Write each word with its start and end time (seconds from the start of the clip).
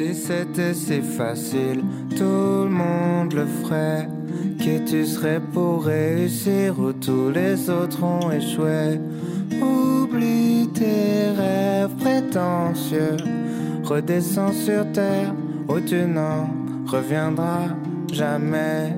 Si 0.00 0.14
c'était 0.14 0.72
si 0.72 1.02
facile, 1.02 1.84
tout 2.16 2.64
le 2.64 2.70
monde 2.70 3.34
le 3.34 3.44
ferait. 3.44 4.08
Qui 4.58 4.82
tu 4.82 5.04
serais 5.04 5.42
pour 5.52 5.84
réussir 5.84 6.80
où 6.80 6.90
tous 6.94 7.28
les 7.28 7.68
autres 7.68 8.02
ont 8.02 8.30
échoué? 8.30 8.98
Oublie 9.60 10.70
tes 10.72 11.28
rêves 11.36 11.94
prétentieux. 11.96 13.18
Redescends 13.84 14.54
sur 14.54 14.90
terre 14.92 15.34
où 15.68 15.78
tu 15.80 16.06
n'en 16.06 16.48
reviendras 16.86 17.68
jamais. 18.10 18.96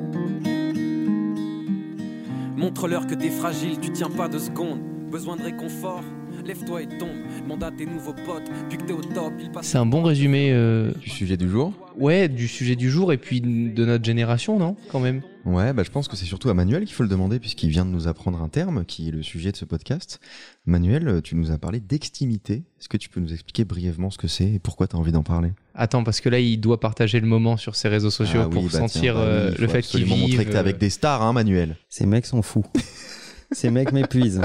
Montre-leur 2.57 3.09
que 3.09 3.17
t'es 3.17 3.31
fragile, 3.31 3.81
tu 3.81 3.91
tiens 3.91 4.11
pas 4.11 4.29
deux 4.29 4.39
secondes. 4.39 4.79
Besoin 5.11 5.35
de 5.35 5.43
réconfort 5.43 6.05
Lève-toi 6.45 6.83
et 6.83 6.89
tombe, 6.99 7.09
demande 7.45 7.63
à 7.63 7.71
tes 7.71 7.87
nouveaux 7.87 8.15
potes, 8.15 8.51
puis 8.69 8.77
que 8.77 8.83
t'es 8.83 8.93
au 8.93 9.01
top. 9.01 9.33
C'est 9.63 9.79
un 9.79 9.87
bon 9.87 10.03
résumé. 10.03 10.51
euh, 10.53 10.91
Du 11.01 11.09
sujet 11.09 11.37
du 11.37 11.49
jour 11.49 11.73
Ouais, 11.97 12.29
du 12.29 12.49
sujet 12.49 12.75
du 12.75 12.91
jour 12.91 13.13
et 13.13 13.17
puis 13.19 13.41
de 13.41 13.85
notre 13.85 14.05
génération, 14.05 14.59
non 14.59 14.75
Quand 14.91 14.99
même? 14.99 15.23
Ouais, 15.45 15.73
bah, 15.73 15.83
je 15.85 15.91
pense 15.91 16.09
que 16.09 16.17
c'est 16.17 16.25
surtout 16.25 16.49
à 16.51 16.55
Manuel 16.55 16.85
qu'il 16.85 16.95
faut 16.95 17.03
le 17.05 17.09
demander 17.09 17.39
puisqu'il 17.39 17.69
vient 17.71 17.85
de 17.85 17.91
nous 17.91 18.09
apprendre 18.09 18.43
un 18.43 18.49
terme 18.49 18.85
qui 18.85 19.09
est 19.09 19.11
le 19.13 19.23
sujet 19.23 19.53
de 19.53 19.57
ce 19.57 19.65
podcast. 19.65 20.19
Manuel, 20.67 21.21
tu 21.23 21.37
nous 21.37 21.53
as 21.53 21.59
parlé 21.59 21.79
d'extimité. 21.81 22.55
Est-ce 22.81 22.89
que 22.89 22.97
tu 22.97 23.09
peux 23.09 23.21
nous 23.21 23.33
expliquer 23.33 23.65
brièvement 23.65 24.11
ce 24.11 24.19
que 24.19 24.29
c'est 24.29 24.51
et 24.51 24.59
pourquoi 24.59 24.89
tu 24.89 24.97
as 24.97 24.99
envie 24.99 25.13
d'en 25.13 25.23
parler? 25.23 25.51
Attends, 25.77 26.03
parce 26.03 26.21
que 26.21 26.29
là, 26.29 26.41
il 26.41 26.59
doit 26.59 26.81
partager 26.81 27.21
le 27.21 27.27
moment 27.29 27.57
sur 27.57 27.77
ses 27.77 27.89
réseaux 27.89 28.11
sociaux 28.11 28.41
Ah 28.43 28.49
oui, 28.49 28.55
pour 28.55 28.65
bah 28.65 28.71
sentir 28.81 29.03
tiens, 29.03 29.15
bah 29.15 29.21
euh, 29.21 29.49
il 29.51 29.55
faut 29.57 29.63
le 29.63 29.69
fait 29.69 29.83
qu'il 29.83 30.05
vive. 30.05 30.19
montrer 30.19 30.45
que 30.45 30.51
t'es 30.51 30.57
euh, 30.57 30.61
avec 30.61 30.79
des 30.79 30.91
stars, 30.91 31.23
hein, 31.23 31.33
Manuel. 31.33 31.77
Ces 31.89 32.07
mecs 32.07 32.27
sont 32.27 32.43
fous. 32.43 32.65
Ces 33.53 33.71
mecs 33.71 33.93
m'épuisent. 33.93 34.41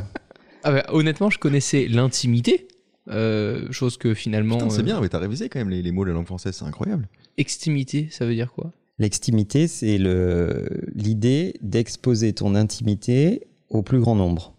Ah 0.67 0.71
bah, 0.73 0.85
honnêtement, 0.89 1.29
je 1.29 1.39
connaissais 1.39 1.87
l'intimité, 1.87 2.67
euh, 3.07 3.71
chose 3.71 3.95
que 3.97 4.13
finalement. 4.13 4.57
Putain, 4.57 4.69
c'est 4.69 4.81
euh, 4.81 4.83
bien, 4.83 4.99
mais 4.99 5.07
t'as 5.07 5.19
révisé 5.19 5.47
quand 5.47 5.59
même 5.59 5.69
les, 5.69 5.81
les 5.81 5.91
mots 5.91 6.03
de 6.03 6.09
la 6.09 6.15
langue 6.15 6.25
française, 6.25 6.55
c'est 6.55 6.65
incroyable. 6.65 7.07
Extimité, 7.37 8.09
ça 8.11 8.25
veut 8.25 8.33
dire 8.35 8.51
quoi? 8.51 8.71
L'extimité, 8.99 9.67
c'est 9.67 9.97
le- 9.97 10.67
l'idée 10.93 11.53
d'exposer 11.61 12.33
ton 12.33 12.53
intimité 12.55 13.47
au 13.69 13.81
plus 13.81 13.99
grand 14.01 14.15
nombre. 14.15 14.55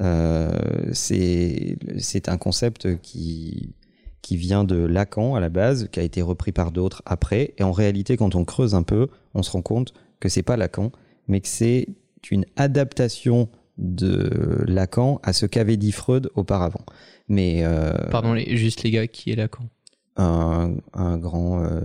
Euh, 0.00 0.50
c'est 0.92 1.76
c'est 1.98 2.28
un 2.28 2.38
concept 2.38 3.00
qui, 3.02 3.74
qui 4.22 4.36
vient 4.36 4.64
de 4.64 4.76
Lacan 4.76 5.34
à 5.34 5.40
la 5.40 5.50
base, 5.50 5.88
qui 5.92 6.00
a 6.00 6.02
été 6.04 6.22
repris 6.22 6.52
par 6.52 6.72
d'autres 6.72 7.02
après. 7.04 7.52
Et 7.58 7.62
en 7.64 7.72
réalité, 7.72 8.16
quand 8.16 8.34
on 8.34 8.44
creuse 8.44 8.74
un 8.74 8.82
peu, 8.82 9.08
on 9.34 9.42
se 9.42 9.50
rend 9.50 9.62
compte 9.62 9.92
que 10.20 10.28
c'est 10.28 10.42
pas 10.42 10.56
Lacan, 10.56 10.90
mais 11.28 11.40
que 11.40 11.48
c'est 11.48 11.88
une 12.30 12.46
adaptation 12.56 13.48
de 13.78 14.64
Lacan 14.66 15.20
à 15.22 15.32
ce 15.32 15.46
qu'avait 15.46 15.76
dit 15.76 15.92
Freud 15.92 16.30
auparavant. 16.34 16.84
Mais 17.28 17.64
euh, 17.64 17.92
Pardon, 18.10 18.32
les- 18.34 18.56
juste 18.56 18.82
les 18.82 18.90
gars, 18.90 19.06
qui 19.06 19.30
est 19.32 19.36
Lacan? 19.36 19.64
Un, 20.16 20.74
un 20.92 21.18
grand 21.18 21.64
euh, 21.64 21.80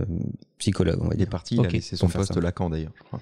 psychologue, 0.58 0.98
on 1.00 1.08
va 1.08 1.14
Il 1.14 1.14
est 1.14 1.24
dire. 1.24 1.28
parti, 1.30 1.56
il 1.56 1.66
a 1.66 1.68
laissé 1.68 1.96
son 1.96 2.08
poste 2.08 2.34
ça. 2.34 2.40
Lacan 2.40 2.70
d'ailleurs, 2.70 2.92
je 2.96 3.02
crois. 3.02 3.20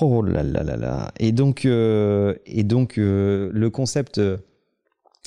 Oh 0.00 0.22
là 0.22 0.42
là 0.42 0.62
là 0.62 0.76
là. 0.76 1.12
Et 1.18 1.32
donc, 1.32 1.64
euh, 1.66 2.34
et 2.46 2.62
donc 2.62 2.96
euh, 2.96 3.50
le 3.52 3.70
concept, 3.70 4.20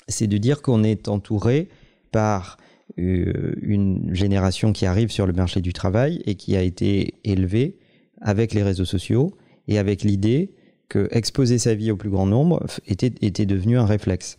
c'est 0.07 0.27
de 0.27 0.37
dire 0.37 0.61
qu'on 0.61 0.83
est 0.83 1.07
entouré 1.09 1.67
par 2.11 2.57
euh, 2.99 3.53
une 3.61 4.13
génération 4.15 4.71
qui 4.73 4.85
arrive 4.85 5.11
sur 5.11 5.27
le 5.27 5.33
marché 5.33 5.61
du 5.61 5.73
travail 5.73 6.21
et 6.25 6.35
qui 6.35 6.55
a 6.55 6.61
été 6.61 7.15
élevée 7.23 7.77
avec 8.21 8.53
les 8.53 8.63
réseaux 8.63 8.85
sociaux 8.85 9.35
et 9.67 9.77
avec 9.77 10.03
l'idée 10.03 10.53
que 10.89 11.07
exposer 11.11 11.57
sa 11.57 11.75
vie 11.75 11.91
au 11.91 11.97
plus 11.97 12.09
grand 12.09 12.25
nombre 12.25 12.65
était, 12.87 13.13
était 13.21 13.45
devenu 13.45 13.77
un 13.77 13.85
réflexe. 13.85 14.37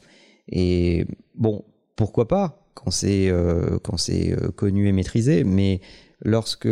Et 0.49 1.07
bon, 1.35 1.65
pourquoi 1.97 2.29
pas 2.29 2.61
quand 2.75 2.91
c'est 2.91 3.29
euh, 3.29 3.79
euh, 3.79 4.51
connu 4.51 4.89
et 4.89 4.93
maîtrisé, 4.93 5.45
mais 5.45 5.81
lorsque 6.23 6.69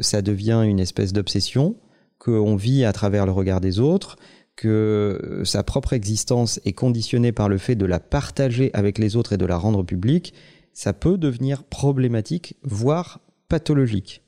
ça 0.00 0.22
devient 0.22 0.62
une 0.64 0.80
espèce 0.80 1.12
d'obsession, 1.12 1.76
qu'on 2.18 2.54
vit 2.54 2.84
à 2.84 2.92
travers 2.92 3.26
le 3.26 3.32
regard 3.32 3.60
des 3.60 3.80
autres, 3.80 4.16
que 4.56 5.40
sa 5.44 5.62
propre 5.62 5.94
existence 5.94 6.60
est 6.64 6.74
conditionnée 6.74 7.32
par 7.32 7.48
le 7.48 7.56
fait 7.56 7.76
de 7.76 7.86
la 7.86 7.98
partager 7.98 8.70
avec 8.74 8.98
les 8.98 9.16
autres 9.16 9.32
et 9.32 9.38
de 9.38 9.46
la 9.46 9.56
rendre 9.56 9.82
publique, 9.82 10.34
ça 10.74 10.92
peut 10.92 11.16
devenir 11.16 11.64
problématique, 11.64 12.56
voire 12.62 13.20
pathologique. 13.48 14.22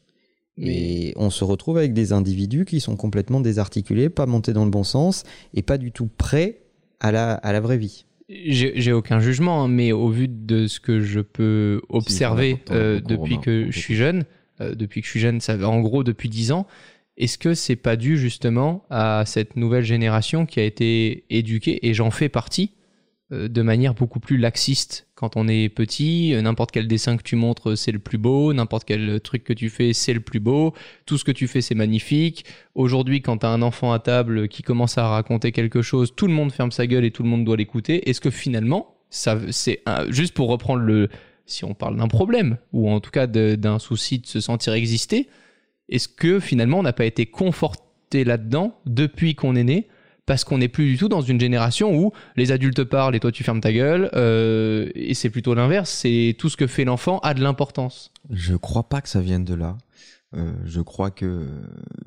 Et 0.59 1.15
on 1.17 1.31
se 1.31 1.45
retrouve 1.45 1.79
avec 1.79 1.95
des 1.95 2.13
individus 2.13 2.65
qui 2.65 2.81
sont 2.81 2.97
complètement 2.97 3.41
désarticulés, 3.41 4.11
pas 4.11 4.27
montés 4.27 4.53
dans 4.53 4.65
le 4.65 4.71
bon 4.71 4.85
sens 4.85 5.25
et 5.55 5.63
pas 5.63 5.79
du 5.79 5.93
tout 5.93 6.09
prêts 6.09 6.59
à 7.01 7.11
la, 7.11 7.35
à 7.35 7.53
la 7.53 7.61
vraie 7.61 7.79
vie. 7.79 8.05
J'ai 8.29 8.93
aucun 8.93 9.21
jugement, 9.21 9.65
hein, 9.65 9.69
mais 9.69 9.93
au 9.93 10.09
vu 10.09 10.29
de 10.29 10.67
ce 10.67 10.81
que 10.81 11.01
je 11.01 11.21
peux 11.21 11.83
observer 11.89 12.59
euh, 12.71 13.01
depuis 13.01 13.41
que 13.41 13.71
je 13.71 13.79
suis 13.79 13.95
jeune, 13.95 14.25
euh, 14.61 14.75
depuis 14.75 15.01
que 15.01 15.07
je 15.07 15.11
suis 15.11 15.21
jeune, 15.21 15.41
ça 15.41 15.57
en 15.69 15.81
gros 15.81 16.03
depuis 16.05 16.29
10 16.29 16.53
ans, 16.53 16.67
est-ce 17.19 17.37
que 17.37 17.53
c'est 17.53 17.77
pas 17.77 17.97
dû 17.97 18.17
justement 18.17 18.85
à 18.89 19.25
cette 19.27 19.57
nouvelle 19.57 19.85
génération 19.85 20.47
qui 20.47 20.61
a 20.61 20.65
été 20.65 21.25
éduquée, 21.29 21.87
et 21.87 21.93
j'en 21.93 22.11
fais 22.11 22.29
partie, 22.29 22.73
de 23.33 23.63
manière 23.63 23.95
beaucoup 23.95 24.21
plus 24.21 24.37
laxiste 24.37 25.07
quand 25.23 25.37
on 25.37 25.47
est 25.47 25.69
petit, 25.69 26.35
euh, 26.35 26.43
n'importe 26.43 26.73
quel 26.73 26.89
dessin 26.89 27.17
que 27.17 27.23
tu 27.23 27.37
montres, 27.37 27.79
c'est 27.79 27.93
le 27.93 28.01
plus 28.01 28.19
beau, 28.19 28.53
n'importe 28.53 28.83
quel 28.85 29.21
truc 29.21 29.45
que 29.45 29.53
tu 29.53 29.71
fais, 29.71 29.93
c'est 29.93 30.13
le 30.13 30.21
plus 30.21 30.41
beau, 30.41 30.75
tout 31.07 31.17
ce 31.17 31.25
que 31.25 31.31
tu 31.31 31.47
fais, 31.47 31.61
c'est 31.61 31.77
magnifique. 31.77 32.45
Aujourd'hui, 32.75 33.23
quand 33.23 33.39
tu 33.39 33.47
as 33.47 33.51
un 33.51 33.63
enfant 33.63 33.93
à 33.93 34.01
table 34.01 34.49
qui 34.49 34.65
commence 34.65 34.99
à 34.99 35.07
raconter 35.07 35.53
quelque 35.53 35.81
chose, 35.81 36.13
tout 36.17 36.27
le 36.27 36.33
monde 36.33 36.51
ferme 36.51 36.73
sa 36.73 36.89
gueule 36.89 37.05
et 37.05 37.13
tout 37.13 37.23
le 37.23 37.29
monde 37.29 37.45
doit 37.45 37.57
l'écouter. 37.57 38.11
Est-ce 38.11 38.21
que 38.21 38.31
finalement, 38.31 38.97
ça, 39.11 39.39
c'est 39.51 39.85
juste 40.09 40.35
pour 40.35 40.49
reprendre 40.49 40.83
le, 40.83 41.09
si 41.47 41.65
on 41.65 41.73
parle 41.73 41.97
d'un 41.99 42.09
problème 42.09 42.57
ou 42.73 42.91
en 42.91 42.99
tout 42.99 43.13
cas 43.13 43.29
d'un 43.29 43.79
souci 43.79 44.19
de 44.19 44.27
se 44.27 44.41
sentir 44.41 44.73
exister, 44.73 45.29
est-ce 45.89 46.09
que 46.09 46.41
finalement 46.41 46.81
on 46.81 46.83
n'a 46.83 46.93
pas 46.93 47.05
été 47.05 47.27
conforté 47.27 48.25
là-dedans 48.25 48.77
depuis 48.87 49.37
qu'on 49.37 49.55
est 49.55 49.63
né? 49.63 49.87
Parce 50.27 50.45
qu'on 50.45 50.59
n'est 50.59 50.69
plus 50.69 50.87
du 50.87 50.97
tout 50.99 51.09
dans 51.09 51.21
une 51.21 51.41
génération 51.41 51.95
où 51.97 52.13
les 52.37 52.53
adultes 52.53 52.85
parlent 52.85 53.15
et 53.17 53.21
toi 53.21 53.33
tu 53.33 53.43
fermes 53.45 53.61
ta 53.61 53.73
gueule 53.73 54.09
euh, 54.15 54.89
et 54.95 55.15
c'est 55.15 55.31
plutôt 55.31 55.55
l'inverse, 55.55 55.91
c'est 55.91 56.37
tout 56.39 56.49
ce 56.49 56.57
que 56.57 56.67
fait 56.67 56.85
l'enfant 56.85 57.19
a 57.21 57.35
de 57.35 57.43
l'importance. 57.43 58.13
Je 58.31 58.55
crois 58.55 58.89
pas 58.89 59.01
que 59.01 59.09
ça 59.09 59.21
vienne 59.21 59.45
de 59.45 59.55
là. 59.55 59.77
Euh, 60.35 60.53
je 60.65 60.81
crois 60.81 61.11
que 61.11 61.47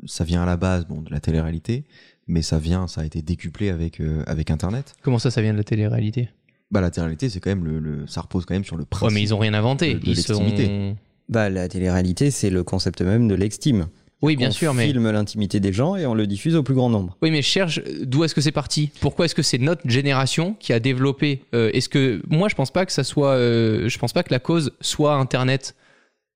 ça 0.05 0.23
vient 0.23 0.41
à 0.43 0.45
la 0.45 0.57
base 0.57 0.85
bon, 0.87 1.01
de 1.01 1.11
la 1.11 1.19
télé-réalité, 1.19 1.83
mais 2.27 2.41
ça 2.41 2.57
vient, 2.57 2.87
ça 2.87 3.01
a 3.01 3.05
été 3.05 3.21
décuplé 3.21 3.69
avec, 3.69 3.99
euh, 3.99 4.23
avec 4.25 4.49
Internet. 4.49 4.95
Comment 5.03 5.19
ça, 5.19 5.29
ça 5.29 5.41
vient 5.43 5.51
de 5.53 5.57
la 5.57 5.63
télé-réalité? 5.63 6.29
Bah, 6.71 6.81
la 6.81 6.89
télé-réalité, 6.89 7.29
c'est 7.29 7.39
quand 7.39 7.51
même 7.51 7.65
le, 7.65 7.77
le- 7.79 8.07
ça 8.07 8.21
repose 8.21 8.45
quand 8.45 8.55
même 8.55 8.63
sur 8.63 8.77
le 8.77 8.81
Ouais, 8.83 8.87
principe. 8.89 9.13
mais 9.13 9.21
ils 9.21 9.33
ont 9.35 9.37
rien 9.37 9.53
inventé. 9.53 9.93
de- 9.93 9.99
de 9.99 10.09
ils 10.09 10.17
sont... 10.17 10.95
Bah, 11.29 11.49
la 11.49 11.67
télé-réalité, 11.67 12.31
c'est 12.31 12.49
le 12.49 12.63
concept 12.63 13.01
même 13.01 13.27
de 13.27 13.35
l'extime. 13.35 13.87
Oui, 14.25 14.35
bien 14.35 14.49
on 14.49 14.51
sûr, 14.51 14.73
mais 14.73 14.87
filme 14.87 15.09
l'intimité 15.09 15.59
des 15.59 15.71
gens 15.71 15.95
et 15.95 16.05
on 16.05 16.13
le 16.13 16.27
diffuse 16.27 16.55
au 16.55 16.63
plus 16.63 16.73
grand 16.73 16.89
nombre. 16.89 17.17
oui, 17.21 17.31
mais 17.31 17.41
cherche 17.41 17.81
d'où 18.01 18.23
est-ce 18.23 18.35
que 18.35 18.41
c'est 18.41 18.51
parti? 18.51 18.91
Pourquoi 19.01 19.25
est-ce 19.25 19.35
que 19.35 19.41
c'est 19.41 19.57
notre 19.57 19.87
génération 19.89 20.55
qui 20.59 20.73
a 20.73 20.79
développé 20.79 21.41
euh, 21.53 21.69
Est-ce 21.73 21.89
que 21.89 22.21
moi, 22.29 22.49
je 22.49 22.55
pense 22.55 22.71
pas 22.71 22.85
que 22.85 22.91
ça 22.91 23.03
soit, 23.03 23.33
euh, 23.33 23.87
je 23.87 23.97
pense 23.97 24.13
pas 24.13 24.23
que 24.23 24.31
la 24.31 24.39
cause 24.39 24.73
soit 24.81 25.15
Internet. 25.15 25.75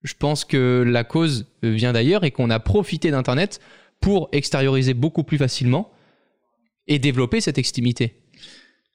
Je 0.04 0.14
pense 0.18 0.46
que 0.46 0.84
la 0.86 1.04
cause 1.04 1.48
euh, 1.64 1.72
vient 1.72 1.92
d'ailleurs 1.92 2.24
et 2.24 2.32
qu'on 2.32 2.50
a 2.50 2.60
profité 2.60 3.12
d'Internet 3.12 3.60
pour 4.00 4.30
extérioriser 4.32 4.94
beaucoup 4.94 5.24
plus 5.24 5.38
facilement 5.38 5.92
et 6.88 7.00
développer 7.00 7.42
cette 7.42 7.58
extimité. 7.58 8.19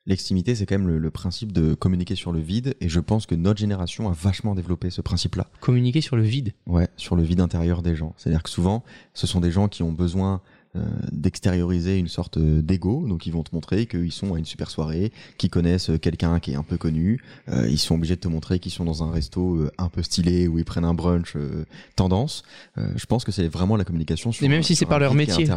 L'extimité, 0.07 0.55
c'est 0.55 0.67
quand 0.67 0.77
même 0.79 0.89
le, 0.89 0.99
le 0.99 1.11
principe 1.11 1.51
de 1.53 1.73
communiquer 1.75 2.15
sur 2.15 2.31
le 2.31 2.41
vide, 2.41 2.75
et 2.81 2.89
je 2.91 3.01
pense 3.01 3.25
que 3.25 3.35
notre 3.35 3.59
génération 3.59 4.09
a 4.11 4.13
vachement 4.13 4.55
développé 4.55 4.91
ce 4.91 5.01
principe-là. 5.01 5.47
Communiquer 5.61 6.03
sur 6.03 6.17
le 6.17 6.23
vide. 6.23 6.53
Ouais, 6.67 6.89
sur 6.97 7.17
le 7.17 7.23
vide 7.23 7.41
intérieur 7.41 7.81
des 7.81 7.97
gens. 7.97 8.13
C'est-à-dire 8.19 8.43
que 8.43 8.51
souvent, 8.51 8.85
ce 9.15 9.27
sont 9.27 9.41
des 9.41 9.51
gens 9.51 9.69
qui 9.69 9.83
ont 9.83 9.93
besoin 9.93 10.43
euh, 10.77 10.85
d'extérioriser 11.13 11.99
une 11.99 12.09
sorte 12.09 12.37
euh, 12.37 12.61
d'ego, 12.61 13.07
donc 13.09 13.27
ils 13.27 13.33
vont 13.33 13.45
te 13.45 13.55
montrer 13.55 13.87
qu'ils 13.87 14.13
sont 14.13 14.35
à 14.35 14.39
une 14.39 14.45
super 14.45 14.71
soirée, 14.71 15.13
qu'ils 15.39 15.49
connaissent 15.49 15.89
euh, 15.89 15.99
quelqu'un 15.99 16.39
qui 16.41 16.53
est 16.53 16.57
un 16.57 16.65
peu 16.65 16.77
connu, 16.77 17.21
euh, 17.49 17.67
ils 17.69 17.79
sont 17.79 17.95
obligés 17.95 18.17
de 18.17 18.21
te 18.21 18.29
montrer 18.29 18.59
qu'ils 18.59 18.73
sont 18.73 18.85
dans 18.85 19.03
un 19.05 19.11
resto 19.11 19.55
euh, 19.55 19.71
un 19.79 19.89
peu 19.89 20.03
stylé 20.03 20.49
où 20.49 20.59
ils 20.59 20.65
prennent 20.65 20.85
un 20.85 20.93
brunch 20.95 21.35
euh, 21.37 21.65
tendance. 21.97 22.43
Euh, 22.77 22.89
je 22.97 23.07
pense 23.07 23.25
que 23.25 23.33
c'est 23.33 23.49
vraiment 23.49 23.77
la 23.77 23.85
communication 23.85 24.33
sur 24.33 24.45
Et 24.45 24.49
même 24.49 24.63
si 24.63 24.75
c'est 24.77 24.85
par 24.85 24.99
leur 24.99 25.13
vide 25.15 25.29
métier. 25.29 25.49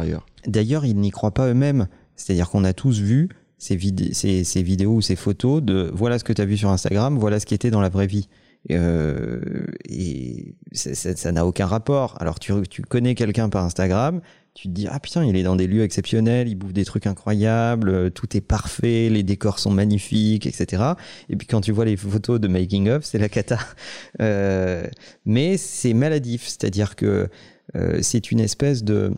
D'ailleurs, 0.46 0.86
ils 0.86 0.96
n'y 0.96 1.10
croient 1.10 1.34
pas 1.34 1.48
eux-mêmes. 1.48 1.88
C'est-à-dire 2.16 2.48
qu'on 2.48 2.64
a 2.64 2.72
tous 2.72 3.00
vu 3.00 3.28
ces, 3.58 3.76
vid- 3.76 4.12
ces, 4.14 4.44
ces 4.44 4.62
vidéos 4.62 4.94
ou 4.94 5.00
ces 5.02 5.16
photos 5.16 5.62
de 5.62 5.90
voilà 5.94 6.18
ce 6.18 6.24
que 6.24 6.32
tu 6.32 6.40
as 6.42 6.46
vu 6.46 6.56
sur 6.56 6.70
Instagram, 6.70 7.18
voilà 7.18 7.40
ce 7.40 7.46
qui 7.46 7.54
était 7.54 7.70
dans 7.70 7.80
la 7.80 7.88
vraie 7.88 8.06
vie. 8.06 8.28
Euh, 8.72 9.40
et 9.88 10.54
ça- 10.72 10.94
ça 11.16 11.32
n'a 11.32 11.46
aucun 11.46 11.66
rapport. 11.66 12.16
Alors 12.20 12.38
tu, 12.40 12.52
tu 12.68 12.82
connais 12.82 13.14
quelqu'un 13.14 13.48
par 13.48 13.64
Instagram, 13.64 14.20
tu 14.54 14.66
te 14.68 14.72
dis 14.72 14.86
ah 14.90 14.98
putain 14.98 15.24
il 15.24 15.36
est 15.36 15.44
dans 15.44 15.54
des 15.54 15.66
lieux 15.68 15.82
exceptionnels, 15.84 16.48
il 16.48 16.56
bouffe 16.56 16.72
des 16.72 16.84
trucs 16.84 17.06
incroyables, 17.06 17.88
euh, 17.88 18.10
tout 18.10 18.36
est 18.36 18.40
parfait, 18.40 19.08
les 19.10 19.22
décors 19.22 19.58
sont 19.60 19.70
magnifiques, 19.70 20.46
etc. 20.46 20.82
Et 21.28 21.36
puis 21.36 21.46
quand 21.46 21.60
tu 21.60 21.70
vois 21.72 21.84
les 21.84 21.96
photos 21.96 22.40
de 22.40 22.48
making 22.48 22.88
of, 22.90 23.04
c'est 23.04 23.18
la 23.18 23.28
cata. 23.28 23.58
Euh, 24.20 24.84
mais 25.24 25.56
c'est 25.56 25.94
maladif, 25.94 26.44
c'est-à-dire 26.48 26.96
que 26.96 27.28
euh, 27.76 27.98
c'est 28.02 28.32
une 28.32 28.40
espèce 28.40 28.82
de 28.82 29.12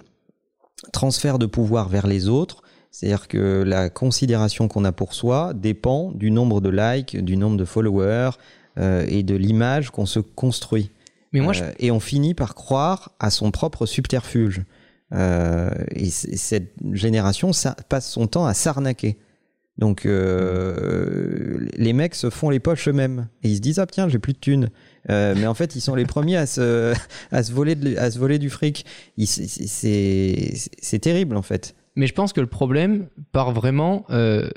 transfert 0.93 1.39
de 1.39 1.47
pouvoir 1.47 1.89
vers 1.89 2.07
les 2.07 2.29
autres. 2.29 2.63
C'est-à-dire 2.91 3.29
que 3.29 3.63
la 3.67 3.89
considération 3.91 4.67
qu'on 4.69 4.85
a 4.85 4.93
pour 4.93 5.15
soi 5.15 5.53
dépend 5.55 6.11
du 6.13 6.31
nombre 6.31 6.61
de 6.61 6.71
likes, 6.71 7.17
du 7.23 7.37
nombre 7.37 7.57
de 7.57 7.65
followers 7.65 8.31
euh, 8.79 9.05
et 9.09 9.23
de 9.23 9.35
l'image 9.37 9.91
qu'on 9.91 10.07
se 10.07 10.19
construit. 10.21 10.91
Mais 11.33 11.41
moi, 11.41 11.53
je- 11.53 11.63
Euh, 11.65 11.73
et 11.79 11.91
on 11.93 12.01
finit 12.01 12.35
par 12.35 12.55
croire 12.55 13.13
à 13.21 13.31
son 13.31 13.51
propre 13.53 13.87
subterfuge. 13.87 14.63
Euh, 15.13 15.71
et 15.95 16.09
cette 16.11 16.73
génération 16.93 17.53
ça, 17.53 17.75
passe 17.89 18.09
son 18.11 18.27
temps 18.27 18.47
à 18.47 18.55
s'arnaquer. 18.55 19.17
Donc 19.79 20.05
les 20.05 21.93
mecs 21.93 22.15
se 22.15 22.29
font 22.31 22.51
les 22.51 22.61
poches 22.61 22.87
eux-mêmes 22.89 23.29
et 23.43 23.49
ils 23.49 23.57
se 23.57 23.61
disent 23.61 23.79
ah 23.79 23.87
tiens 23.87 24.09
j'ai 24.09 24.19
plus 24.19 24.35
de 24.35 24.39
thunes. 24.39 24.69
Mais 25.09 25.47
en 25.47 25.55
fait 25.55 25.75
ils 25.75 25.81
sont 25.81 25.95
les 25.95 26.05
premiers 26.05 26.37
à 26.37 26.47
se 26.47 26.93
à 27.33 27.43
se 27.43 27.53
voler 27.53 27.75
de- 27.77 27.97
à 27.97 28.11
se 28.11 28.19
voler 28.19 28.39
du 28.39 28.51
fric. 28.51 28.85
C'est 29.27 30.99
terrible 31.01 31.37
en 31.37 31.43
fait. 31.43 31.75
Mais 31.97 32.07
je 32.07 32.15
pense 32.15 32.33
que 32.33 32.41
le 32.41 32.47
problème 32.47 33.09
part 33.33 33.53
vraiment 33.53 34.05
euh, 34.11 34.49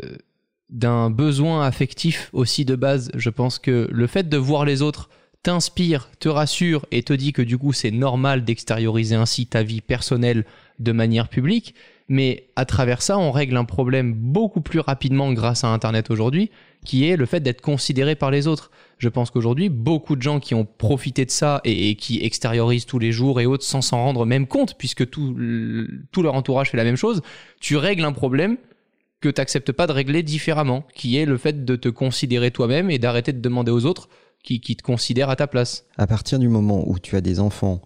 d'un 0.69 1.09
besoin 1.09 1.65
affectif 1.65 2.29
aussi 2.33 2.65
de 2.65 2.75
base. 2.75 3.11
Je 3.15 3.29
pense 3.29 3.59
que 3.59 3.87
le 3.91 4.07
fait 4.07 4.29
de 4.29 4.37
voir 4.37 4.65
les 4.65 4.81
autres 4.81 5.09
t'inspire, 5.43 6.09
te 6.19 6.29
rassure 6.29 6.85
et 6.91 7.03
te 7.03 7.11
dit 7.11 7.33
que 7.33 7.41
du 7.41 7.57
coup 7.57 7.73
c'est 7.73 7.91
normal 7.91 8.45
d'extérioriser 8.45 9.15
ainsi 9.15 9.45
ta 9.45 9.61
vie 9.61 9.81
personnelle 9.81 10.45
de 10.79 10.91
manière 10.91 11.27
publique. 11.27 11.75
Mais 12.07 12.47
à 12.55 12.65
travers 12.65 13.01
ça, 13.01 13.17
on 13.17 13.31
règle 13.31 13.57
un 13.57 13.65
problème 13.65 14.13
beaucoup 14.13 14.61
plus 14.61 14.79
rapidement 14.79 15.31
grâce 15.33 15.63
à 15.63 15.67
Internet 15.67 16.11
aujourd'hui, 16.11 16.51
qui 16.85 17.07
est 17.07 17.15
le 17.15 17.25
fait 17.25 17.39
d'être 17.39 17.61
considéré 17.61 18.15
par 18.15 18.31
les 18.31 18.47
autres. 18.47 18.71
Je 19.03 19.09
pense 19.09 19.31
qu'aujourd'hui, 19.31 19.67
beaucoup 19.67 20.15
de 20.15 20.21
gens 20.21 20.39
qui 20.39 20.55
ont 20.55 20.63
profité 20.63 21.25
de 21.25 21.29
ça 21.29 21.59
et, 21.65 21.95
qui 21.95 22.23
extériorisent 22.23 22.85
tous 22.85 22.99
les 22.99 23.11
jours 23.11 23.41
et 23.41 23.45
autres 23.45 23.65
sans 23.65 23.81
s'en 23.81 24.01
rendre 24.01 24.25
même 24.25 24.47
compte, 24.47 24.77
puisque 24.77 25.09
tout 25.09 25.35
leur 25.35 26.35
entourage 26.35 26.71
fait 26.71 26.77
la 26.77 26.85
même 26.85 26.95
chose, 26.95 27.21
tu 27.59 27.75
règles 27.75 28.05
un 28.05 28.13
problème 28.13 28.55
que 29.19 29.27
tu 29.27 29.41
n'acceptes 29.41 29.73
pas 29.73 29.87
de 29.87 29.91
régler 29.91 30.23
différemment, 30.23 30.85
qui 30.95 31.17
est 31.17 31.25
le 31.25 31.37
fait 31.37 31.65
de 31.65 31.75
te 31.75 31.89
considérer 31.89 32.49
toi-même 32.49 32.89
et 32.89 32.97
d'arrêter 32.97 33.33
de 33.33 33.41
demander 33.41 33.73
aux 33.73 33.85
autres 33.85 34.07
qui, 34.41 34.61
qui 34.61 34.77
te 34.77 34.83
considèrent 34.83 35.29
à 35.29 35.35
ta 35.35 35.47
place. 35.47 35.85
À 35.97 36.07
partir 36.07 36.39
du 36.39 36.47
moment 36.47 36.87
où 36.87 36.97
tu 36.97 37.17
as 37.17 37.21
des 37.21 37.41
enfants 37.41 37.81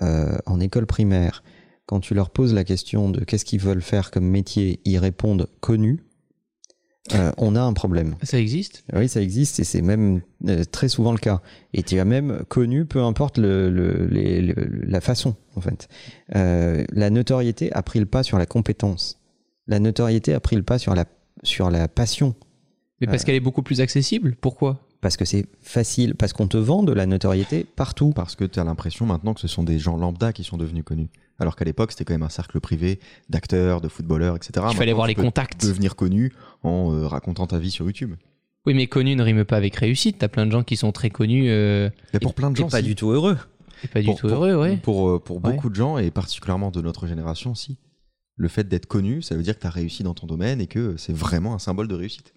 euh, 0.00 0.38
en 0.46 0.58
école 0.58 0.86
primaire, 0.86 1.42
quand 1.84 2.00
tu 2.00 2.14
leur 2.14 2.30
poses 2.30 2.54
la 2.54 2.64
question 2.64 3.10
de 3.10 3.22
qu'est-ce 3.24 3.44
qu'ils 3.44 3.60
veulent 3.60 3.82
faire 3.82 4.10
comme 4.10 4.24
métier, 4.24 4.80
ils 4.86 4.96
répondent 4.96 5.48
connu, 5.60 6.02
euh, 7.14 7.32
on 7.36 7.56
a 7.56 7.60
un 7.60 7.72
problème. 7.72 8.14
Ça 8.22 8.38
existe? 8.38 8.84
Oui, 8.92 9.08
ça 9.08 9.20
existe 9.20 9.58
et 9.60 9.64
c'est 9.64 9.82
même 9.82 10.20
euh, 10.48 10.64
très 10.70 10.88
souvent 10.88 11.12
le 11.12 11.18
cas. 11.18 11.40
Et 11.74 11.82
tu 11.82 11.98
as 11.98 12.04
même 12.04 12.42
connu, 12.48 12.84
peu 12.84 13.00
importe 13.02 13.38
le, 13.38 13.70
le- 13.70 14.06
les- 14.06 14.40
le- 14.40 14.54
la 14.86 15.00
façon, 15.00 15.34
en 15.56 15.60
fait. 15.60 15.88
Euh, 16.36 16.84
la 16.92 17.10
notoriété 17.10 17.72
a 17.72 17.82
pris 17.82 17.98
le 17.98 18.06
pas 18.06 18.22
sur 18.22 18.38
la 18.38 18.46
compétence. 18.46 19.18
La 19.66 19.80
notoriété 19.80 20.32
a 20.32 20.40
pris 20.40 20.56
le 20.56 20.62
pas 20.62 20.78
sur 20.78 20.94
la, 20.94 21.04
sur 21.42 21.70
la 21.70 21.88
passion. 21.88 22.34
Mais 23.00 23.08
parce 23.08 23.24
qu'elle 23.24 23.34
est 23.34 23.40
beaucoup 23.40 23.62
plus 23.62 23.80
accessible? 23.80 24.36
Pourquoi? 24.40 24.86
Parce 25.00 25.16
que 25.16 25.24
c'est 25.24 25.46
facile, 25.60 26.14
parce 26.14 26.32
qu'on 26.32 26.46
te 26.46 26.56
vend 26.56 26.84
de 26.84 26.92
la 26.92 27.06
notoriété 27.06 27.64
partout. 27.64 28.12
Parce 28.14 28.36
que 28.36 28.44
tu 28.44 28.60
as 28.60 28.64
l'impression 28.64 29.06
maintenant 29.06 29.34
que 29.34 29.40
ce 29.40 29.48
sont 29.48 29.64
des 29.64 29.80
gens 29.80 29.96
lambda 29.96 30.32
qui 30.32 30.44
sont 30.44 30.56
devenus 30.56 30.84
connus. 30.84 31.08
Alors 31.42 31.56
qu'à 31.56 31.64
l'époque, 31.64 31.90
c'était 31.90 32.04
quand 32.04 32.14
même 32.14 32.22
un 32.22 32.28
cercle 32.28 32.60
privé 32.60 33.00
d'acteurs, 33.28 33.80
de 33.80 33.88
footballeurs, 33.88 34.36
etc. 34.36 34.50
Il 34.54 34.60
fallait 34.60 34.92
Maintenant, 34.92 34.94
voir 34.94 35.08
tu 35.08 35.14
les 35.16 35.22
contacts. 35.22 35.66
Devenir 35.66 35.96
connu 35.96 36.32
en 36.62 36.92
euh, 36.94 37.08
racontant 37.08 37.48
ta 37.48 37.58
vie 37.58 37.72
sur 37.72 37.84
YouTube. 37.84 38.14
Oui, 38.64 38.74
mais 38.74 38.86
connu 38.86 39.16
ne 39.16 39.22
rime 39.24 39.44
pas 39.44 39.56
avec 39.56 39.74
réussite. 39.74 40.18
T'as 40.18 40.28
plein 40.28 40.46
de 40.46 40.52
gens 40.52 40.62
qui 40.62 40.76
sont 40.76 40.92
très 40.92 41.10
connus 41.10 41.50
euh, 41.50 41.90
Mais 42.14 42.20
pour 42.20 42.34
plein 42.34 42.52
de 42.52 42.56
gens, 42.56 42.68
pas 42.68 42.78
si. 42.78 42.84
du 42.84 42.94
tout 42.94 43.10
heureux. 43.10 43.36
et 43.82 43.88
pas 43.88 43.98
du 44.00 44.06
pour, 44.06 44.20
tout 44.20 44.28
pour- 44.28 44.36
heureux, 44.36 44.54
ouais. 44.54 44.76
Pour, 44.76 45.08
euh, 45.08 45.20
Ouais. 45.30 45.38
beaucoup 45.40 45.68
de 45.68 45.74
gens, 45.74 45.98
et 45.98 46.12
particulièrement 46.12 46.70
de 46.70 46.80
notre 46.80 47.08
génération 47.08 47.50
aussi, 47.50 47.76
le 48.36 48.46
fait 48.46 48.68
d'être 48.68 48.86
connu, 48.86 49.20
ça 49.20 49.34
veut 49.34 49.42
dire 49.42 49.56
que 49.56 49.62
tu 49.62 49.66
as 49.66 49.70
réussi 49.70 50.04
dans 50.04 50.14
ton 50.14 50.28
domaine 50.28 50.60
et 50.60 50.68
que 50.68 50.96
c'est 50.96 51.12
vraiment 51.12 51.54
un 51.54 51.58
symbole 51.58 51.88
de 51.88 51.94
réussite. 51.96 52.32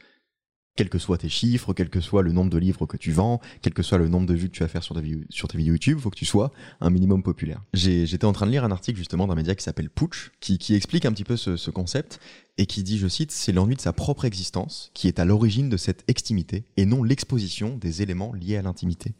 Quels 0.75 0.89
que 0.89 0.99
soient 0.99 1.17
tes 1.17 1.29
chiffres, 1.29 1.73
quel 1.73 1.89
que 1.89 2.01
soit 2.01 2.21
le 2.21 2.33
nombre 2.33 2.49
de 2.51 2.57
livres 2.57 2.85
que 2.85 2.97
tu 2.97 3.11
vends, 3.13 3.39
quel 3.61 3.73
que 3.73 3.81
soit 3.81 3.97
le 3.97 4.09
nombre 4.09 4.27
de 4.27 4.33
vues 4.33 4.49
que 4.49 4.55
tu 4.55 4.61
vas 4.61 4.67
faire 4.67 4.83
sur, 4.83 4.93
ta 4.93 4.99
vidéo- 4.99 5.23
sur 5.29 5.47
tes 5.47 5.57
vidéos 5.57 5.73
YouTube, 5.75 5.99
faut 5.99 6.09
que 6.09 6.17
tu 6.17 6.25
sois 6.25 6.51
un 6.81 6.89
minimum 6.89 7.23
populaire. 7.23 7.63
J'étais 7.73 8.25
en 8.25 8.33
train 8.33 8.45
de 8.45 8.51
lire 8.51 8.65
un 8.65 8.71
article 8.71 8.97
justement 8.97 9.25
d'un 9.25 9.35
média 9.35 9.55
qui 9.55 9.63
s'appelle 9.63 9.89
Pooch, 9.89 10.31
qui, 10.41 10.57
qui 10.57 10.75
explique 10.75 11.05
un 11.05 11.13
petit 11.13 11.23
peu 11.23 11.37
ce, 11.37 11.55
ce 11.55 11.71
concept 11.71 12.19
et 12.57 12.65
qui 12.65 12.83
dit, 12.83 12.97
je 12.97 13.07
cite, 13.07 13.31
c'est 13.31 13.53
l'ennui 13.53 13.75
de 13.75 13.81
sa 13.81 13.93
propre 13.93 14.25
existence 14.25 14.91
qui 14.93 15.07
est 15.07 15.19
à 15.19 15.23
l'origine 15.25 15.69
de 15.69 15.77
cette 15.77 16.03
extimité 16.09 16.65
et 16.75 16.85
non 16.85 17.03
l'exposition 17.03 17.77
des 17.77 18.01
éléments 18.01 18.33
liés 18.33 18.57
à 18.57 18.61
l'intimité. 18.61 19.13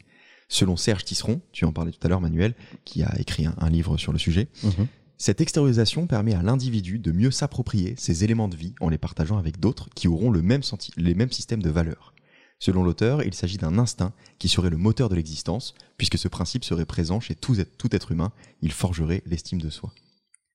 Selon 0.48 0.76
Serge 0.76 1.04
Tisseron, 1.04 1.40
tu 1.52 1.64
en 1.64 1.72
parlais 1.72 1.90
tout 1.90 1.98
à 2.02 2.08
l'heure 2.08 2.20
Manuel, 2.20 2.54
qui 2.84 3.02
a 3.02 3.18
écrit 3.18 3.46
un- 3.46 3.54
un 3.58 3.70
livre 3.70 3.96
sur 3.96 4.12
le 4.12 4.18
sujet, 4.18 4.48
Mhm. 4.62 4.86
Cette 5.18 5.40
extériorisation 5.40 6.06
permet 6.06 6.34
à 6.34 6.42
l'individu 6.42 6.98
de 6.98 7.12
mieux 7.12 7.30
s'approprier 7.30 7.94
ces 7.96 8.22
éléments 8.24 8.48
de 8.48 8.56
vie 8.56 8.74
en 8.80 8.88
les 8.88 8.98
partageant 8.98 9.38
avec 9.38 9.58
d'autres 9.60 9.88
qui 9.94 10.08
auront 10.08 10.30
le 10.30 10.42
même 10.42 10.62
senti- 10.62 10.92
les 10.96 11.14
mêmes 11.14 11.32
systèmes 11.32 11.62
de 11.62 11.70
valeurs. 11.70 12.12
Selon 12.58 12.82
l'auteur, 12.84 13.22
il 13.22 13.34
s'agit 13.34 13.58
d'un 13.58 13.78
instinct 13.78 14.12
qui 14.38 14.48
serait 14.48 14.70
le 14.70 14.76
moteur 14.78 15.08
de 15.08 15.14
l'existence, 15.14 15.74
puisque 15.98 16.16
ce 16.18 16.28
principe 16.28 16.64
serait 16.64 16.86
présent 16.86 17.20
chez 17.20 17.34
tout 17.34 17.58
être, 17.60 17.76
tout 17.76 17.94
être 17.94 18.12
humain, 18.12 18.32
il 18.62 18.72
forgerait 18.72 19.22
l'estime 19.26 19.60
de 19.60 19.70
soi. 19.70 19.92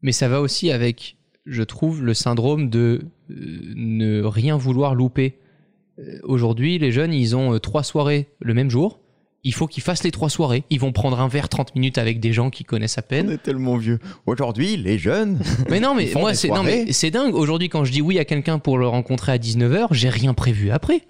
Mais 0.02 0.12
ça 0.12 0.28
va 0.28 0.42
aussi 0.42 0.72
avec, 0.72 1.18
je 1.46 1.62
trouve, 1.63 2.04
le 2.04 2.13
syndrome 2.16 2.69
de 2.69 3.02
euh, 3.30 3.74
ne 3.75 4.24
rien 4.24 4.58
vouloir 4.58 4.96
louper. 4.96 5.38
Euh, 6.00 6.19
Aujourd'hui, 6.24 6.80
les 6.80 6.92
jeunes, 6.92 7.13
ils 7.13 7.36
ont 7.36 7.54
euh, 7.54 7.60
trois 7.60 7.84
soirées 7.84 8.30
le 8.40 8.54
même 8.56 8.69
jour. 8.72 9.00
Il 9.43 9.53
faut 9.53 9.67
qu'ils 9.67 9.83
fassent 9.83 10.03
les 10.03 10.11
trois 10.11 10.29
soirées. 10.29 10.63
Ils 10.69 10.79
vont 10.79 10.91
prendre 10.91 11.19
un 11.19 11.27
verre 11.27 11.49
30 11.49 11.75
minutes 11.75 11.97
avec 11.97 12.19
des 12.19 12.31
gens 12.31 12.49
qu'ils 12.49 12.65
connaissent 12.65 12.97
à 12.97 13.01
peine. 13.01 13.31
est 13.31 13.41
tellement 13.41 13.77
vieux. 13.77 13.99
Aujourd'hui, 14.25 14.77
les 14.77 14.97
jeunes, 14.99 15.39
Mais 15.69 15.79
non, 15.79 15.95
mais 15.95 16.03
Ils 16.03 16.09
font 16.09 16.19
moi, 16.19 16.33
c'est 16.33 16.49
non, 16.49 16.63
mais 16.63 16.91
c'est 16.91 17.11
dingue. 17.11 17.33
Aujourd'hui, 17.33 17.69
quand 17.69 17.83
je 17.83 17.91
dis 17.91 18.01
oui 18.01 18.19
à 18.19 18.25
quelqu'un 18.25 18.59
pour 18.59 18.77
le 18.77 18.88
rencontrer 18.88 19.31
à 19.31 19.38
19h, 19.38 19.88
j'ai 19.91 20.09
rien 20.09 20.33
prévu 20.33 20.71
après. 20.71 21.01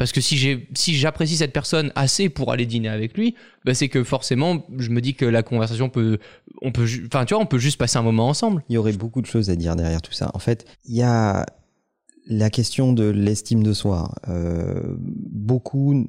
Parce 0.00 0.12
que 0.12 0.22
si 0.22 0.38
j'ai 0.38 0.66
si 0.72 0.94
j'apprécie 0.94 1.36
cette 1.36 1.52
personne 1.52 1.92
assez 1.94 2.30
pour 2.30 2.52
aller 2.52 2.64
dîner 2.64 2.88
avec 2.88 3.18
lui, 3.18 3.34
bah 3.66 3.74
c'est 3.74 3.88
que 3.88 4.02
forcément, 4.02 4.64
je 4.78 4.88
me 4.88 5.02
dis 5.02 5.12
que 5.12 5.26
la 5.26 5.42
conversation 5.42 5.90
peut, 5.90 6.16
on 6.62 6.72
peut, 6.72 6.86
enfin, 7.06 7.26
tu 7.26 7.34
vois, 7.34 7.42
on 7.42 7.46
peut 7.46 7.58
juste 7.58 7.76
passer 7.76 7.98
un 7.98 8.02
moment 8.02 8.26
ensemble. 8.26 8.64
Il 8.70 8.76
y 8.76 8.78
aurait 8.78 8.94
beaucoup 8.94 9.20
de 9.20 9.26
choses 9.26 9.50
à 9.50 9.56
dire 9.56 9.76
derrière 9.76 10.00
tout 10.00 10.14
ça. 10.14 10.30
En 10.32 10.38
fait, 10.38 10.64
il 10.86 10.96
y 10.96 11.02
a 11.02 11.44
la 12.26 12.50
question 12.50 12.92
de 12.92 13.04
l'estime 13.04 13.62
de 13.62 13.72
soi. 13.72 14.12
Euh, 14.28 14.96
beaucoup 14.96 16.06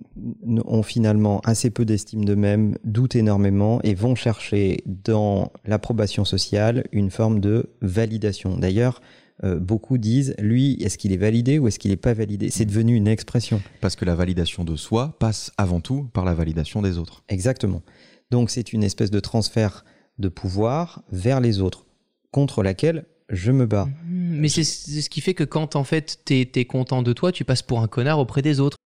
ont 0.66 0.84
finalement 0.84 1.40
assez 1.42 1.70
peu 1.70 1.86
d'estime 1.86 2.26
d'eux-mêmes, 2.26 2.78
doutent 2.84 3.16
énormément 3.16 3.82
et 3.84 3.94
vont 3.94 4.16
chercher 4.16 4.84
dans 4.86 5.52
l'approbation 5.66 6.26
sociale 6.26 6.86
une 6.92 7.10
forme 7.10 7.40
de 7.40 7.70
validation. 7.82 8.58
D'ailleurs, 8.58 9.02
euh, 9.44 9.60
beaucoup 9.60 9.98
disent, 9.98 10.36
lui, 10.38 10.74
est-ce 10.82 10.98
qu'il 10.98 11.12
est 11.12 11.18
validé 11.18 11.58
ou 11.58 11.68
est-ce 11.68 11.80
qu'il 11.80 11.92
n'est 11.92 11.98
pas 11.98 12.14
validé? 12.14 12.50
C'est 12.52 12.66
devenu 12.66 12.96
une 12.96 13.08
expression. 13.08 13.62
parce 13.80 13.96
que 13.96 14.06
la 14.06 14.14
validation 14.14 14.64
de 14.64 14.76
soi 14.76 15.16
passe 15.20 15.52
avant 15.58 15.80
tout 15.80 16.08
par 16.14 16.26
la 16.26 16.34
validation 16.34 16.82
des 16.82 16.98
autres. 16.98 17.24
Exactement. 17.30 17.82
Donc 18.30 18.50
c'est 18.50 18.74
une 18.74 18.84
espèce 18.84 19.12
de 19.12 19.20
transfert 19.20 19.84
de 20.20 20.30
pouvoir 20.30 21.04
vers 21.12 21.40
les 21.40 21.60
autres, 21.62 21.86
contre 22.32 22.62
laquelle 22.62 23.06
je 23.32 23.52
me 23.52 23.66
bats. 23.66 23.86
Mm-hmm. 23.86 24.40
Mais 24.40 24.50
c'est 24.50 24.64
c'est 24.64 25.02
ce 25.02 25.10
qui 25.10 25.22
fait 25.22 25.34
que 25.34 25.44
quand 25.44 25.76
en 25.76 25.84
fait 25.84 26.20
t'es 26.26 26.50
es 26.56 26.66
content 26.66 27.02
de 27.02 27.14
toi, 27.14 27.32
tu 27.32 27.44
passes 27.46 27.62
pour 27.62 27.82
un 27.82 27.88
connard 27.88 28.20
auprès 28.20 28.42
des 28.42 28.60
autres. 28.60 28.78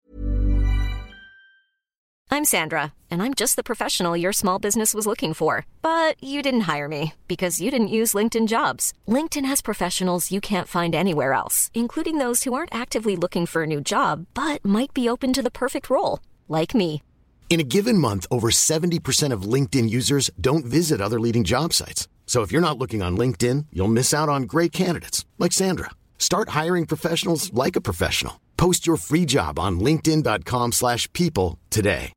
I'm 2.31 2.45
Sandra, 2.45 2.93
and 3.11 3.23
I'm 3.23 3.33
just 3.33 3.55
the 3.55 3.63
professional 3.63 4.17
your 4.17 4.33
small 4.33 4.59
business 4.59 4.93
was 4.93 5.07
looking 5.07 5.35
for. 5.35 5.67
But 5.83 6.17
you 6.21 6.43
didn't 6.43 6.63
hire 6.63 6.89
me 6.89 7.13
because 7.29 7.61
you 7.61 7.71
didn't 7.71 7.95
use 7.95 8.13
LinkedIn 8.13 8.49
jobs. 8.49 8.93
LinkedIn 9.07 9.45
has 9.47 9.63
professionals 9.63 10.33
you 10.33 10.41
can't 10.41 10.67
find 10.67 10.95
anywhere 10.95 11.33
else, 11.33 11.71
including 11.75 12.19
those 12.19 12.43
who 12.43 12.53
aren't 12.53 12.75
actively 12.75 13.15
looking 13.15 13.47
for 13.47 13.63
a 13.63 13.67
new 13.67 13.81
job 13.81 14.27
but 14.35 14.65
might 14.65 14.93
be 14.93 15.09
open 15.09 15.33
to 15.33 15.43
the 15.43 15.51
perfect 15.51 15.89
role, 15.89 16.19
like 16.49 16.75
me. 16.75 17.03
In 17.51 17.61
a 17.61 17.71
given 17.77 17.99
month, 17.99 18.27
over 18.33 18.51
70% 18.51 19.33
of 19.33 19.43
LinkedIn 19.43 19.89
users 19.89 20.29
don't 20.41 20.65
visit 20.65 21.01
other 21.01 21.21
leading 21.21 21.45
job 21.45 21.73
sites. 21.73 22.09
So 22.27 22.43
if 22.43 22.51
you're 22.51 22.61
not 22.69 22.79
looking 22.79 23.01
on 23.03 23.17
LinkedIn, 23.17 23.67
you'll 23.73 23.87
miss 23.93 24.13
out 24.13 24.29
on 24.29 24.43
great 24.49 24.73
candidates 24.73 25.25
like 25.39 25.53
Sandra. 25.53 25.91
Start 26.19 26.49
hiring 26.49 26.87
professionals 26.87 27.53
like 27.55 27.77
a 27.77 27.81
professional. 27.81 28.41
Post 28.57 28.87
your 28.89 28.97
free 28.97 29.25
job 29.27 29.59
on 29.59 29.79
linkedin.com/people 29.79 30.73
slash 30.73 31.07
people 31.13 31.59
today. 31.71 32.13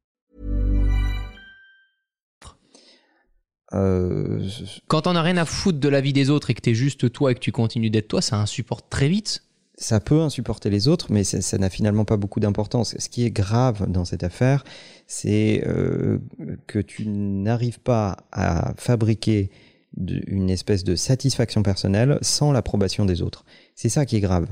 Euh, 3.74 4.48
Quand 4.88 5.02
t'en 5.02 5.16
as 5.16 5.22
rien 5.22 5.38
à 5.38 5.46
foutre 5.46 5.80
de 5.80 5.90
la 5.90 6.00
vie 6.00 6.14
des 6.14 6.30
autres 6.30 6.50
et 6.50 6.54
que 6.54 6.62
t'es 6.62 6.74
juste 6.74 7.12
toi 7.12 7.32
et 7.32 7.36
que 7.36 7.40
tu 7.40 7.52
continues 7.52 7.90
d'être 7.90 8.08
toi, 8.08 8.22
ça 8.22 8.38
insupporte 8.38 8.86
très 8.90 9.10
vite. 9.10 9.44
ça 9.80 10.00
peut 10.00 10.22
insupporter 10.22 10.72
les 10.72 10.88
autres, 10.88 11.12
mais 11.12 11.24
ça 11.24 11.40
ça 11.42 11.58
n'a 11.60 11.70
finalement 11.70 12.04
pas 12.06 12.18
beaucoup 12.18 12.40
d'importance. 12.40 12.96
Ce 12.98 13.10
qui 13.10 13.26
est 13.26 13.30
grave 13.32 13.86
dans 13.92 14.06
cette 14.06 14.24
affaire, 14.24 14.64
c'est 15.06 15.64
euh, 15.68 16.18
que 16.66 16.80
tu 16.80 17.08
n'arrives 17.08 17.80
pas 17.80 18.18
à 18.32 18.74
fabriquer 18.78 19.52
de- 19.98 20.22
une 20.28 20.50
espèce 20.50 20.84
de 20.84 20.96
satisfaction 20.96 21.64
personnelle 21.64 22.18
sans 22.22 22.52
l'approbation 22.52 23.06
des 23.06 23.22
autres. 23.22 23.44
C'est 23.76 23.90
ça 23.90 24.06
qui 24.06 24.16
est 24.16 24.22
grave. 24.22 24.48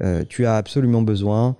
Euh, 0.00 0.24
tu 0.28 0.46
as 0.46 0.56
absolument 0.56 1.02
besoin 1.02 1.56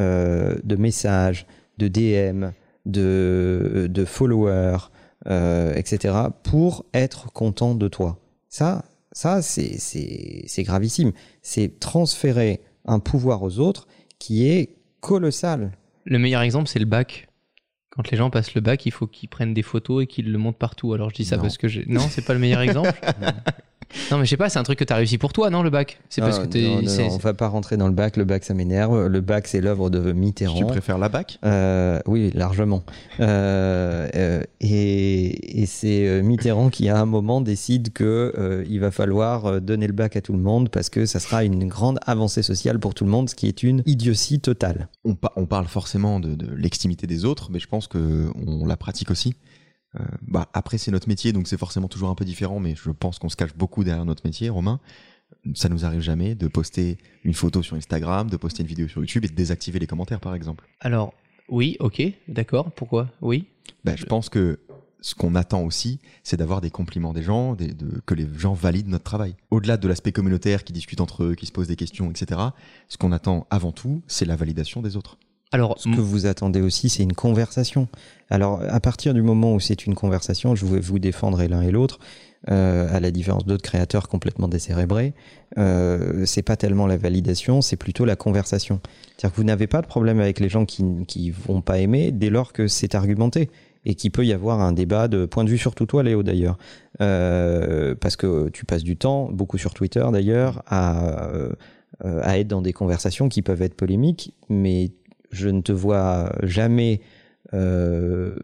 euh, 0.00 0.56
de 0.64 0.76
messages, 0.76 1.46
de 1.78 1.88
DM, 1.88 2.50
de, 2.84 3.86
de 3.90 4.04
followers, 4.04 4.90
euh, 5.26 5.74
etc., 5.74 6.14
pour 6.42 6.84
être 6.94 7.32
content 7.32 7.74
de 7.74 7.88
toi. 7.88 8.18
Ça, 8.48 8.84
ça 9.12 9.42
c'est 9.42 10.62
gravissime. 10.62 11.12
C'est 11.42 11.78
transférer 11.80 12.60
un 12.84 12.98
pouvoir 12.98 13.42
aux 13.42 13.58
autres 13.58 13.86
qui 14.18 14.48
est 14.48 14.76
colossal. 15.00 15.72
Le 16.04 16.18
meilleur 16.18 16.42
exemple, 16.42 16.68
c'est 16.68 16.78
le 16.78 16.84
bac. 16.84 17.28
Quand 17.96 18.10
les 18.10 18.16
gens 18.16 18.30
passent 18.30 18.54
le 18.54 18.60
bac, 18.60 18.84
il 18.86 18.90
faut 18.92 19.06
qu'ils 19.06 19.28
prennent 19.28 19.54
des 19.54 19.62
photos 19.62 20.04
et 20.04 20.06
qu'ils 20.06 20.30
le 20.30 20.38
montrent 20.38 20.58
partout. 20.58 20.92
Alors 20.92 21.10
je 21.10 21.14
dis 21.16 21.24
ça 21.24 21.36
Non. 21.36 21.42
parce 21.42 21.56
que 21.58 21.66
j'ai. 21.68 21.84
Non, 21.88 22.02
c'est 22.10 22.24
pas 22.24 22.34
le 22.34 22.40
meilleur 22.40 22.60
exemple. 22.60 22.92
non, 24.10 24.18
mais 24.18 24.24
je 24.24 24.30
sais 24.30 24.36
pas, 24.36 24.48
c'est 24.48 24.58
un 24.58 24.62
truc 24.64 24.78
que 24.80 24.84
t'as 24.84 24.96
réussi 24.96 25.16
pour 25.16 25.32
toi, 25.32 25.48
non, 25.48 25.62
le 25.62 25.70
bac? 25.70 25.98
C'est 26.10 26.20
parce 26.20 26.38
Non, 26.38 26.44
que 26.44 26.50
t'es. 26.50 26.62
non, 26.62 26.82
non, 26.82 26.88
c'est- 26.88 27.06
non, 27.08 27.14
on 27.14 27.18
va 27.18 27.34
pas 27.34 27.48
rentrer 27.48 27.76
dans 27.76 27.86
le 27.86 27.94
bac. 27.94 28.16
Le 28.16 28.24
bac, 28.24 28.44
ça 28.44 28.52
m'énerve. 28.52 29.06
Le 29.06 29.20
bac, 29.20 29.46
c'est 29.46 29.60
l'œuvre 29.60 29.88
de 29.90 30.12
Mitterrand. 30.12 30.58
Tu 30.58 30.66
préfères 30.66 30.98
la 30.98 31.08
BAC? 31.08 31.38
Euh, 31.44 32.00
oui, 32.06 32.30
largement. 32.34 32.82
Euh, 33.20 34.08
euh, 34.14 34.42
et 34.60 35.62
et 35.62 35.66
c'est 35.66 36.20
Mitterrand 36.22 36.68
qui, 36.70 36.88
à 36.88 36.98
un 37.00 37.06
moment, 37.06 37.40
décide 37.40 37.92
que 37.92 38.32
euh, 38.36 38.64
il 38.68 38.80
va 38.80 38.90
falloir 38.90 39.60
donner 39.60 39.86
le 39.86 39.92
bac 39.92 40.16
à 40.16 40.20
tout 40.20 40.32
le 40.32 40.38
monde 40.38 40.68
parce 40.68 40.90
que 40.90 41.06
ça 41.06 41.20
sera 41.20 41.44
une 41.44 41.66
grande 41.68 41.98
avancée 42.06 42.42
sociale 42.42 42.78
pour 42.78 42.92
tout 42.94 43.04
le 43.04 43.10
monde, 43.10 43.30
ce 43.30 43.34
qui 43.34 43.46
est 43.46 43.62
une 43.62 43.82
idiotie 43.86 44.40
totale. 44.40 44.88
on, 45.04 45.14
pa- 45.14 45.32
on 45.36 45.46
parle 45.46 45.66
forcément 45.66 46.20
de, 46.20 46.34
de 46.34 46.52
l'extimité 46.54 47.06
des 47.06 47.24
autres, 47.24 47.50
mais 47.50 47.58
je 47.58 47.68
pense 47.68 47.85
que 47.88 48.30
on 48.46 48.66
la 48.66 48.76
pratique 48.76 49.10
aussi. 49.10 49.34
Euh, 49.98 50.04
bah, 50.22 50.48
après, 50.52 50.78
c'est 50.78 50.90
notre 50.90 51.08
métier, 51.08 51.32
donc 51.32 51.48
c'est 51.48 51.56
forcément 51.58 51.88
toujours 51.88 52.10
un 52.10 52.14
peu 52.14 52.24
différent, 52.24 52.60
mais 52.60 52.74
je 52.76 52.90
pense 52.90 53.18
qu'on 53.18 53.28
se 53.28 53.36
cache 53.36 53.54
beaucoup 53.56 53.82
derrière 53.84 54.04
notre 54.04 54.26
métier, 54.26 54.48
Romain. 54.50 54.80
Ça 55.54 55.68
nous 55.68 55.84
arrive 55.84 56.00
jamais 56.00 56.34
de 56.34 56.48
poster 56.48 56.98
une 57.24 57.34
photo 57.34 57.62
sur 57.62 57.76
Instagram, 57.76 58.28
de 58.30 58.36
poster 58.36 58.62
une 58.62 58.68
vidéo 58.68 58.88
sur 58.88 59.00
YouTube 59.00 59.24
et 59.24 59.28
de 59.28 59.34
désactiver 59.34 59.78
les 59.78 59.86
commentaires, 59.86 60.20
par 60.20 60.34
exemple. 60.34 60.68
Alors, 60.80 61.14
oui, 61.48 61.76
ok, 61.80 62.02
d'accord. 62.28 62.70
Pourquoi? 62.72 63.10
Oui. 63.22 63.46
Bah, 63.84 63.96
je 63.96 64.04
pense 64.04 64.28
que 64.28 64.60
ce 65.00 65.14
qu'on 65.14 65.34
attend 65.34 65.62
aussi, 65.62 66.00
c'est 66.24 66.36
d'avoir 66.36 66.60
des 66.60 66.70
compliments 66.70 67.12
des 67.12 67.22
gens, 67.22 67.54
des- 67.54 67.72
de- 67.72 68.00
que 68.06 68.14
les 68.14 68.26
gens 68.36 68.54
valident 68.54 68.88
notre 68.88 69.04
travail. 69.04 69.34
Au-delà 69.50 69.76
de 69.76 69.86
l'aspect 69.88 70.10
communautaire, 70.12 70.64
qui 70.64 70.72
discutent 70.72 71.00
entre 71.00 71.22
eux, 71.24 71.34
qui 71.34 71.46
se 71.46 71.52
posent 71.52 71.68
des 71.68 71.76
questions, 71.76 72.10
etc., 72.10 72.40
ce 72.88 72.96
qu'on 72.96 73.12
attend 73.12 73.46
avant 73.50 73.72
tout, 73.72 74.02
c'est 74.08 74.24
la 74.24 74.36
validation 74.36 74.82
des 74.82 74.96
autres. 74.96 75.18
Alors, 75.52 75.78
Ce 75.78 75.88
que 75.88 76.00
vous 76.00 76.26
attendez 76.26 76.60
aussi, 76.60 76.88
c'est 76.88 77.04
une 77.04 77.12
conversation. 77.12 77.86
Alors, 78.30 78.60
à 78.68 78.80
partir 78.80 79.14
du 79.14 79.22
moment 79.22 79.54
où 79.54 79.60
c'est 79.60 79.86
une 79.86 79.94
conversation, 79.94 80.54
je 80.56 80.66
vais 80.66 80.80
vous 80.80 80.98
défendre 80.98 81.42
l'un 81.44 81.62
et 81.62 81.70
l'autre, 81.70 82.00
euh, 82.50 82.88
à 82.92 83.00
la 83.00 83.10
différence 83.10 83.46
d'autres 83.46 83.62
créateurs 83.62 84.08
complètement 84.08 84.48
décérébrés, 84.48 85.14
euh, 85.56 86.24
c'est 86.26 86.42
pas 86.42 86.56
tellement 86.56 86.86
la 86.86 86.96
validation, 86.96 87.62
c'est 87.62 87.76
plutôt 87.76 88.04
la 88.04 88.16
conversation. 88.16 88.80
C'est-à-dire 89.16 89.30
que 89.32 89.36
vous 89.36 89.46
n'avez 89.46 89.66
pas 89.66 89.82
de 89.82 89.86
problème 89.86 90.20
avec 90.20 90.40
les 90.40 90.48
gens 90.48 90.64
qui, 90.64 90.84
qui 91.06 91.30
vont 91.30 91.60
pas 91.60 91.78
aimer 91.78 92.12
dès 92.12 92.30
lors 92.30 92.52
que 92.52 92.66
c'est 92.66 92.94
argumenté 92.94 93.48
et 93.84 93.94
qu'il 93.94 94.10
peut 94.10 94.26
y 94.26 94.32
avoir 94.32 94.60
un 94.60 94.72
débat 94.72 95.06
de 95.06 95.26
point 95.26 95.44
de 95.44 95.50
vue, 95.50 95.58
surtout 95.58 95.86
toi, 95.86 96.02
Léo, 96.02 96.24
d'ailleurs. 96.24 96.58
Euh, 97.00 97.94
parce 97.94 98.16
que 98.16 98.48
tu 98.48 98.64
passes 98.64 98.82
du 98.82 98.96
temps, 98.96 99.30
beaucoup 99.30 99.58
sur 99.58 99.74
Twitter 99.74 100.04
d'ailleurs, 100.12 100.62
à, 100.66 101.28
euh, 102.04 102.20
à 102.22 102.38
être 102.38 102.48
dans 102.48 102.62
des 102.62 102.72
conversations 102.72 103.28
qui 103.28 103.42
peuvent 103.42 103.62
être 103.62 103.74
polémiques, 103.74 104.34
mais 104.48 104.90
je 105.30 105.48
ne 105.48 105.60
te 105.60 105.72
vois 105.72 106.32
jamais 106.42 107.00
euh, 107.54 108.34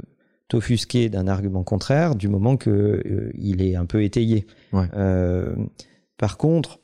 t'offusquer 0.48 1.08
d'un 1.08 1.26
argument 1.28 1.62
contraire 1.64 2.14
du 2.14 2.28
moment 2.28 2.56
que 2.56 2.70
euh, 2.70 3.30
il 3.34 3.62
est 3.62 3.74
un 3.76 3.86
peu 3.86 4.02
étayé. 4.04 4.46
Ouais. 4.72 4.86
Euh, 4.94 5.54
par 6.18 6.36
contre, 6.36 6.78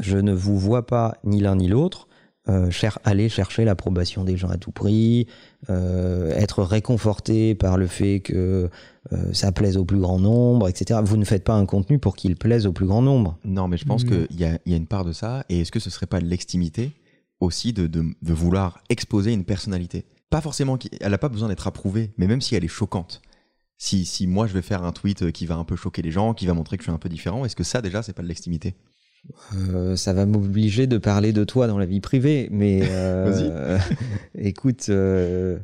je 0.00 0.18
ne 0.18 0.32
vous 0.32 0.58
vois 0.58 0.86
pas 0.86 1.16
ni 1.24 1.40
l'un 1.40 1.56
ni 1.56 1.68
l'autre 1.68 2.08
euh, 2.48 2.70
cher- 2.70 2.98
aller 3.04 3.28
chercher 3.28 3.64
l'approbation 3.64 4.22
des 4.22 4.36
gens 4.36 4.48
à 4.48 4.56
tout 4.56 4.70
prix, 4.70 5.26
euh, 5.68 6.30
être 6.36 6.62
réconforté 6.62 7.54
par 7.56 7.76
le 7.76 7.86
fait 7.88 8.20
que 8.20 8.68
euh, 9.12 9.32
ça 9.32 9.50
plaise 9.50 9.76
au 9.76 9.84
plus 9.84 9.98
grand 9.98 10.20
nombre, 10.20 10.68
etc. 10.68 11.00
Vous 11.04 11.16
ne 11.16 11.24
faites 11.24 11.42
pas 11.44 11.54
un 11.54 11.66
contenu 11.66 11.98
pour 11.98 12.14
qu'il 12.14 12.36
plaise 12.36 12.66
au 12.66 12.72
plus 12.72 12.86
grand 12.86 13.02
nombre. 13.02 13.36
Non, 13.44 13.66
mais 13.66 13.76
je 13.76 13.84
pense 13.84 14.04
Mm. 14.04 14.26
qu'il 14.28 14.40
y 14.40 14.44
a, 14.44 14.58
il 14.64 14.70
y 14.72 14.74
a 14.74 14.78
une 14.78 14.86
part 14.86 15.04
de 15.04 15.10
ça. 15.12 15.44
Et 15.48 15.60
est-ce 15.60 15.72
que 15.72 15.80
ce 15.80 15.90
serait 15.90 16.06
pas 16.06 16.20
de 16.20 16.26
l'extimité 16.26 16.92
aussi 17.40 17.72
de, 17.72 17.86
de, 17.86 18.04
de 18.22 18.32
vouloir 18.32 18.82
exposer 18.88 19.32
une 19.32 19.44
personnalité 19.44 20.04
Pas 20.30 20.40
forcément, 20.40 20.78
elle 21.00 21.10
n'a 21.10 21.18
pas 21.18 21.28
besoin 21.28 21.48
d'être 21.48 21.66
approuvée, 21.66 22.12
mais 22.18 22.26
même 22.26 22.40
si 22.40 22.54
elle 22.54 22.64
est 22.64 22.68
choquante. 22.68 23.22
Si, 23.78 24.06
si 24.06 24.26
moi 24.26 24.46
je 24.46 24.54
vais 24.54 24.62
faire 24.62 24.84
un 24.84 24.92
tweet 24.92 25.22
euh, 25.22 25.30
qui 25.30 25.44
va 25.46 25.56
un 25.56 25.64
peu 25.64 25.76
choquer 25.76 26.00
les 26.02 26.10
gens, 26.10 26.32
qui 26.32 26.46
va 26.46 26.54
montrer 26.54 26.76
que 26.78 26.82
je 26.82 26.86
suis 26.86 26.94
un 26.94 26.98
peu 26.98 27.10
différent, 27.10 27.44
est-ce 27.44 27.56
que 27.56 27.64
ça 27.64 27.82
déjà 27.82 28.02
c'est 28.02 28.14
pas 28.14 28.22
de 28.22 28.28
l'extimité? 28.28 28.74
Euh, 29.54 29.96
ça 29.96 30.12
va 30.12 30.24
m'obliger 30.24 30.86
de 30.86 30.98
parler 30.98 31.32
de 31.32 31.44
toi 31.44 31.66
dans 31.66 31.78
la 31.78 31.86
vie 31.86 32.00
privée, 32.00 32.48
mais 32.50 32.80
euh, 32.90 33.78
écoute, 34.34 34.86
euh, 34.88 35.58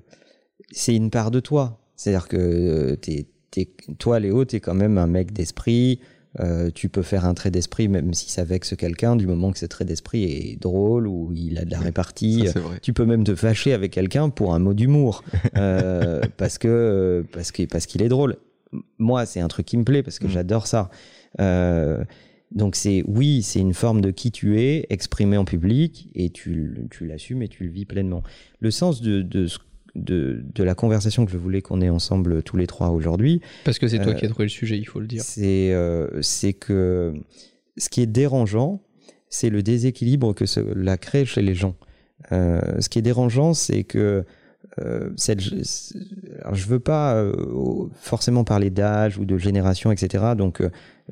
c'est 0.72 0.94
une 0.94 1.10
part 1.10 1.30
de 1.30 1.40
toi. 1.40 1.78
C'est-à-dire 1.96 2.28
que 2.28 2.94
t'es, 2.96 3.28
t'es- 3.50 3.72
toi, 3.98 4.18
Léo, 4.20 4.44
tu 4.44 4.56
es 4.56 4.60
quand 4.60 4.74
même 4.74 4.98
un 4.98 5.06
mec 5.06 5.32
d'esprit. 5.32 6.00
Euh, 6.40 6.70
tu 6.74 6.88
peux 6.88 7.02
faire 7.02 7.26
un 7.26 7.34
trait 7.34 7.50
d'esprit 7.50 7.88
même 7.88 8.14
si 8.14 8.30
ça 8.30 8.42
vexe 8.44 8.74
quelqu'un, 8.74 9.16
du 9.16 9.26
moment 9.26 9.52
que 9.52 9.58
ce 9.58 9.66
trait 9.66 9.84
d'esprit 9.84 10.24
est 10.24 10.60
drôle 10.60 11.06
ou 11.06 11.30
il 11.34 11.58
a 11.58 11.64
de 11.66 11.70
la 11.70 11.78
Ouais, 11.78 11.84
répartie. 11.84 12.46
Ça, 12.46 12.60
vrai. 12.60 12.78
Tu 12.80 12.94
peux 12.94 13.04
même 13.04 13.22
te 13.24 13.34
fâcher 13.34 13.74
avec 13.74 13.92
quelqu'un 13.92 14.30
pour 14.30 14.54
un 14.54 14.58
mot 14.58 14.72
d'humour 14.72 15.22
euh, 15.58 16.22
parce 16.38 16.56
que 16.58 17.24
parce 17.32 17.52
que 17.52 17.64
parce 17.64 17.84
qu'il 17.86 18.02
est 18.02 18.08
drôle. 18.08 18.36
Moi, 18.98 19.26
c'est 19.26 19.40
un 19.40 19.48
truc 19.48 19.66
qui 19.66 19.76
me 19.76 19.84
plaît 19.84 20.02
parce 20.02 20.18
que 20.18 20.26
Mm. 20.26 20.30
j'adore 20.30 20.66
ça. 20.66 20.90
Euh, 21.40 22.02
donc 22.54 22.76
c'est 22.76 23.02
oui, 23.06 23.42
c'est 23.42 23.60
une 23.60 23.74
forme 23.74 24.00
de 24.00 24.10
qui 24.10 24.30
tu 24.30 24.60
es 24.60 24.86
exprimé 24.90 25.36
en 25.36 25.44
public 25.44 26.08
et 26.14 26.30
tu, 26.30 26.86
tu 26.90 27.06
l'assumes 27.06 27.42
et 27.42 27.48
tu 27.48 27.64
le 27.64 27.70
vis 27.70 27.84
pleinement. 27.84 28.22
Le 28.60 28.70
sens 28.70 29.00
de 29.02 29.20
de, 29.22 29.46
ce- 29.46 29.58
de 29.94 30.42
de 30.54 30.64
la 30.64 30.74
conversation 30.74 31.26
que 31.26 31.32
je 31.32 31.36
voulais 31.36 31.62
qu'on 31.62 31.80
ait 31.80 31.90
ensemble 31.90 32.42
tous 32.42 32.56
les 32.56 32.66
trois 32.66 32.90
aujourd'hui, 32.90 33.40
parce 33.64 33.78
que 33.78 33.88
c'est 33.88 33.98
toi 33.98 34.12
euh, 34.12 34.14
qui 34.14 34.24
as 34.24 34.28
trouvé 34.28 34.44
le 34.44 34.50
sujet, 34.50 34.78
il 34.78 34.84
faut 34.84 35.00
le 35.00 35.06
dire. 35.06 35.22
c'est 35.22 35.72
euh, 35.72 36.20
que 36.58 37.14
ce 37.76 37.88
qui 37.88 38.00
est 38.00 38.06
dérangeant, 38.06 38.82
c'est 39.28 39.50
le 39.50 39.62
déséquilibre 39.62 40.34
que 40.34 40.46
cela 40.46 40.96
crée 40.96 41.24
chez 41.24 41.42
les 41.42 41.54
gens. 41.54 41.76
Euh, 42.30 42.60
ce 42.80 42.88
qui 42.88 42.98
est 42.98 43.02
dérangeant, 43.02 43.54
c'est 43.54 43.84
que 43.84 44.24
euh, 44.80 45.10
cette, 45.16 45.40
alors 46.40 46.54
je 46.54 46.66
veux 46.66 46.80
pas 46.80 47.22
forcément 48.00 48.44
parler 48.44 48.70
d'âge 48.70 49.18
ou 49.18 49.26
de 49.26 49.36
génération, 49.36 49.92
etc. 49.92 50.32
Donc, 50.36 50.62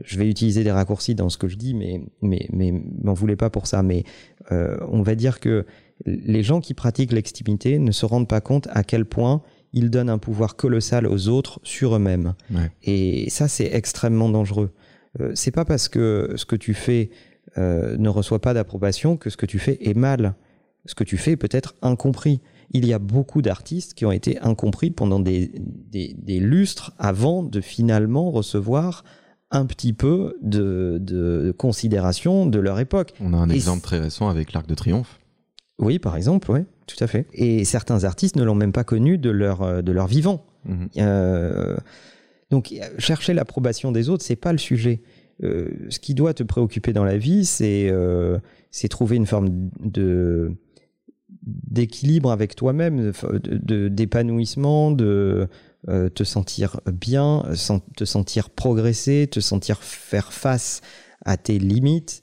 je 0.03 0.19
vais 0.19 0.29
utiliser 0.29 0.65
des 0.65 0.71
raccourcis 0.71 1.15
dans 1.15 1.29
ce 1.29 1.37
que 1.37 1.49
je 1.49 1.57
dis, 1.57 1.75
mais 1.75 2.01
mais 2.23 2.47
mais 2.53 2.73
m'en 3.03 3.13
voulez 3.13 3.37
pas 3.37 3.51
pour 3.51 3.67
ça. 3.67 3.83
Mais 3.83 4.05
on 4.51 5.03
va 5.03 5.15
dire 5.15 5.41
que 5.41 5.67
les 6.07 6.42
gens 6.42 6.61
qui 6.61 6.75
pratiquent 6.75 7.12
l'extimité 7.12 7.78
ne 7.78 7.92
se 7.92 8.07
rendent 8.07 8.28
pas 8.28 8.40
compte 8.40 8.69
à 8.71 8.85
quel 8.85 9.04
point 9.04 9.42
ils 9.73 9.90
donnent 9.90 10.11
un 10.11 10.19
pouvoir 10.19 10.57
colossal 10.57 11.07
aux 11.07 11.28
autres 11.28 11.61
sur 11.62 11.95
eux-mêmes. 11.95 12.35
Ouais. 12.50 12.71
Et 12.83 13.30
ça, 13.30 13.49
c'est 13.49 13.71
extrêmement 13.73 14.28
dangereux. 14.28 14.71
Euh, 15.21 15.33
c'est 15.35 15.50
pas 15.50 15.64
parce 15.64 15.88
que 15.88 16.33
ce 16.37 16.45
que 16.45 16.57
tu 16.57 16.75
fais 16.75 17.11
euh, 17.59 17.97
ne 17.97 18.09
reçoit 18.09 18.40
pas 18.40 18.54
d'approbation 18.54 19.16
que 19.16 19.30
ce 19.30 19.37
que 19.37 19.47
tu 19.47 19.59
fais 19.59 19.78
est 19.80 19.95
mal. 19.95 20.35
Ce 20.87 20.95
que 20.95 21.04
tu 21.04 21.16
fais 21.19 21.37
peut 21.37 21.49
être 21.50 21.75
incompris. 21.83 22.40
Il 22.73 22.87
y 22.87 22.92
a 22.92 22.99
beaucoup 22.99 23.42
d'artistes 23.42 23.95
qui 23.95 24.07
ont 24.07 24.12
été 24.12 24.38
incompris 24.40 24.90
pendant 24.90 25.21
des, 25.21 25.52
des, 25.59 26.14
des 26.16 26.40
lustres 26.40 26.92
avant 26.99 27.42
de 27.42 27.61
finalement 27.61 28.30
recevoir 28.30 29.04
un 29.50 29.66
petit 29.66 29.92
peu 29.92 30.37
de, 30.42 30.99
de 31.00 31.52
considération 31.57 32.47
de 32.47 32.59
leur 32.59 32.78
époque. 32.78 33.12
On 33.21 33.35
a 33.35 33.37
un 33.37 33.50
Et 33.50 33.54
exemple 33.54 33.83
très 33.83 33.99
récent 33.99 34.28
avec 34.28 34.52
l'Arc 34.52 34.66
de 34.69 34.75
Triomphe. 34.75 35.20
Oui, 35.81 35.99
par 35.99 36.17
exemple, 36.17 36.51
oui, 36.53 36.61
tout 36.87 37.03
à 37.03 37.07
fait. 37.07 37.27
Et 37.33 37.65
certains 37.65 38.05
artistes 38.05 38.37
ne 38.37 38.45
l'ont 38.45 38.55
même 38.55 38.73
pas 38.73 38.85
connu 38.85 39.19
de 39.19 39.31
leur, 39.31 39.63
euh, 39.63 39.83
de 39.83 39.93
leur 39.93 40.07
vivant. 40.07 40.45
Mhm. 40.67 40.89
Euh, 40.99 41.77
donc, 42.51 42.73
euh, 42.73 42.85
chercher 42.99 43.33
l'approbation 43.35 43.91
des 43.91 44.09
autres, 44.09 44.25
c'est 44.25 44.37
pas 44.37 44.53
le 44.53 44.59
sujet. 44.59 45.01
Euh, 45.43 45.71
ce 45.89 45.99
qui 45.99 46.15
doit 46.15 46.35
te 46.35 46.43
préoccuper 46.43 46.93
dans 46.93 47.05
la 47.05 47.17
vie, 47.17 47.47
c'est 47.47 47.89
euh, 47.91 48.39
trouver 48.91 49.17
une 49.17 49.27
forme 49.27 49.49
de 49.83 50.53
d'équilibre 51.43 52.31
avec 52.31 52.55
toi-même, 52.55 53.13
de- 53.13 53.39
de- 53.57 53.89
d'épanouissement, 53.89 54.91
de, 54.91 55.49
euh, 55.89 56.11
te 56.11 56.23
sentir 56.23 56.81
bien, 56.93 57.45
te 57.97 58.05
sentir 58.05 58.51
progresser, 58.51 59.27
te 59.31 59.41
sentir 59.41 59.83
faire 59.83 60.33
face 60.33 60.83
à 61.25 61.37
tes 61.39 61.59
limites. 61.59 62.23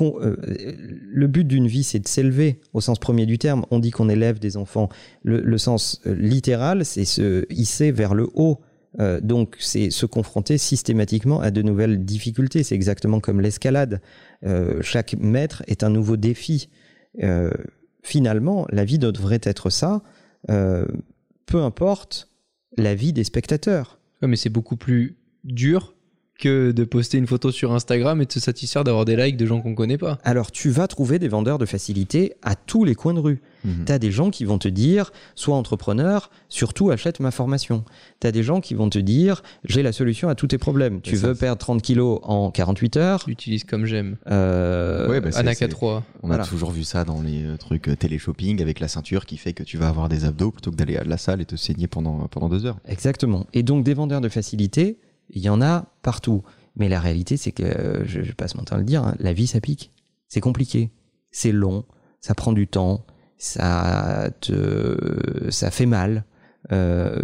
Euh, 0.00 0.36
le 0.76 1.26
but 1.26 1.44
d'une 1.44 1.66
vie, 1.66 1.82
c'est 1.82 1.98
de 1.98 2.08
s'élever 2.08 2.60
au 2.72 2.80
sens 2.80 2.98
premier 2.98 3.26
du 3.26 3.38
terme. 3.38 3.64
On 3.70 3.78
dit 3.78 3.90
qu'on 3.90 4.08
élève 4.08 4.38
des 4.38 4.56
enfants. 4.56 4.88
Le, 5.22 5.58
sens 5.58 6.00
euh, 6.06 6.14
littéral, 6.14 6.84
c'est 6.84 7.04
se 7.04 7.46
hisser 7.52 7.90
vers 7.90 8.14
le 8.14 8.28
haut. 8.34 8.60
Euh, 9.00 9.20
donc, 9.20 9.56
c'est 9.58 9.90
se 9.90 10.06
confronter 10.06 10.58
systématiquement 10.58 11.40
à 11.40 11.50
de 11.50 11.62
nouvelles 11.62 12.04
difficultés. 12.04 12.62
C'est 12.62 12.74
exactement 12.74 13.20
comme 13.20 13.40
l'escalade. 13.40 14.00
Chaque 14.82 15.16
mètre 15.18 15.64
est 15.66 15.82
un 15.82 15.90
nouveau 15.90 16.16
défi. 16.16 16.68
Finalement, 18.02 18.66
la 18.70 18.84
vie 18.84 19.00
devrait 19.00 19.40
être 19.42 19.68
ça, 19.68 20.02
peu 20.46 21.62
importe 21.62 22.30
la 22.76 22.94
vie 22.94 23.12
des 23.12 23.24
spectateurs. 23.24 23.98
Mais 24.22 24.36
c'est 24.36 24.48
beaucoup 24.48 24.76
plus 24.76 25.18
dur 25.42 25.96
que 26.38 26.70
de 26.70 26.84
poster 26.84 27.18
une 27.18 27.26
photo 27.26 27.50
sur 27.50 27.72
Instagram 27.72 28.22
et 28.22 28.26
de 28.26 28.32
se 28.32 28.38
satisfaire 28.40 28.84
d'avoir 28.84 29.04
des 29.04 29.16
likes 29.16 29.36
de 29.36 29.44
gens 29.44 29.60
qu'on 29.60 29.74
connaît 29.74 29.98
pas. 29.98 30.18
Alors 30.24 30.52
tu 30.52 30.70
vas 30.70 30.86
trouver 30.86 31.18
des 31.18 31.28
vendeurs 31.28 31.58
de 31.58 31.66
facilité 31.66 32.34
à 32.42 32.54
tous 32.54 32.84
les 32.84 32.94
coins 32.94 33.12
de 33.14 33.18
rue. 33.20 33.40
Mhm. 33.64 33.84
Tu 33.86 33.92
as 33.92 33.98
des 33.98 34.12
gens 34.12 34.30
qui 34.30 34.44
vont 34.44 34.58
te 34.58 34.68
dire, 34.68 35.10
sois 35.34 35.56
entrepreneur, 35.56 36.30
surtout 36.48 36.90
achète 36.90 37.18
ma 37.18 37.32
formation. 37.32 37.84
Tu 38.20 38.26
as 38.28 38.32
des 38.32 38.44
gens 38.44 38.60
qui 38.60 38.74
vont 38.74 38.88
te 38.88 39.00
dire, 39.00 39.42
j'ai 39.64 39.82
la 39.82 39.90
solution 39.92 40.28
à 40.28 40.36
tous 40.36 40.46
tes 40.46 40.58
problèmes. 40.58 41.00
Tu 41.00 41.16
ça, 41.16 41.26
veux 41.26 41.34
perdre 41.34 41.58
30 41.58 41.82
kilos 41.82 42.20
en 42.22 42.52
48 42.52 42.96
heures 42.96 43.24
J'utilise 43.26 43.64
comme 43.64 43.84
j'aime. 43.84 44.16
euh, 44.30 45.08
Ouais, 45.08 45.20
bah, 45.20 45.32
c'est- 45.32 45.38
Anaka 45.38 45.58
c'est- 45.66 45.68
3. 45.68 46.04
On 46.22 46.26
a 46.26 46.36
Voilà. 46.36 46.44
toujours 46.46 46.70
vu 46.70 46.84
ça 46.84 47.04
dans 47.04 47.20
les 47.20 47.44
euh, 47.44 47.56
trucs 47.56 47.88
euh, 47.88 47.96
télé-shopping 47.96 48.62
avec 48.62 48.78
la 48.78 48.86
ceinture 48.86 49.26
qui 49.26 49.36
fait 49.38 49.52
que 49.54 49.64
tu 49.64 49.76
vas 49.76 49.88
avoir 49.88 50.08
des 50.08 50.24
abdos 50.24 50.52
plutôt 50.52 50.70
que 50.70 50.76
d'aller 50.76 50.96
à 50.96 51.02
la 51.04 51.16
salle 51.16 51.40
et 51.40 51.44
te 51.44 51.56
saigner 51.56 51.88
pendant, 51.88 52.28
pendant 52.28 52.48
deux 52.48 52.64
heures. 52.64 52.78
Exactement. 52.86 53.46
Et 53.54 53.64
donc 53.64 53.82
des 53.84 53.94
vendeurs 53.94 54.20
de 54.20 54.28
facilité, 54.28 54.98
il 55.30 55.42
y 55.42 55.48
en 55.48 55.60
a 55.60 55.86
partout. 56.02 56.42
Mais 56.76 56.88
la 56.88 57.00
réalité, 57.00 57.36
c'est 57.36 57.52
que, 57.52 57.64
euh, 57.64 58.04
je, 58.04 58.32
passe 58.32 58.54
mon 58.54 58.62
temps 58.62 58.76
à 58.76 58.78
le 58.78 58.84
dire, 58.84 59.02
hein, 59.02 59.14
la 59.18 59.32
vie, 59.32 59.46
ça 59.46 59.60
pique. 59.60 59.90
C'est 60.28 60.40
compliqué. 60.40 60.90
C'est 61.30 61.52
long. 61.52 61.84
Ça 62.20 62.34
prend 62.34 62.52
du 62.52 62.66
temps. 62.66 63.04
Ça 63.36 64.30
te, 64.40 65.48
ça 65.50 65.70
fait 65.70 65.86
mal. 65.86 66.24
Euh, 66.72 67.20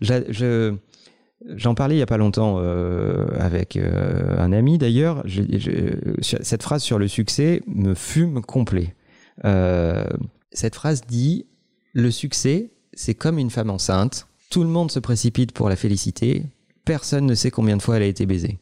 j'en 0.00 1.74
parlais 1.74 1.96
il 1.96 1.98
y 1.98 2.02
a 2.02 2.06
pas 2.06 2.18
longtemps 2.18 2.56
euh, 2.58 3.28
avec 3.38 3.76
un 3.78 4.52
ami 4.52 4.76
d'ailleurs. 4.76 5.24
Cette 6.20 6.62
phrase 6.62 6.82
sur 6.82 6.98
le 6.98 7.08
succès 7.08 7.62
me 7.66 7.94
fume 7.94 8.42
complet. 8.42 8.94
Cette 10.52 10.74
phrase 10.74 11.02
dit 11.08 11.46
le 11.94 12.10
succès, 12.10 12.70
c'est 12.92 13.14
comme 13.14 13.38
une 13.38 13.50
femme 13.50 13.70
enceinte. 13.70 14.26
Tout 14.50 14.62
le 14.62 14.68
monde 14.68 14.90
se 14.90 14.98
précipite 14.98 15.52
pour 15.52 15.70
la 15.70 15.76
féliciter. 15.76 16.44
Personne 16.90 17.26
ne 17.26 17.36
sait 17.36 17.52
combien 17.52 17.76
de 17.76 17.82
fois 17.82 17.98
elle 17.98 18.02
a 18.02 18.06
été 18.06 18.26
baisée. 18.26 18.58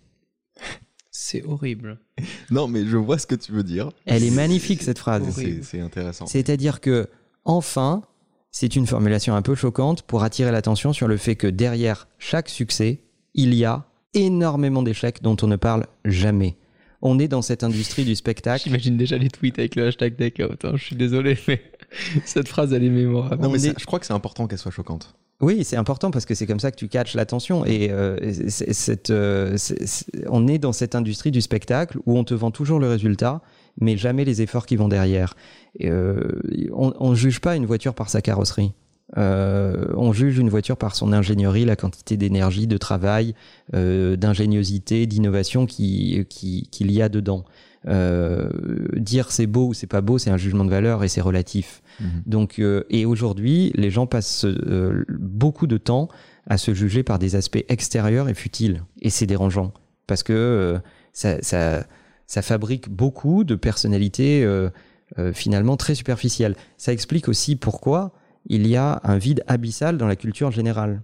C'est 1.10 1.42
horrible. 1.44 1.98
Non, 2.50 2.68
mais 2.68 2.84
je 2.86 2.98
vois 2.98 3.16
ce 3.18 3.26
que 3.26 3.34
tu 3.34 3.52
veux 3.52 3.62
dire. 3.62 3.90
Elle 4.04 4.22
est 4.22 4.30
magnifique 4.30 4.82
cette 4.82 4.98
phrase. 4.98 5.22
C'est 5.62 5.80
intéressant. 5.80 6.26
C'est-à-dire 6.26 6.82
que, 6.82 7.08
enfin, 7.46 8.02
c'est 8.50 8.76
une 8.76 8.86
formulation 8.86 9.34
un 9.34 9.40
peu 9.40 9.54
choquante 9.54 10.02
pour 10.02 10.24
attirer 10.24 10.52
l'attention 10.52 10.92
sur 10.92 11.08
le 11.08 11.16
fait 11.16 11.36
que 11.36 11.46
derrière 11.46 12.06
chaque 12.18 12.50
succès, 12.50 13.00
il 13.32 13.54
y 13.54 13.64
a 13.64 13.86
énormément 14.12 14.82
d'échecs 14.82 15.22
dont 15.22 15.36
on 15.42 15.46
ne 15.46 15.56
parle 15.56 15.86
jamais. 16.04 16.56
On 17.00 17.18
est 17.18 17.28
dans 17.28 17.42
cette 17.42 17.64
industrie 17.64 18.04
du 18.04 18.14
spectacle. 18.14 18.64
J'imagine 18.64 18.96
déjà 18.98 19.16
les 19.16 19.30
tweets 19.30 19.58
avec 19.58 19.74
le 19.74 19.86
hashtag 19.86 20.16
Deckout. 20.16 20.64
hein. 20.64 20.72
Je 20.74 20.84
suis 20.84 20.96
désolé, 20.96 21.38
mais 21.48 21.62
cette 22.24 22.48
phrase, 22.48 22.72
elle 22.72 22.84
est 22.84 22.88
mémorable. 22.90 23.42
Non, 23.42 23.50
mais 23.50 23.66
est- 23.66 23.78
je 23.78 23.86
crois 23.86 23.98
que 23.98 24.06
c'est 24.06 24.12
important 24.12 24.46
qu'elle 24.46 24.58
soit 24.58 24.70
choquante. 24.72 25.14
Oui, 25.40 25.62
c'est 25.62 25.76
important 25.76 26.10
parce 26.10 26.26
que 26.26 26.34
c'est 26.34 26.46
comme 26.46 26.58
ça 26.58 26.72
que 26.72 26.76
tu 26.76 26.88
catches 26.88 27.14
l'attention. 27.14 27.64
Et 27.64 27.90
euh, 27.92 28.16
euh, 29.10 29.56
on 30.28 30.46
est 30.48 30.58
dans 30.58 30.72
cette 30.72 30.94
industrie 30.96 31.30
du 31.30 31.40
spectacle 31.40 31.98
où 32.06 32.18
on 32.18 32.24
te 32.24 32.34
vend 32.34 32.50
toujours 32.50 32.80
le 32.80 32.88
résultat, 32.88 33.40
mais 33.80 33.96
jamais 33.96 34.24
les 34.24 34.42
efforts 34.42 34.66
qui 34.66 34.74
vont 34.76 34.88
derrière. 34.88 35.34
Et, 35.78 35.88
euh, 35.90 36.40
on 36.72 37.10
ne 37.10 37.14
juge 37.14 37.40
pas 37.40 37.54
une 37.54 37.66
voiture 37.66 37.94
par 37.94 38.10
sa 38.10 38.20
carrosserie. 38.20 38.72
Euh, 39.16 39.86
on 39.96 40.12
juge 40.12 40.38
une 40.38 40.50
voiture 40.50 40.76
par 40.76 40.94
son 40.94 41.12
ingénierie, 41.12 41.64
la 41.64 41.76
quantité 41.76 42.16
d'énergie, 42.16 42.66
de 42.66 42.76
travail, 42.76 43.34
euh, 43.74 44.16
d'ingéniosité, 44.16 45.06
d'innovation 45.06 45.64
qui- 45.66 46.26
qui- 46.28 46.68
qu'il 46.70 46.90
y 46.90 47.00
a 47.00 47.08
dedans. 47.08 47.44
Euh, 47.88 48.50
dire 48.96 49.30
c'est 49.32 49.46
beau 49.46 49.68
ou 49.68 49.74
c'est 49.74 49.86
pas 49.86 50.02
beau, 50.02 50.18
c'est 50.18 50.30
un 50.30 50.36
jugement 50.36 50.64
de 50.64 50.70
valeur 50.70 51.04
et 51.04 51.08
c'est 51.08 51.22
relatif. 51.22 51.82
Mhm. 52.00 52.22
Donc, 52.26 52.58
euh, 52.58 52.84
et 52.90 53.06
aujourd'hui, 53.06 53.72
les 53.76 53.90
gens 53.90 54.06
passent 54.06 54.44
euh, 54.44 55.04
beaucoup 55.08 55.66
de 55.66 55.78
temps 55.78 56.08
à 56.46 56.58
se 56.58 56.74
juger 56.74 57.02
par 57.02 57.18
des 57.18 57.34
aspects 57.34 57.64
extérieurs 57.68 58.28
et 58.28 58.34
futiles. 58.34 58.82
Et 59.00 59.08
c'est 59.10 59.26
dérangeant 59.26 59.72
parce 60.06 60.22
que 60.22 60.32
euh, 60.34 60.78
ça, 61.14 61.40
ça, 61.42 61.86
ça 62.26 62.42
fabrique 62.42 62.90
beaucoup 62.90 63.42
de 63.44 63.54
personnalités 63.54 64.44
euh, 64.44 64.68
euh, 65.18 65.32
finalement 65.32 65.76
très 65.78 65.94
superficielles. 65.94 66.56
Ça 66.76 66.92
explique 66.92 67.28
aussi 67.28 67.56
pourquoi 67.56 68.12
il 68.46 68.66
y 68.66 68.76
a 68.76 69.00
un 69.04 69.16
vide 69.18 69.42
abyssal 69.46 69.96
dans 69.96 70.06
la 70.06 70.16
culture 70.16 70.50
générale. 70.50 71.00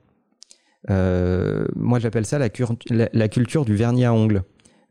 Euh, 0.91 1.65
moi, 1.77 1.99
j'appelle 1.99 2.27
ça 2.27 2.39
la, 2.39 2.49
cur- 2.51 2.77
la- 2.91 3.09
la 3.13 3.29
culture 3.29 3.65
du 3.65 3.75
vernis 3.75 4.05
à 4.05 4.13
ongles. 4.13 4.43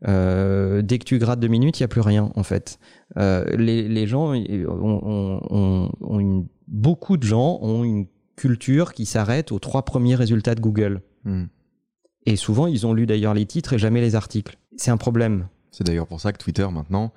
Euh, 0.06 0.82
dès 0.82 0.98
que 0.98 1.04
tu 1.04 1.18
grattes 1.18 1.40
deux 1.40 1.48
minutes, 1.48 1.78
il 1.80 1.82
n'y 1.82 1.86
a 1.86 1.88
plus 1.88 2.00
rien 2.02 2.30
en 2.34 2.42
fait. 2.42 2.78
Euh, 3.16 3.44
les, 3.56 3.88
les 3.88 4.06
gens, 4.06 4.32
ont, 4.34 4.34
ont- 4.34 5.40
ont- 5.50 5.90
ont 6.00 6.20
une- 6.20 6.46
beaucoup 6.68 7.16
de 7.16 7.22
gens 7.22 7.58
ont 7.62 7.84
une 7.84 8.06
culture 8.36 8.92
qui 8.92 9.06
s'arrête 9.06 9.52
aux 9.52 9.58
trois 9.58 9.84
premiers 9.84 10.14
résultats 10.14 10.54
de 10.54 10.60
Google. 10.60 11.00
Mhm. 11.24 11.48
Et 12.26 12.36
souvent, 12.36 12.66
ils 12.66 12.86
ont 12.86 12.92
lu 12.94 13.06
d'ailleurs 13.06 13.34
les 13.34 13.46
titres 13.46 13.74
et 13.74 13.78
jamais 13.78 14.00
les 14.00 14.14
articles. 14.14 14.58
C'est 14.76 14.90
un 14.90 14.96
problème. 14.96 15.48
C'est 15.70 15.84
d'ailleurs 15.84 16.06
pour 16.06 16.20
ça 16.20 16.32
que 16.32 16.38
Twitter 16.38 16.66
maintenant 16.72 17.12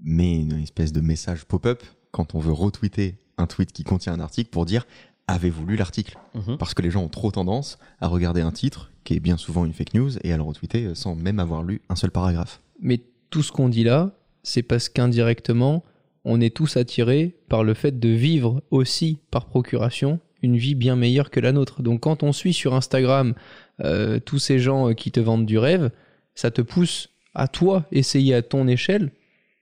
met 0.00 0.40
une 0.40 0.52
espèce 0.60 0.92
de 0.92 1.00
message 1.00 1.44
pop-up 1.44 1.82
quand 2.12 2.34
on 2.34 2.38
veut 2.38 2.52
retweeter 2.52 3.16
un 3.36 3.46
tweet 3.46 3.72
qui 3.72 3.84
contient 3.84 4.12
un 4.12 4.20
article 4.20 4.50
pour 4.50 4.64
dire 4.66 4.86
avez-vous 5.28 5.66
lu 5.66 5.76
l'article 5.76 6.18
Parce 6.58 6.74
que 6.74 6.82
les 6.82 6.90
gens 6.90 7.04
ont 7.04 7.08
trop 7.08 7.30
tendance 7.30 7.78
à 8.00 8.08
regarder 8.08 8.40
un 8.40 8.50
titre 8.50 8.90
qui 9.04 9.14
est 9.14 9.20
bien 9.20 9.36
souvent 9.36 9.64
une 9.64 9.72
fake 9.72 9.94
news 9.94 10.18
et 10.24 10.32
à 10.32 10.36
le 10.36 10.42
retweeter 10.42 10.94
sans 10.94 11.14
même 11.14 11.38
avoir 11.38 11.62
lu 11.62 11.80
un 11.88 11.96
seul 11.96 12.10
paragraphe. 12.10 12.60
Mais 12.80 13.00
tout 13.30 13.42
ce 13.42 13.52
qu'on 13.52 13.68
dit 13.68 13.84
là, 13.84 14.12
c'est 14.42 14.62
parce 14.62 14.88
qu'indirectement, 14.88 15.84
on 16.24 16.40
est 16.40 16.54
tous 16.54 16.76
attirés 16.76 17.36
par 17.48 17.62
le 17.62 17.74
fait 17.74 17.98
de 17.98 18.08
vivre 18.08 18.62
aussi 18.70 19.18
par 19.30 19.46
procuration 19.46 20.20
une 20.42 20.56
vie 20.56 20.74
bien 20.74 20.96
meilleure 20.96 21.30
que 21.30 21.40
la 21.40 21.52
nôtre. 21.52 21.82
Donc 21.82 22.00
quand 22.00 22.22
on 22.22 22.32
suit 22.32 22.52
sur 22.52 22.74
Instagram 22.74 23.34
euh, 23.80 24.20
tous 24.20 24.38
ces 24.38 24.58
gens 24.58 24.90
euh, 24.90 24.92
qui 24.94 25.10
te 25.10 25.20
vendent 25.20 25.46
du 25.46 25.58
rêve, 25.58 25.90
ça 26.34 26.50
te 26.50 26.62
pousse 26.62 27.10
à 27.34 27.48
toi 27.48 27.86
essayer 27.92 28.34
à 28.34 28.42
ton 28.42 28.68
échelle 28.68 29.10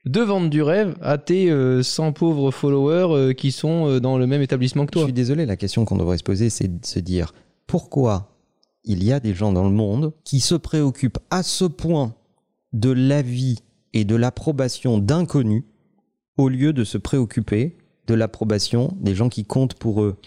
de 0.07 0.21
vendre 0.21 0.49
du 0.49 0.61
rêve 0.61 0.95
à 1.01 1.17
tes 1.17 1.49
euh, 1.49 1.83
100 1.83 2.13
pauvres 2.13 2.51
followers 2.51 3.13
euh, 3.15 3.33
qui 3.33 3.51
sont 3.51 3.87
euh, 3.87 3.99
dans 3.99 4.17
le 4.17 4.27
même 4.27 4.41
établissement 4.41 4.85
que 4.85 4.91
Je 4.91 4.99
toi. 4.99 5.03
suis 5.03 5.13
désolé, 5.13 5.45
la 5.45 5.57
question 5.57 5.85
qu'on 5.85 5.97
devrait 5.97 6.17
se 6.17 6.23
poser, 6.23 6.49
c'est 6.49 6.79
de 6.79 6.85
se 6.85 6.99
dire 6.99 7.33
pourquoi 7.65 8.33
il 8.83 9.03
y 9.03 9.11
a 9.11 9.19
des 9.19 9.33
gens 9.33 9.51
dans 9.51 9.65
le 9.65 9.73
monde 9.73 10.13
qui 10.23 10.39
se 10.39 10.55
préoccupent 10.55 11.19
à 11.29 11.43
ce 11.43 11.65
point 11.65 12.15
de 12.73 12.89
l'avis 12.89 13.59
et 13.93 14.05
de 14.05 14.15
l'approbation 14.15 14.97
d'inconnus 14.97 15.63
au 16.37 16.49
lieu 16.49 16.73
de 16.73 16.83
se 16.83 16.97
préoccuper 16.97 17.77
de 18.07 18.13
l'approbation 18.13 18.95
des 18.99 19.15
gens 19.15 19.29
qui 19.29 19.43
comptent 19.43 19.73
pour 19.73 20.03
eux? 20.03 20.17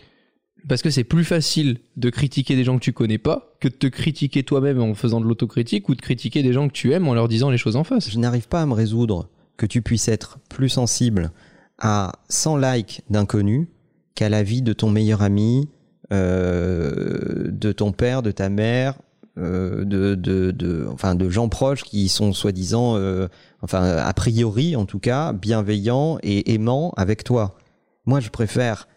Parce 0.69 0.83
que 0.83 0.91
c'est 0.91 1.05
plus 1.05 1.25
facile 1.25 1.79
de 1.97 2.11
critiquer 2.11 2.55
des 2.55 2.65
gens 2.65 2.77
que 2.77 2.85
tu 2.85 2.93
connais 2.93 3.17
pas 3.17 3.55
que 3.61 3.69
de 3.69 3.75
te 3.75 3.87
critiquer 3.87 4.43
toi-même 4.43 4.81
en 4.81 4.95
faisant 4.95 5.21
de 5.21 5.27
l'autocritique 5.27 5.89
ou 5.89 5.95
de 5.95 6.01
critiquer 6.03 6.43
des 6.43 6.53
gens 6.53 6.69
que 6.69 6.73
tu 6.73 6.93
aimes 6.93 7.09
en 7.09 7.15
leur 7.15 7.29
disant 7.29 7.51
les 7.51 7.59
choses 7.59 7.77
en 7.77 7.85
face. 7.85 8.11
Je 8.11 8.19
n'arrive 8.19 8.49
pas 8.49 8.61
à 8.61 8.67
me 8.67 8.75
résoudre 8.75 9.29
que 9.61 9.67
tu 9.67 9.83
puisses 9.83 10.09
être 10.09 10.39
plus 10.49 10.71
sensible 10.71 11.33
à 11.79 12.13
100 12.31 12.57
likes 12.57 13.03
d'inconnus 13.11 13.69
qu'à 14.15 14.31
la 14.31 14.43
vie 14.43 14.63
de 14.63 14.73
ton 14.73 14.89
meilleur 14.89 15.21
ami, 15.21 15.69
euh, 16.15 17.51
de 17.51 17.71
ton 17.71 17.93
père, 17.93 18.23
de 18.23 18.31
ta 18.31 18.49
mère, 18.49 18.95
euh, 19.37 19.85
de, 19.85 20.15
de, 20.15 20.51
de, 20.51 20.87
enfin, 20.91 21.15
de 21.15 21.29
gens 21.29 21.51
proches 21.51 21.83
qui 21.83 22.09
sont 22.09 22.33
soi-disant, 22.33 22.97
euh, 22.97 23.29
enfin, 23.61 23.83
a 23.83 24.13
priori 24.15 24.77
en 24.77 24.87
tout 24.87 24.99
cas, 24.99 25.35
bienveillants 25.35 26.17
et 26.23 26.55
aimants 26.55 26.95
avec 26.97 27.23
toi. 27.23 27.59
Moi, 28.07 28.21
je 28.21 28.31
préfère 28.31 28.89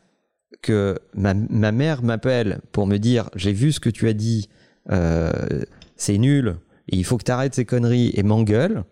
que 0.62 0.98
ma, 1.14 1.34
ma 1.34 1.74
mère 1.74 2.04
m'appelle 2.04 2.62
pour 2.72 2.88
me 2.88 3.00
dire 3.00 3.30
j'ai 3.36 3.52
vu 3.52 3.74
ce 3.74 3.82
que 3.82 3.90
tu 3.90 4.08
as 4.08 4.14
dit, 4.14 4.48
c'est 5.98 6.18
nul, 6.18 6.56
il 6.88 7.04
faut 7.04 7.18
que 7.18 7.26
tu 7.26 7.32
arrêtes 7.32 7.56
ces 7.56 7.66
conneries 7.66 8.14
et 8.16 8.24
m'engueule. 8.24 8.86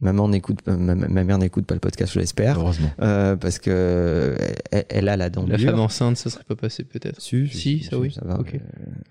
Maman 0.00 0.28
n'écoute, 0.28 0.60
ma, 0.66 0.94
mère 1.24 1.38
n'écoute 1.38 1.66
pas 1.66 1.74
le 1.74 1.80
podcast, 1.80 2.12
je 2.12 2.20
l'espère, 2.20 2.60
Heureusement. 2.60 2.88
euh, 3.02 3.34
parce 3.34 3.58
que 3.58 4.36
elle, 4.70 4.84
elle 4.90 5.08
a 5.08 5.16
la 5.16 5.28
dent 5.28 5.44
La 5.48 5.56
dure. 5.56 5.70
femme 5.72 5.80
enceinte, 5.80 6.16
ça 6.16 6.30
serait 6.30 6.44
pas 6.44 6.54
passé 6.54 6.84
peut-être. 6.84 7.20
Si, 7.20 7.48
Si, 7.48 7.82
ça 7.82 7.98
oui. 7.98 8.14
va. 8.22 8.38
Ok. 8.38 8.54
Euh, 8.54 8.58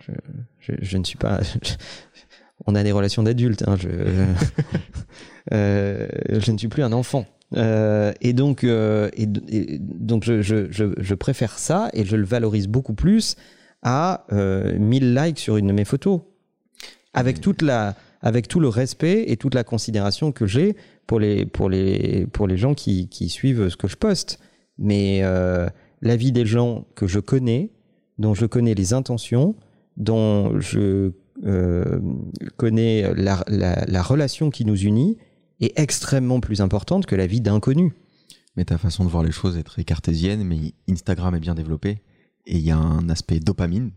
Je, 0.08 0.12
je- 0.60 0.78
je 0.82 0.98
ne 0.98 1.04
suis 1.04 1.18
pas. 1.18 1.42
on 2.68 2.74
a 2.76 2.84
des 2.84 2.94
relations 2.94 3.22
d'adultes. 3.24 3.64
hein, 3.68 3.76
je, 3.78 3.90
euh, 5.54 6.08
je 6.30 6.52
ne 6.52 6.58
suis 6.58 6.68
plus 6.68 6.84
un 6.84 6.94
enfant. 6.94 7.26
Euh, 7.56 8.12
et 8.22 8.34
donc, 8.34 8.64
euh, 8.64 9.10
et, 9.16 9.28
et 9.50 9.80
donc 9.80 10.24
je, 10.26 10.42
je, 10.42 10.72
je, 10.72 10.86
je 10.98 11.16
préfère 11.16 11.58
ça 11.60 11.90
et 11.94 12.04
je 12.06 12.16
le 12.16 12.26
valorise 12.26 12.68
beaucoup 12.68 12.94
plus 12.94 13.36
à 13.84 14.26
euh, 14.34 14.78
1000 14.78 15.14
likes 15.16 15.40
sur 15.40 15.58
une 15.58 15.68
de 15.68 15.74
mes 15.74 15.86
photos. 15.86 16.22
Avec, 17.14 17.42
toute 17.42 17.62
la, 17.62 17.96
avec 18.22 18.48
tout 18.48 18.60
le 18.60 18.68
respect 18.68 19.26
et 19.28 19.38
toute 19.38 19.54
la 19.54 19.64
considération 19.64 20.32
que 20.32 20.46
j'ai 20.46 20.76
pour 21.06 21.20
les, 21.20 21.46
pour, 21.46 21.70
les, 21.70 22.28
pour 22.32 22.48
les 22.48 22.58
gens 22.58 22.74
qui, 22.74 23.08
qui 23.10 23.30
suivent 23.30 23.70
ce 23.70 23.78
que 23.78 23.88
je 23.88 23.96
poste. 23.96 24.40
Mais 24.78 25.20
euh, 25.24 25.68
la 26.02 26.16
vie 26.16 26.32
des 26.32 26.46
gens 26.46 26.86
que 26.96 27.08
je 27.08 27.20
connais, 27.20 27.72
dont 28.18 28.34
je 28.34 28.46
connais 28.46 28.74
les 28.74 28.94
intentions, 28.94 29.56
dont 29.98 30.60
je 30.60 31.12
euh, 31.46 32.00
connais 32.58 33.14
la, 33.16 33.44
la- 33.48 33.86
la 33.86 34.02
relation 34.04 34.50
qui 34.50 34.66
nous 34.66 34.76
unit, 34.80 35.18
est 35.60 35.78
extrêmement 35.80 36.40
plus 36.40 36.62
importante 36.62 37.06
que 37.06 37.16
la 37.16 37.26
vie 37.28 37.42
d'inconnus. 37.42 37.92
Mais 38.56 38.66
ta 38.66 38.78
façon 38.78 39.04
de 39.06 39.10
voir 39.10 39.24
les 39.24 39.32
choses 39.32 39.58
est 39.58 39.64
très 39.64 39.84
cartésienne, 39.84 40.44
mais 40.44 40.74
Instagram 40.90 41.36
est 41.36 41.40
bien 41.40 41.56
développé 41.56 42.02
et 42.48 42.58
il 42.58 42.62
y 42.62 42.72
a 42.72 42.78
un 42.78 43.10
aspect 43.10 43.40
dopamine 43.40 43.92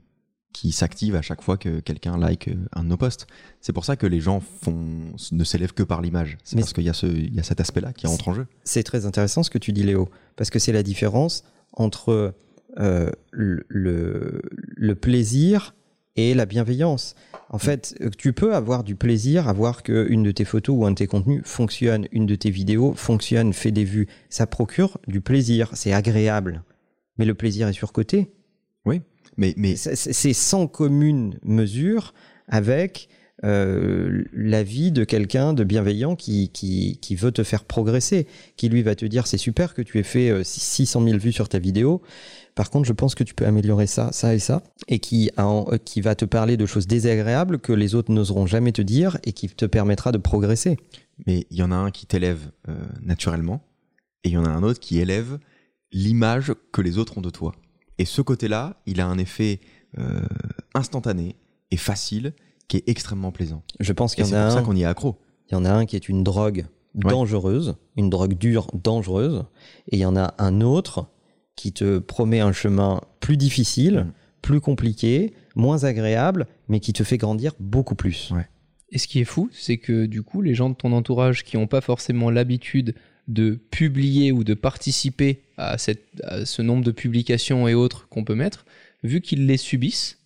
qui 0.52 0.72
s'active 0.72 1.14
à 1.14 1.22
chaque 1.22 1.42
fois 1.42 1.56
que 1.56 1.80
quelqu'un 1.80 2.18
like 2.18 2.48
euh, 2.48 2.54
un 2.72 2.82
de 2.82 2.88
nos 2.88 2.96
posts. 2.96 3.26
C'est 3.60 3.72
pour 3.72 3.84
ça 3.84 3.96
que 3.96 4.06
les 4.06 4.20
gens 4.20 4.40
font, 4.40 5.12
ne 5.32 5.44
s'élèvent 5.44 5.72
que 5.74 5.82
par 5.84 6.02
l'image. 6.02 6.38
C'est 6.44 6.56
parce 6.62 6.72
qu'il 6.72 6.84
y, 6.84 6.88
a 6.88 6.92
ce- 6.92 7.06
il 7.06 7.34
y 7.34 7.40
a 7.40 7.42
cet 7.44 7.60
aspect-là 7.60 7.92
qui 7.92 8.06
rentre 8.06 8.28
en 8.28 8.34
jeu. 8.34 8.46
C'est 8.64 8.82
très 8.82 9.06
intéressant 9.06 9.42
ce 9.42 9.50
que 9.50 9.58
tu 9.58 9.72
dis, 9.72 9.82
Léo, 9.84 10.08
parce 10.36 10.50
que 10.50 10.58
c'est 10.58 10.72
la 10.72 10.82
différence 10.82 11.44
entre 11.72 12.34
euh, 12.78 13.10
le, 13.30 13.64
le- 13.68 14.42
le 14.76 14.94
plaisir 14.94 15.74
et 16.16 16.34
la 16.34 16.46
bienveillance. 16.46 17.14
En 17.48 17.58
fait, 17.58 17.96
euh, 18.00 18.10
tu 18.16 18.32
peux 18.32 18.54
avoir 18.54 18.82
du 18.84 18.96
plaisir 18.96 19.48
à 19.48 19.52
voir 19.52 19.82
qu'une 19.84 20.22
de 20.24 20.30
tes 20.32 20.44
photos 20.44 20.76
ou 20.76 20.84
un 20.84 20.90
de 20.90 20.96
tes 20.96 21.06
contenus 21.06 21.42
fonctionne, 21.44 22.06
une 22.12 22.26
de 22.26 22.34
tes 22.34 22.50
vidéos 22.50 22.92
fonctionne, 22.94 23.52
fait 23.52 23.70
des 23.70 23.84
vues. 23.84 24.08
Ça 24.28 24.46
procure 24.46 24.98
du 25.06 25.20
plaisir, 25.20 25.70
c'est 25.74 25.92
agréable. 25.92 26.62
Mais 27.18 27.24
le 27.24 27.34
plaisir 27.34 27.68
est 27.68 27.72
surcoté. 27.72 28.30
Mais, 29.36 29.54
mais 29.56 29.76
C'est 29.76 30.32
sans 30.32 30.66
commune 30.66 31.38
mesure 31.42 32.14
avec 32.48 33.08
euh, 33.42 34.24
la 34.34 34.62
vie 34.62 34.92
de 34.92 35.04
quelqu'un 35.04 35.54
de 35.54 35.64
bienveillant 35.64 36.14
qui, 36.14 36.50
qui, 36.50 36.98
qui 37.00 37.14
veut 37.14 37.32
te 37.32 37.42
faire 37.42 37.64
progresser, 37.64 38.26
qui 38.56 38.68
lui 38.68 38.82
va 38.82 38.94
te 38.94 39.06
dire 39.06 39.26
c'est 39.26 39.38
super 39.38 39.72
que 39.72 39.80
tu 39.80 39.98
aies 39.98 40.02
fait 40.02 40.28
euh, 40.28 40.44
600 40.44 41.02
000 41.02 41.18
vues 41.18 41.32
sur 41.32 41.48
ta 41.48 41.58
vidéo, 41.58 42.02
par 42.54 42.68
contre 42.68 42.86
je 42.86 42.92
pense 42.92 43.14
que 43.14 43.24
tu 43.24 43.32
peux 43.32 43.46
améliorer 43.46 43.86
ça, 43.86 44.12
ça 44.12 44.34
et 44.34 44.38
ça, 44.38 44.62
et 44.88 44.98
qui, 44.98 45.30
a 45.38 45.46
euh, 45.46 45.78
qui 45.78 46.02
va 46.02 46.14
te 46.14 46.26
parler 46.26 46.58
de 46.58 46.66
choses 46.66 46.86
désagréables 46.86 47.60
que 47.60 47.72
les 47.72 47.94
autres 47.94 48.12
n'oseront 48.12 48.46
jamais 48.46 48.72
te 48.72 48.82
dire 48.82 49.16
et 49.24 49.32
qui 49.32 49.48
te 49.48 49.64
permettra 49.64 50.12
de 50.12 50.18
progresser. 50.18 50.76
mais 51.26 51.46
il 51.50 51.56
y 51.56 51.62
en 51.62 51.72
a 51.72 51.76
un 51.76 51.90
qui 51.90 52.04
t'élève 52.04 52.50
euh, 52.68 52.74
naturellement 53.00 53.62
et 54.24 54.28
il 54.28 54.32
y 54.32 54.38
en 54.38 54.44
a 54.44 54.50
un 54.50 54.62
autre 54.62 54.80
qui 54.80 54.98
élève 54.98 55.38
l'image 55.92 56.52
que 56.72 56.82
les 56.82 56.98
autres 56.98 57.18
ont 57.18 57.22
de 57.22 57.30
toi. 57.30 57.52
Et 58.00 58.04
ce 58.06 58.22
côté-là, 58.22 58.80
il 58.86 59.00
a 59.00 59.06
un 59.06 59.18
effet 59.18 59.60
euh, 59.98 60.20
instantané 60.74 61.36
et 61.70 61.76
facile 61.76 62.32
qui 62.66 62.78
est 62.78 62.84
extrêmement 62.88 63.30
plaisant. 63.30 63.62
Je 63.78 63.92
pense 63.92 64.14
qu'il 64.14 64.24
y 64.24 64.28
c'est 64.28 64.34
en 64.36 64.38
a 64.40 64.44
pour 64.44 64.52
ça 64.52 64.58
un 64.60 64.62
qu'on 64.62 64.76
y 64.76 64.82
est 64.82 64.86
accro. 64.86 65.18
Il 65.50 65.54
y 65.54 65.56
en 65.56 65.64
a 65.64 65.70
un 65.70 65.84
qui 65.86 65.96
est 65.96 66.08
une 66.08 66.24
drogue 66.24 66.64
Ouais. 66.94 67.12
dangereuse, 67.12 67.76
une 67.96 68.10
drogue 68.10 68.34
dure 68.34 68.66
dangereuse, 68.74 69.44
et 69.92 69.96
il 69.96 70.00
y 70.00 70.04
en 70.04 70.16
a 70.16 70.34
un 70.38 70.60
autre 70.60 71.06
qui 71.54 71.72
te 71.72 71.98
promet 72.00 72.40
un 72.40 72.50
chemin 72.52 73.00
plus 73.20 73.36
difficile, 73.36 74.06
Mm. 74.06 74.12
plus 74.42 74.60
compliqué, 74.60 75.32
moins 75.54 75.84
agréable, 75.84 76.46
mais 76.68 76.80
qui 76.80 76.92
te 76.92 77.04
fait 77.04 77.16
grandir 77.18 77.52
beaucoup 77.60 77.94
plus. 77.94 78.32
Ouais. 78.32 78.48
Et 78.90 78.98
ce 78.98 79.06
qui 79.06 79.20
est 79.20 79.24
fou, 79.24 79.50
c'est 79.52 79.76
que 79.78 80.06
du 80.06 80.22
coup, 80.24 80.40
les 80.42 80.54
gens 80.54 80.68
de 80.70 80.74
ton 80.74 80.90
entourage 80.92 81.44
qui 81.44 81.56
n'ont 81.56 81.68
pas 81.68 81.80
forcément 81.80 82.28
l'habitude 82.30 82.94
de 83.32 83.58
publier 83.70 84.32
ou 84.32 84.44
de 84.44 84.54
participer 84.54 85.40
à, 85.56 85.78
cette, 85.78 86.04
ce 86.44 86.62
nombre 86.62 86.84
de 86.84 86.90
publications 86.90 87.68
et 87.68 87.74
autres 87.74 88.08
qu'on 88.08 88.24
peut 88.24 88.34
mettre, 88.34 88.64
vu 89.02 89.20
qu'ils 89.20 89.46
les 89.46 89.56
subissent, 89.56 90.18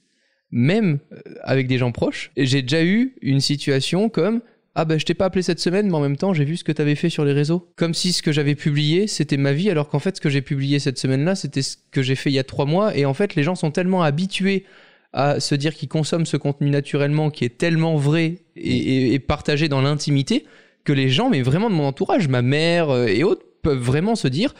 même 0.51 0.99
euh, 1.13 1.19
avec 1.43 1.67
des 1.67 1.79
gens 1.79 1.93
proches, 1.93 2.31
j'ai 2.37 2.63
déjà 2.63 2.85
eu 2.85 3.15
une 3.23 3.41
situation 3.41 4.09
comme 4.09 4.41
ah 4.77 4.85
bah 4.85 4.99
je 4.99 5.05
t'ai 5.05 5.15
pas 5.15 5.27
appelé 5.27 5.43
cette 5.43 5.61
semaine, 5.61 5.87
mais 5.89 5.95
en 5.95 6.01
même 6.01 6.17
temps 6.17 6.35
j'ai 6.35 6.45
vu 6.45 6.57
ce 6.57 6.65
que 6.65 6.73
tu 6.73 6.83
avais 6.83 6.97
fait 6.97 7.09
sur 7.11 7.25
les 7.25 7.33
réseaux. 7.33 7.71
Comme 7.77 7.95
si 7.95 8.13
ce 8.13 8.23
que 8.23 8.33
j'avais 8.33 8.55
publié 8.57 9.07
c'était 9.07 9.37
ma 9.37 9.53
vie, 9.53 9.71
alors 9.71 9.89
qu'en 9.89 10.01
fait 10.01 10.17
ce 10.17 10.21
que 10.21 10.29
j'ai 10.31 10.43
publié 10.43 10.79
cette 10.81 10.99
semaine-là 10.99 11.35
c'était 11.37 11.63
ce 11.63 11.77
que 11.93 12.03
j'ai 12.03 12.17
fait 12.17 12.31
il 12.31 12.35
y 12.35 12.39
a 12.41 12.45
trois 12.45 12.67
mois. 12.67 12.97
Et 12.97 13.05
en 13.05 13.15
fait 13.15 13.35
les 13.37 13.43
gens 13.45 13.55
sont 13.55 13.71
tellement 13.71 14.03
habitués 14.03 14.65
à 15.13 15.39
se 15.39 15.55
dire 15.55 15.75
qu'ils 15.75 15.89
consomment 15.89 16.27
ce 16.27 16.37
contenu 16.37 16.71
naturellement, 16.71 17.31
qui 17.31 17.45
est 17.45 17.57
tellement 17.57 17.95
vrai 17.97 18.39
et- 18.57 19.15
et 19.15 19.19
partagé 19.21 19.69
dans 19.69 19.81
l'intimité, 19.81 20.45
que 20.85 20.93
les 20.93 21.09
gens, 21.09 21.31
mais 21.31 21.43
vraiment 21.43 21.71
de 21.71 21.75
mon 21.75 21.85
entourage, 21.87 22.29
ma 22.29 22.43
mère 22.43 22.91
euh, 22.91 23.07
et 23.07 23.25
autres, 23.25 23.45
peuvent 23.63 23.79
vraiment 23.79 24.15
se 24.15 24.29
dire, 24.29 24.55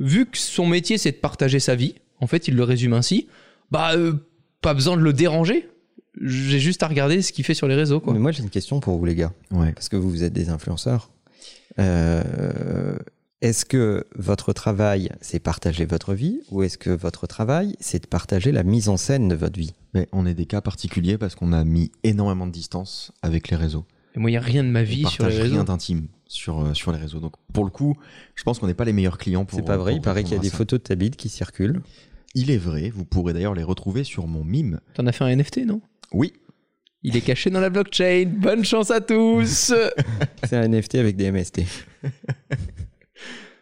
vu 0.00 0.26
que 0.26 0.38
son 0.38 0.66
métier 0.66 0.98
c'est 0.98 1.12
de 1.12 1.16
partager 1.16 1.60
sa 1.60 1.74
vie, 1.74 1.94
en 2.20 2.26
fait 2.26 2.48
il 2.48 2.54
le 2.56 2.62
résume 2.64 2.94
ainsi, 2.94 3.28
bah 3.70 3.92
euh, 3.94 4.14
pas 4.62 4.74
besoin 4.74 4.96
de 4.96 5.02
le 5.02 5.12
déranger. 5.12 5.68
J'ai 6.22 6.60
juste 6.60 6.82
à 6.82 6.88
regarder 6.88 7.20
ce 7.20 7.30
qu'il 7.30 7.44
fait 7.44 7.52
sur 7.52 7.68
les 7.68 7.74
réseaux. 7.74 8.00
Quoi. 8.00 8.14
Mais 8.14 8.18
moi 8.18 8.32
j'ai 8.32 8.42
une 8.42 8.48
question 8.50 8.80
pour 8.80 8.96
vous 8.96 9.04
les 9.04 9.14
gars, 9.14 9.32
Ouais. 9.50 9.72
parce 9.72 9.90
que 9.90 9.96
vous, 9.96 10.08
vous 10.08 10.24
êtes 10.24 10.32
des 10.32 10.48
influenceurs. 10.48 11.10
Euh, 11.78 12.96
est-ce 13.42 13.66
que 13.66 14.06
votre 14.16 14.54
travail 14.54 15.10
c'est 15.20 15.38
partager 15.40 15.84
votre 15.84 16.14
vie, 16.14 16.40
ou 16.50 16.62
est-ce 16.62 16.78
que 16.78 16.88
votre 16.90 17.26
travail 17.26 17.76
c'est 17.80 18.02
de 18.02 18.06
partager 18.06 18.50
la 18.50 18.62
mise 18.62 18.88
en 18.88 18.96
scène 18.96 19.28
de 19.28 19.34
votre 19.34 19.58
vie? 19.58 19.74
Mais 19.92 20.08
on 20.12 20.24
est 20.26 20.34
des 20.34 20.46
cas 20.46 20.62
particuliers 20.62 21.18
parce 21.18 21.34
qu'on 21.34 21.52
a 21.52 21.64
mis 21.64 21.92
énormément 22.02 22.46
de 22.46 22.52
distance 22.52 23.12
avec 23.22 23.50
les 23.50 23.56
réseaux. 23.56 23.84
Et 24.16 24.18
moi, 24.18 24.30
il 24.30 24.32
n'y 24.32 24.38
a 24.38 24.40
rien 24.40 24.64
de 24.64 24.70
ma 24.70 24.80
On 24.80 24.84
vie 24.84 25.04
sur 25.06 25.24
les 25.24 25.30
partage 25.30 25.40
réseaux. 25.42 25.54
rien 25.54 25.64
d'intime 25.64 26.08
sur, 26.26 26.60
euh, 26.60 26.74
sur 26.74 26.90
les 26.90 26.98
réseaux. 26.98 27.20
Donc 27.20 27.34
pour 27.52 27.64
le 27.64 27.70
coup, 27.70 27.96
je 28.34 28.42
pense 28.42 28.58
qu'on 28.58 28.66
n'est 28.66 28.74
pas 28.74 28.84
les 28.84 28.92
meilleurs 28.94 29.18
clients 29.18 29.44
pour. 29.44 29.58
C'est 29.58 29.64
pas 29.64 29.76
vrai, 29.76 29.94
il 29.94 30.00
paraît 30.00 30.24
qu'il 30.24 30.32
y 30.32 30.38
a 30.38 30.40
des 30.40 30.48
ça. 30.48 30.56
photos 30.56 30.78
de 30.80 30.84
ta 30.84 30.94
bite 30.94 31.16
qui 31.16 31.28
circulent. 31.28 31.80
Il 32.34 32.50
est 32.50 32.58
vrai, 32.58 32.90
vous 32.90 33.04
pourrez 33.04 33.32
d'ailleurs 33.32 33.54
les 33.54 33.62
retrouver 33.62 34.04
sur 34.04 34.26
mon 34.26 34.44
mime. 34.44 34.80
T'en 34.94 35.06
as 35.06 35.12
fait 35.12 35.24
un 35.24 35.34
NFT, 35.34 35.66
non? 35.66 35.80
Oui, 36.12 36.32
Il 37.02 37.16
est 37.16 37.20
caché 37.20 37.50
dans 37.50 37.60
la 37.60 37.70
blockchain. 37.70 38.24
Bonne 38.26 38.64
chance 38.64 38.90
à 38.90 39.00
tous 39.00 39.72
C'est 40.44 40.56
un 40.56 40.68
NFT 40.68 40.96
avec 40.96 41.16
des 41.16 41.30
MST. 41.30 41.62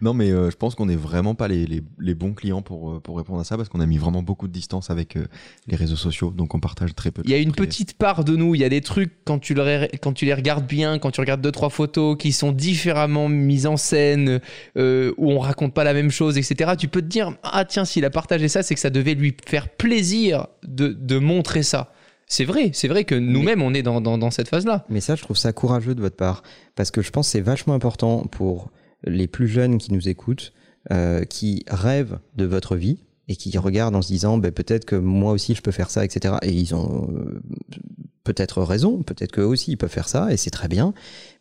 Non, 0.00 0.12
mais 0.12 0.30
euh, 0.30 0.50
je 0.50 0.56
pense 0.56 0.74
qu'on 0.74 0.86
n'est 0.86 0.96
vraiment 0.96 1.34
pas 1.34 1.48
les, 1.48 1.66
les- 1.66 1.82
les 1.98 2.14
bons 2.14 2.32
clients 2.34 2.62
pour, 2.62 2.90
euh, 2.92 3.00
pour 3.00 3.16
répondre 3.16 3.40
à 3.40 3.44
ça 3.44 3.56
parce 3.56 3.68
qu'on 3.68 3.80
a 3.80 3.86
mis 3.86 3.96
vraiment 3.96 4.22
beaucoup 4.22 4.48
de 4.48 4.52
distance 4.52 4.90
avec 4.90 5.16
euh, 5.16 5.26
les 5.66 5.76
réseaux 5.76 5.96
sociaux, 5.96 6.30
donc 6.30 6.54
on 6.54 6.60
partage 6.60 6.94
très 6.94 7.10
peu. 7.10 7.22
Il 7.24 7.30
y 7.30 7.34
a 7.34 7.38
une 7.38 7.52
petite 7.52 7.94
part 7.96 8.24
de 8.24 8.36
nous, 8.36 8.54
il 8.54 8.60
y 8.60 8.64
a 8.64 8.68
des 8.68 8.80
trucs 8.80 9.12
quand 9.24 9.38
tu, 9.38 9.54
le- 9.54 9.88
quand 10.02 10.12
tu 10.12 10.24
les 10.26 10.34
regardes 10.34 10.66
bien, 10.66 10.98
quand 10.98 11.10
tu 11.10 11.20
regardes 11.20 11.40
deux 11.40 11.52
trois 11.52 11.70
photos 11.70 12.16
qui 12.18 12.32
sont 12.32 12.52
différemment 12.52 13.28
mises 13.28 13.66
en 13.66 13.76
scène, 13.76 14.40
euh, 14.76 15.12
où 15.16 15.30
on 15.30 15.38
raconte 15.38 15.72
pas 15.74 15.84
la 15.84 15.94
même 15.94 16.10
chose, 16.10 16.36
etc. 16.38 16.72
Tu 16.78 16.88
peux 16.88 17.00
te 17.00 17.06
dire 17.06 17.32
ah 17.42 17.64
tiens 17.64 17.84
s'il 17.84 18.04
a 18.04 18.10
partagé 18.10 18.48
ça, 18.48 18.62
c'est 18.62 18.74
que 18.74 18.80
ça 18.80 18.90
devait 18.90 19.14
lui 19.14 19.34
faire 19.46 19.68
plaisir 19.68 20.48
de, 20.66 20.88
de 20.88 21.18
montrer 21.18 21.62
ça. 21.62 21.92
C'est 22.26 22.44
vrai, 22.44 22.70
c'est 22.72 22.88
vrai 22.88 23.04
que 23.04 23.14
nous-mêmes 23.14 23.62
on 23.62 23.74
est 23.74 23.82
dans, 23.82 24.00
dans, 24.00 24.16
dans 24.18 24.30
cette 24.30 24.48
phase-là. 24.48 24.84
Mais 24.88 25.00
ça, 25.00 25.14
je 25.14 25.22
trouve 25.22 25.36
ça 25.36 25.52
courageux 25.52 25.94
de 25.94 26.00
votre 26.00 26.16
part. 26.16 26.42
Parce 26.74 26.90
que 26.90 27.02
je 27.02 27.10
pense 27.10 27.26
que 27.28 27.32
c'est 27.32 27.40
vachement 27.42 27.74
important 27.74 28.24
pour 28.30 28.70
les 29.06 29.26
plus 29.26 29.48
jeunes 29.48 29.78
qui 29.78 29.92
nous 29.92 30.08
écoutent, 30.08 30.52
euh, 30.92 31.24
qui 31.24 31.64
rêvent 31.68 32.18
de 32.36 32.44
votre 32.44 32.76
vie 32.76 33.04
et 33.28 33.36
qui 33.36 33.56
regardent 33.56 33.96
en 33.96 34.02
se 34.02 34.08
disant 34.08 34.38
ben, 34.38 34.52
peut-être 34.52 34.84
que 34.84 34.96
moi 34.96 35.32
aussi 35.32 35.54
je 35.54 35.62
peux 35.62 35.70
faire 35.70 35.90
ça, 35.90 36.04
etc. 36.04 36.36
Et 36.42 36.52
ils 36.52 36.74
ont 36.74 37.10
euh, 37.10 37.42
peut-être 38.22 38.62
raison, 38.62 39.02
peut-être 39.02 39.32
qu'eux 39.32 39.44
aussi 39.44 39.72
ils 39.72 39.76
peuvent 39.76 39.90
faire 39.90 40.08
ça 40.08 40.32
et 40.32 40.36
c'est 40.36 40.50
très 40.50 40.68
bien. 40.68 40.92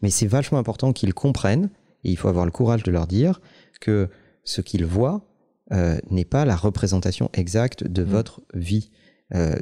Mais 0.01 0.09
c'est 0.09 0.27
vachement 0.27 0.59
important 0.59 0.93
qu'ils 0.93 1.13
comprennent 1.13 1.69
et 2.03 2.11
il 2.11 2.17
faut 2.17 2.29
avoir 2.29 2.45
le 2.45 2.51
courage 2.51 2.83
de 2.83 2.91
leur 2.91 3.07
dire 3.07 3.41
que 3.81 4.09
ce 4.43 4.61
qu'ils 4.61 4.85
voient 4.85 5.25
euh, 5.71 5.97
n'est 6.09 6.25
pas 6.25 6.45
la 6.45 6.55
représentation 6.55 7.29
exacte 7.33 7.83
de 7.85 8.03
votre 8.03 8.41
vie. 8.53 8.91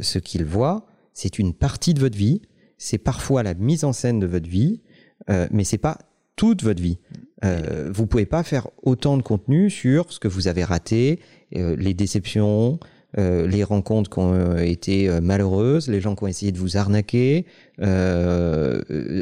Ce 0.01 0.19
qu'ils 0.19 0.43
voient, 0.43 0.85
c'est 1.13 1.39
une 1.39 1.53
partie 1.53 1.93
de 1.93 1.99
votre 1.99 2.17
vie, 2.17 2.41
c'est 2.77 2.97
parfois 2.97 3.43
la 3.43 3.53
mise 3.53 3.83
en 3.83 3.93
scène 3.93 4.19
de 4.19 4.25
votre 4.25 4.49
vie, 4.49 4.81
euh, 5.29 5.47
mais 5.51 5.63
c'est 5.63 5.77
pas 5.77 5.99
toute 6.35 6.63
votre 6.63 6.81
vie. 6.81 6.97
Euh, 7.43 7.91
vous 7.93 8.05
pouvez 8.05 8.25
pas 8.25 8.43
faire 8.43 8.67
autant 8.83 9.17
de 9.17 9.23
contenu 9.23 9.69
sur 9.69 10.11
ce 10.11 10.19
que 10.19 10.27
vous 10.27 10.47
avez 10.47 10.63
raté, 10.63 11.19
euh, 11.55 11.75
les 11.75 11.93
déceptions, 11.93 12.79
euh, 13.17 13.47
les 13.47 13.63
rencontres 13.63 14.09
qui 14.09 14.19
ont 14.19 14.33
euh, 14.33 14.57
été 14.59 15.09
euh, 15.09 15.21
malheureuses, 15.21 15.89
les 15.89 15.99
gens 15.99 16.15
qui 16.15 16.23
ont 16.23 16.27
essayé 16.27 16.51
de 16.51 16.57
vous 16.57 16.77
arnaquer, 16.77 17.45
euh, 17.81 18.81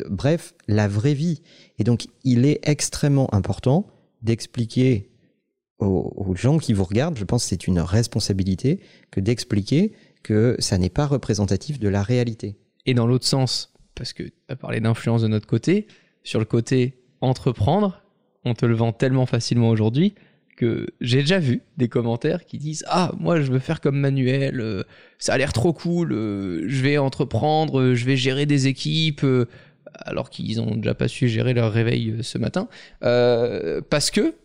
bref, 0.10 0.54
la 0.68 0.88
vraie 0.88 1.14
vie. 1.14 1.42
Et 1.80 1.84
donc, 1.84 2.08
il 2.24 2.46
est 2.46 2.60
extrêmement 2.64 3.34
important 3.34 3.88
d'expliquer 4.22 5.10
aux, 5.80 6.14
aux 6.16 6.36
gens 6.36 6.58
qui 6.58 6.74
vous 6.74 6.84
regardent, 6.84 7.18
je 7.18 7.24
pense 7.24 7.44
que 7.44 7.50
c'est 7.50 7.68
une 7.68 7.80
responsabilité, 7.80 8.82
que 9.12 9.22
d'expliquer 9.22 9.94
que 10.24 10.56
ça 10.60 10.78
n'est 10.78 10.90
pas 10.90 11.08
représentatif 11.08 11.80
de 11.80 11.88
la 11.88 12.04
réalité. 12.04 12.58
Et 12.86 12.94
dans 12.94 13.08
l'autre 13.08 13.26
sens, 13.26 13.74
parce 13.96 14.14
que 14.14 14.24
tu 14.24 14.34
as 14.50 14.56
parlé 14.56 14.82
d'influence 14.82 15.22
de 15.22 15.28
notre 15.28 15.48
côté, 15.48 15.88
sur 16.24 16.40
le 16.40 16.46
côté 16.46 17.02
entreprendre, 17.22 18.04
on 18.46 18.54
te 18.54 18.66
le 18.66 18.76
vend 18.76 18.92
tellement 18.92 19.26
facilement 19.26 19.70
aujourd'hui 19.70 20.16
que 20.60 20.88
j'ai 21.00 21.22
déjà 21.22 21.40
vu 21.40 21.62
des 21.78 21.88
commentaires 21.88 22.46
qui 22.46 22.58
disent 22.58 22.84
Ah, 22.88 23.14
moi 23.18 23.40
je 23.42 23.50
veux 23.52 23.60
faire 23.60 23.80
comme 23.80 23.98
Manuel, 23.98 24.60
euh, 24.60 24.84
ça 25.18 25.34
a 25.34 25.38
l'air 25.38 25.54
trop 25.54 25.72
cool, 25.72 26.12
euh, 26.12 26.66
je 26.68 26.84
vais 26.84 26.98
entreprendre, 26.98 27.80
euh, 27.80 27.96
je 27.96 28.06
vais 28.06 28.18
gérer 28.18 28.46
des 28.46 28.68
équipes, 28.68 29.26
alors 29.94 30.30
qu'ils 30.30 30.60
ont 30.60 30.76
déjà 30.76 30.94
pas 30.94 31.08
su 31.08 31.30
gérer 31.30 31.54
leur 31.54 31.72
réveil 31.72 32.18
ce 32.22 32.38
matin. 32.38 32.68
Parce 33.02 34.12
que 34.12 34.36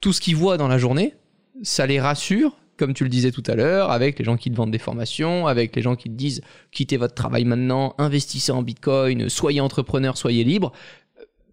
tout 0.00 0.12
ce 0.12 0.20
qu'ils 0.20 0.36
voient 0.36 0.56
dans 0.56 0.68
la 0.68 0.76
journée, 0.76 1.14
ça 1.62 1.86
les 1.86 2.00
rassure, 2.00 2.56
comme 2.76 2.92
tu 2.92 3.04
le 3.04 3.10
disais 3.10 3.30
tout 3.30 3.44
à 3.46 3.54
l'heure, 3.54 3.92
avec 3.92 4.18
les 4.18 4.24
gens 4.24 4.36
qui 4.36 4.50
te 4.50 4.56
vendent 4.56 4.72
des 4.72 4.78
formations, 4.78 5.46
avec 5.46 5.76
les 5.76 5.82
gens 5.82 5.94
qui 5.94 6.10
te 6.10 6.14
disent 6.14 6.42
quittez 6.72 6.96
votre 6.96 7.14
travail 7.14 7.44
maintenant, 7.44 7.94
investissez 7.98 8.50
en 8.50 8.62
Bitcoin, 8.62 9.28
soyez 9.28 9.60
entrepreneur, 9.60 10.16
soyez 10.16 10.42
libre. 10.42 10.72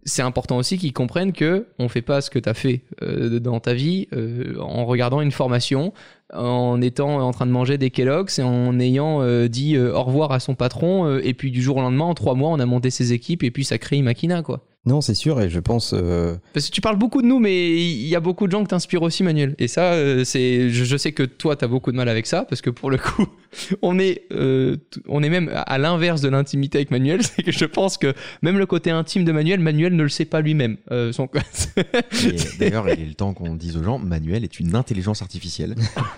C'est 0.04 0.24
important 0.24 0.58
aussi 0.58 0.78
qu'ils 0.78 0.94
comprennent 0.94 1.32
que 1.32 1.68
on 1.78 1.88
fait 1.88 2.02
pas 2.02 2.22
ce 2.22 2.30
que 2.30 2.40
tu 2.40 2.50
as 2.50 2.54
fait 2.54 2.82
euh, 3.04 3.40
dans 3.40 3.60
ta 3.60 3.74
vie 3.74 4.08
euh, 4.14 4.60
en 4.60 4.86
regardant 4.86 5.22
une 5.22 5.32
formation, 5.32 5.94
en 6.34 6.82
étant 6.82 7.20
en 7.20 7.32
train 7.32 7.46
de 7.46 7.52
manger 7.52 7.78
des 7.78 7.92
Kellogg's 7.92 8.40
et 8.40 8.44
en 8.44 8.80
ayant 8.80 9.22
euh, 9.22 9.48
dit 9.48 9.76
euh, 9.76 9.94
au 9.94 10.04
revoir 10.04 10.32
à 10.32 10.40
son 10.40 10.56
patron 10.56 11.06
euh, 11.06 11.22
et 11.24 11.34
puis 11.34 11.52
du 11.52 11.62
jour 11.62 11.78
au 11.78 11.82
lendemain 11.82 12.06
en 12.06 12.14
trois 12.14 12.36
mois 12.36 12.50
on 12.50 12.60
a 12.60 12.66
monté 12.66 12.90
ses 12.90 13.14
équipes 13.14 13.44
et 13.44 13.52
puis 13.52 13.66
ça 13.66 13.78
crée 13.78 13.98
Imakina 13.98 14.42
quoi. 14.42 14.64
Non, 14.84 15.00
c'est 15.00 15.13
sûr, 15.13 15.39
et 15.39 15.48
je 15.52 15.60
pense. 15.60 15.94
euh, 15.96 16.36
Parce 16.54 16.67
que 16.67 16.72
tu 16.74 16.82
parles 16.82 16.98
beaucoup 16.98 17.22
de 17.22 17.28
nous, 17.28 17.38
mais 17.38 17.70
il 17.70 18.08
y 18.08 18.15
a 18.15 18.20
beaucoup 18.20 18.48
de 18.48 18.52
gens 18.52 18.63
que 18.63 18.70
t'inspirent 18.70 19.04
aussi, 19.04 19.22
Manuel. 19.22 19.54
Et 19.60 19.67
ça, 19.67 19.94
euh, 19.94 20.24
c'est, 20.24 20.72
je, 20.72 20.84
je 20.86 20.98
sais 20.98 21.12
que 21.12 21.22
toi, 21.22 21.56
t'as 21.56 21.67
beaucoup 21.67 21.91
de 21.91 21.98
mal 21.98 22.10
avec 22.10 22.26
ça, 22.26 22.46
parce 22.50 22.62
que 22.62 22.72
pour 22.72 22.89
le 22.89 22.98
coup, 22.98 23.28
on 23.84 24.00
est, 24.00 24.24
euh, 24.32 24.78
on 25.08 25.22
est 25.22 25.30
même 25.30 25.52
à 25.54 25.78
l'inverse 25.78 26.22
de 26.22 26.30
l'intimité 26.30 26.80
avec 26.80 26.89
Manuel. 26.89 27.22
C'est 27.24 27.44
que 27.44 27.52
je 27.52 27.65
pense 27.65 28.00
que 28.00 28.15
même 28.41 28.58
le 28.58 28.65
côté 28.65 28.89
intime 28.89 29.24
de 29.24 29.32
Manuel, 29.32 29.60
Manuel 29.60 29.96
ne 29.96 30.02
le 30.02 30.10
sait 30.10 30.26
pas 30.26 30.41
lui-même. 30.41 30.78
Euh, 30.89 31.12
son... 31.12 31.30
D'ailleurs, 32.60 32.89
il 32.89 33.02
est 33.02 33.06
le 33.06 33.13
temps 33.13 33.36
qu'on 33.36 33.54
dise 33.54 33.78
aux 33.78 33.84
gens, 33.84 34.00
Manuel 34.00 34.44
est 34.44 34.60
une 34.60 34.76
intelligence 34.76 35.22
artificielle 35.22 35.76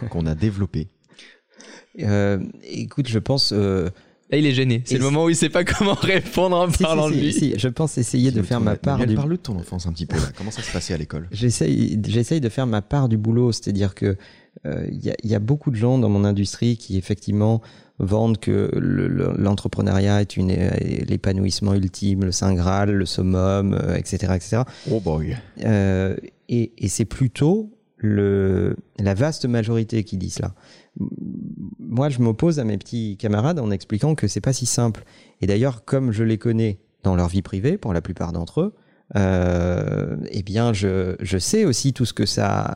qu'on 0.10 0.26
a 0.26 0.36
développée. 0.36 0.88
euh, 2.00 2.40
écoute, 2.70 3.10
je 3.10 3.20
pense. 3.20 3.54
Là, 4.34 4.40
il 4.40 4.48
est 4.48 4.52
gêné. 4.52 4.82
C'est 4.84 4.98
le 4.98 5.04
moment 5.04 5.26
où 5.26 5.30
il 5.30 5.36
sait 5.36 5.50
pas 5.50 5.64
comment 5.64 5.94
répondre 5.94 6.58
en 6.58 6.68
si, 6.72 6.78
si, 6.78 6.84
parlant 6.84 7.08
de 7.08 7.14
lui. 7.16 7.32
si, 7.32 7.54
je 7.56 7.68
pense 7.68 8.00
essayer 8.00 8.32
de 8.32 8.42
faire 8.42 8.60
ma 8.60 8.76
part 8.76 9.06
du. 9.06 9.14
parle 9.14 9.30
de 9.30 9.36
ton 9.36 9.56
enfance 9.58 9.86
un 9.86 9.94
petit 9.94 10.08
peu 10.08 10.16
là. 10.18 10.24
Comment 10.36 10.50
ça 10.50 10.64
se 10.64 10.72
passait 10.72 10.96
à 10.96 10.98
l'école? 10.98 11.28
J'essaye, 11.32 11.98
de 12.42 12.50
faire 12.50 12.66
ma 12.66 12.82
part 12.82 13.10
du 13.10 13.18
boulot, 13.18 13.52
c'est-à-dire 13.52 13.94
que 13.94 14.18
euh, 14.66 14.88
il 14.92 15.06
y, 15.06 15.12
a, 15.12 15.16
il 15.24 15.30
y 15.30 15.36
a 15.36 15.40
beaucoup 15.40 15.70
de 15.70 15.76
gens 15.76 16.00
dans 16.00 16.10
mon 16.10 16.24
industrie 16.26 16.78
qui 16.78 16.98
effectivement 16.98 17.62
vendent 18.00 18.40
que 18.40 18.72
le- 18.74 19.08
le- 19.08 19.34
l'entrepreneuriat 19.38 20.22
est 20.22 20.36
une 20.36 20.50
l'épanouissement 21.08 21.76
ultime, 21.76 22.24
le 22.26 22.32
saint 22.32 22.56
graal, 22.56 22.90
le 22.92 23.06
summum, 23.06 23.74
euh, 23.74 23.96
etc., 23.96 24.34
etc. 24.36 24.62
Oh 24.90 25.00
boy. 25.00 25.38
Euh, 25.64 26.16
et 26.50 26.72
et 26.80 26.88
c'est 26.88 27.06
plutôt 27.06 27.70
le, 27.98 28.76
la 29.00 29.14
vaste 29.14 29.46
majorité 29.46 30.04
qui 30.04 30.18
dit 30.18 30.30
cela. 30.30 30.54
Moi, 31.00 32.10
je 32.10 32.20
m'oppose 32.20 32.60
à 32.60 32.64
mes 32.64 32.78
petits 32.78 33.18
camarades 33.18 33.60
en 33.60 33.72
expliquant 33.72 34.16
que 34.16 34.28
c'est 34.28 34.42
pas 34.42 34.54
si 34.54 34.66
simple. 34.66 35.04
Et 35.42 35.48
d'ailleurs, 35.48 35.86
comme 35.86 36.12
je 36.12 36.24
les 36.24 36.38
connais 36.38 36.80
dans 37.04 37.16
leur 37.16 37.28
vie 37.28 37.42
privée, 37.42 37.78
pour 37.78 37.94
la 37.94 38.02
plupart 38.02 38.32
d'entre 38.32 38.62
eux, 38.62 38.74
euh, 39.16 40.18
eh 40.32 40.44
bien, 40.44 40.74
je, 40.74 41.16
je 41.20 41.38
sais 41.38 41.66
aussi 41.66 41.94
tout 41.94 42.06
ce 42.06 42.14
que 42.14 42.26
ça, 42.26 42.76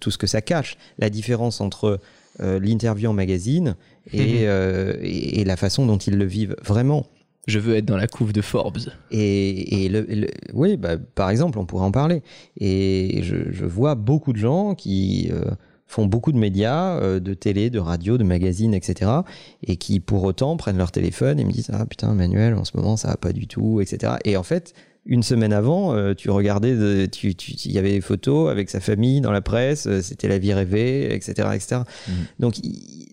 tout 0.00 0.10
ce 0.10 0.18
que 0.18 0.26
ça 0.26 0.40
cache. 0.40 0.76
La 0.98 1.10
différence 1.10 1.60
entre 1.60 2.00
euh, 2.40 2.58
l'interview 2.58 3.10
en 3.10 3.14
magazine 3.14 3.76
et, 4.12 4.48
euh, 4.48 4.94
et, 5.00 5.40
et 5.40 5.44
la 5.44 5.56
façon 5.56 5.86
dont 5.86 5.98
ils 5.98 6.16
le 6.16 6.24
vivent 6.24 6.56
vraiment. 6.64 7.06
Je 7.46 7.58
veux 7.58 7.76
être 7.76 7.86
dans 7.86 7.96
la 7.96 8.08
couve 8.08 8.34
de 8.34 8.42
Forbes. 8.42 8.78
Et, 9.10 9.84
et 9.84 9.88
le, 9.88 10.02
le- 10.02 10.28
oui, 10.52 10.76
bah, 10.76 10.98
par 10.98 11.30
exemple, 11.30 11.58
on 11.58 11.64
pourrait 11.64 11.86
en 11.86 11.92
parler. 11.92 12.22
Et 12.60 13.20
je, 13.22 13.50
je 13.50 13.64
vois 13.64 13.94
beaucoup 13.94 14.34
de 14.34 14.38
gens 14.38 14.74
qui 14.74 15.30
euh, 15.32 15.44
font 15.90 16.06
beaucoup 16.06 16.30
de 16.32 16.38
médias, 16.38 17.00
euh, 17.00 17.18
de 17.18 17.34
télé, 17.34 17.70
de 17.70 17.78
radio, 17.80 18.18
de 18.18 18.22
magazines, 18.24 18.74
etc. 18.74 19.10
Et 19.64 19.76
qui, 19.76 19.98
pour 20.00 20.22
autant, 20.22 20.56
prennent 20.56 20.78
leur 20.78 20.92
téléphone 20.92 21.40
et 21.40 21.44
me 21.44 21.50
disent 21.50 21.70
Ah 21.72 21.84
putain, 21.86 22.14
Manuel, 22.14 22.54
en 22.54 22.64
ce 22.64 22.76
moment, 22.76 22.96
ça 22.96 23.08
va 23.08 23.16
pas 23.16 23.32
du 23.32 23.46
tout, 23.48 23.80
etc. 23.80 24.12
Et 24.24 24.36
en 24.36 24.42
fait, 24.42 24.74
une 25.06 25.22
semaine 25.22 25.54
avant, 25.54 25.94
euh, 25.94 26.12
tu 26.12 26.28
regardais, 26.28 27.08
tu- 27.08 27.34
tu- 27.34 27.52
il 27.52 27.72
y 27.72 27.78
avait 27.78 27.92
des 27.92 28.02
photos 28.02 28.50
avec 28.50 28.68
sa 28.68 28.78
famille 28.80 29.22
dans 29.22 29.32
la 29.32 29.40
presse, 29.40 29.86
euh, 29.86 30.02
c'était 30.02 30.28
la 30.28 30.36
vie 30.38 30.52
rêvée, 30.52 31.14
etc. 31.14 31.48
etc. 31.54 31.80
Mhm. 32.06 32.14
Donc, 32.40 32.54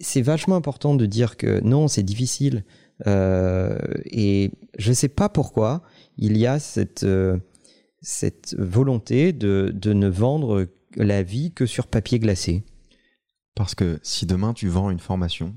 c'est 0.02 0.22
vachement 0.22 0.58
important 0.58 0.94
de 0.96 1.06
dire 1.06 1.38
que 1.38 1.62
non, 1.62 1.88
c'est 1.88 2.04
difficile. 2.04 2.66
Euh, 3.08 3.78
et 4.06 4.52
je 4.78 4.92
sais 4.94 5.08
pas 5.10 5.30
pourquoi 5.30 5.82
il 6.18 6.38
y 6.38 6.46
a 6.48 6.60
cette, 6.60 7.04
euh, 7.04 7.38
cette 8.02 8.56
volonté 8.58 9.32
de, 9.34 9.72
de 9.74 9.94
ne 9.94 10.08
vendre 10.08 10.66
la 10.96 11.24
vie 11.24 11.52
que 11.52 11.66
sur 11.66 11.88
papier 11.88 12.20
glacé. 12.20 12.64
Parce 13.56 13.76
que 13.76 14.00
si 14.04 14.26
demain 14.26 14.54
tu 14.54 14.68
vends 14.68 14.90
une 14.90 15.00
formation 15.00 15.56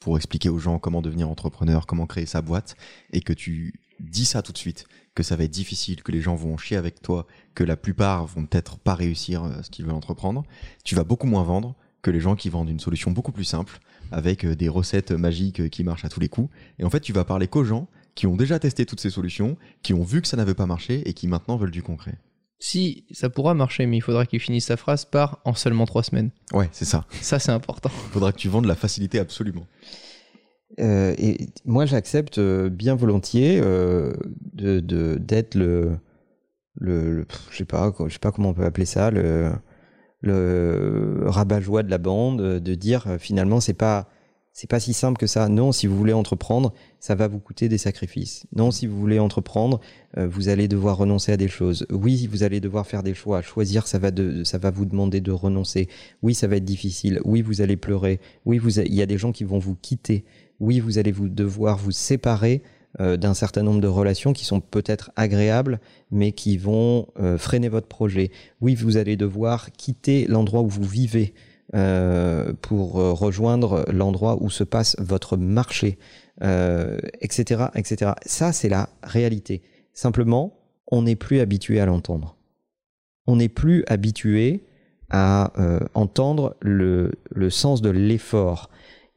pour 0.00 0.16
expliquer 0.16 0.48
aux 0.48 0.58
gens 0.58 0.78
comment 0.78 1.02
devenir 1.02 1.28
entrepreneur, 1.28 1.86
comment 1.86 2.06
créer 2.06 2.26
sa 2.26 2.42
boîte, 2.42 2.76
et 3.12 3.20
que 3.20 3.32
tu 3.32 3.80
dis 4.00 4.24
ça 4.24 4.42
tout 4.42 4.52
de 4.52 4.58
suite, 4.58 4.86
que 5.14 5.22
ça 5.22 5.36
va 5.36 5.44
être 5.44 5.50
difficile, 5.50 6.02
que 6.02 6.12
les 6.12 6.20
gens 6.20 6.34
vont 6.34 6.56
chier 6.56 6.76
avec 6.76 7.00
toi, 7.00 7.26
que 7.54 7.64
la 7.64 7.76
plupart 7.76 8.26
vont 8.26 8.44
peut-être 8.46 8.78
pas 8.78 8.94
réussir 8.94 9.44
euh, 9.44 9.62
ce 9.62 9.70
qu'ils 9.70 9.84
veulent 9.84 9.94
entreprendre, 9.94 10.42
tu 10.84 10.94
vas 10.94 11.04
beaucoup 11.04 11.26
moins 11.26 11.44
vendre 11.44 11.76
que 12.02 12.10
les 12.10 12.20
gens 12.20 12.36
qui 12.36 12.50
vendent 12.50 12.68
une 12.68 12.80
solution 12.80 13.12
beaucoup 13.12 13.32
plus 13.32 13.44
simple, 13.44 13.78
avec 14.10 14.44
euh, 14.44 14.54
des 14.54 14.68
recettes 14.68 15.12
magiques 15.12 15.60
euh, 15.60 15.68
qui 15.68 15.84
marchent 15.84 16.04
à 16.04 16.08
tous 16.08 16.20
les 16.20 16.28
coups. 16.28 16.50
Et 16.78 16.84
en 16.84 16.90
fait, 16.90 17.00
tu 17.00 17.12
vas 17.12 17.24
parler 17.24 17.48
qu'aux 17.48 17.64
gens 17.64 17.88
qui 18.14 18.26
ont 18.26 18.36
déjà 18.36 18.58
testé 18.58 18.84
toutes 18.86 19.00
ces 19.00 19.10
solutions, 19.10 19.56
qui 19.82 19.94
ont 19.94 20.04
vu 20.04 20.20
que 20.20 20.28
ça 20.28 20.36
n'avait 20.36 20.54
pas 20.54 20.66
marché 20.66 21.08
et 21.08 21.14
qui 21.14 21.28
maintenant 21.28 21.56
veulent 21.56 21.70
du 21.70 21.82
concret. 21.82 22.18
Si, 22.66 23.04
ça 23.10 23.28
pourra 23.28 23.52
marcher, 23.52 23.84
mais 23.84 23.98
il 23.98 24.00
faudra 24.00 24.24
qu'il 24.24 24.40
finisse 24.40 24.64
sa 24.64 24.78
phrase 24.78 25.04
par 25.04 25.38
en 25.44 25.52
seulement 25.52 25.84
trois 25.84 26.02
semaines. 26.02 26.30
Ouais, 26.54 26.70
c'est 26.72 26.86
ça. 26.86 27.04
Ça, 27.20 27.38
c'est 27.38 27.52
important. 27.52 27.90
Faudra 28.10 28.32
que 28.32 28.38
tu 28.38 28.48
vendes 28.48 28.64
la 28.64 28.74
facilité 28.74 29.18
absolument. 29.18 29.66
Euh, 30.80 31.14
et 31.18 31.50
moi, 31.66 31.84
j'accepte 31.84 32.38
euh, 32.38 32.70
bien 32.70 32.94
volontiers 32.94 33.60
euh, 33.62 34.14
de 34.54 34.80
de- 34.80 35.16
d'être 35.20 35.56
le, 35.56 35.98
le, 36.76 37.12
le- 37.16 37.26
je 37.50 37.56
sais 37.58 37.64
pas, 37.66 37.92
je 38.08 38.12
sais 38.14 38.18
pas 38.18 38.32
comment 38.32 38.48
on 38.48 38.54
peut 38.54 38.64
appeler 38.64 38.86
ça, 38.86 39.10
le, 39.10 39.52
le 40.22 41.24
rabat-joie 41.26 41.82
de 41.82 41.90
la 41.90 41.98
bande, 41.98 42.40
de 42.60 42.74
dire 42.74 43.16
finalement 43.18 43.60
c'est 43.60 43.74
pas 43.74 44.08
c'est 44.54 44.70
pas 44.70 44.78
si 44.78 44.92
simple 44.92 45.18
que 45.18 45.26
ça. 45.26 45.48
Non, 45.48 45.72
si 45.72 45.88
vous 45.88 45.96
voulez 45.96 46.12
entreprendre, 46.12 46.72
ça 47.00 47.16
va 47.16 47.26
vous 47.26 47.40
coûter 47.40 47.68
des 47.68 47.76
sacrifices. 47.76 48.46
Non, 48.54 48.70
si 48.70 48.86
vous 48.86 48.96
voulez 48.96 49.18
entreprendre, 49.18 49.80
euh, 50.16 50.28
vous 50.28 50.48
allez 50.48 50.68
devoir 50.68 50.96
renoncer 50.96 51.32
à 51.32 51.36
des 51.36 51.48
choses. 51.48 51.86
Oui, 51.90 52.28
vous 52.28 52.44
allez 52.44 52.60
devoir 52.60 52.86
faire 52.86 53.02
des 53.02 53.14
choix. 53.14 53.42
Choisir, 53.42 53.88
ça 53.88 53.98
va 53.98 54.12
de, 54.12 54.44
ça 54.44 54.58
va 54.58 54.70
vous 54.70 54.84
demander 54.84 55.20
de 55.20 55.32
renoncer. 55.32 55.88
Oui, 56.22 56.34
ça 56.34 56.46
va 56.46 56.56
être 56.56 56.64
difficile. 56.64 57.20
Oui, 57.24 57.42
vous 57.42 57.62
allez 57.62 57.76
pleurer. 57.76 58.20
Oui, 58.46 58.58
vous, 58.58 58.78
il 58.78 58.94
y 58.94 59.02
a 59.02 59.06
des 59.06 59.18
gens 59.18 59.32
qui 59.32 59.42
vont 59.42 59.58
vous 59.58 59.74
quitter. 59.74 60.24
Oui, 60.60 60.78
vous 60.78 60.98
allez 60.98 61.10
vous 61.10 61.28
devoir 61.28 61.76
vous 61.76 61.90
séparer 61.90 62.62
euh, 63.00 63.16
d'un 63.16 63.34
certain 63.34 63.64
nombre 63.64 63.80
de 63.80 63.88
relations 63.88 64.32
qui 64.32 64.44
sont 64.44 64.60
peut-être 64.60 65.10
agréables, 65.16 65.80
mais 66.12 66.30
qui 66.30 66.58
vont 66.58 67.08
euh, 67.18 67.38
freiner 67.38 67.68
votre 67.68 67.88
projet. 67.88 68.30
Oui, 68.60 68.76
vous 68.76 68.98
allez 68.98 69.16
devoir 69.16 69.72
quitter 69.72 70.26
l'endroit 70.28 70.62
où 70.62 70.68
vous 70.68 70.84
vivez 70.84 71.34
euh, 71.74 72.52
pour 72.60 73.00
euh, 73.00 73.14
rejoindre 73.14 73.86
l'endroit 73.90 74.36
où 74.42 74.50
se 74.50 74.64
passe 74.64 74.96
votre 74.98 75.38
marché, 75.38 75.98
euh, 76.42 76.98
etc., 77.22 77.64
etc. 77.74 78.12
Ça, 78.26 78.52
c'est 78.52 78.68
la 78.68 78.90
réalité. 79.02 79.62
Simplement, 79.94 80.58
on 80.88 81.02
n'est 81.02 81.16
plus 81.16 81.40
habitué 81.40 81.80
à 81.80 81.86
l'entendre. 81.86 82.36
On 83.26 83.36
n'est 83.36 83.48
plus 83.48 83.82
habitué 83.86 84.66
à 85.10 85.52
entendre 85.94 86.56
le, 86.60 87.12
le 87.30 87.48
sens 87.48 87.80
de 87.80 87.90
l'effort. 87.90 88.68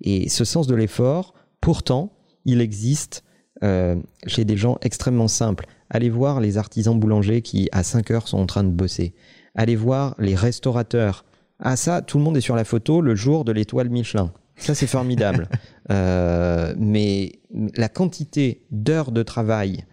Et 0.01 0.29
ce 0.29 0.45
sens 0.45 0.67
de 0.67 0.75
l'effort, 0.75 1.33
pourtant, 1.59 2.13
il 2.45 2.61
existe 2.61 3.23
chez 3.63 4.45
des 4.45 4.57
gens 4.57 4.77
extrêmement 4.81 5.27
simples. 5.27 5.65
Allez 5.89 6.09
voir 6.09 6.39
les 6.39 6.57
artisans 6.57 6.99
boulangers 6.99 7.41
qui, 7.41 7.67
à 7.71 7.81
5 7.83 8.11
heures, 8.11 8.27
sont 8.27 8.37
en 8.37 8.45
train 8.45 8.63
de 8.63 8.69
bosser. 8.69 9.15
Allez 9.55 9.75
voir 9.75 10.15
les 10.19 10.35
restaurateurs. 10.35 11.25
Ah 11.59 11.75
ça, 11.75 12.01
tout 12.01 12.17
le 12.17 12.23
monde 12.23 12.37
est 12.37 12.41
sur 12.41 12.55
la 12.55 12.63
photo 12.63 13.01
le 13.01 13.15
jour 13.15 13.45
de 13.45 13.51
l'étoile 13.51 13.89
Michelin. 13.89 14.31
Ça, 14.57 14.75
c'est 14.75 14.87
formidable. 14.87 15.47
Euh, 15.89 16.75
mais 16.77 17.39
la 17.77 17.87
quantité 17.87 18.65
d'heures 18.71 19.13
de 19.13 19.23
travail, 19.23 19.85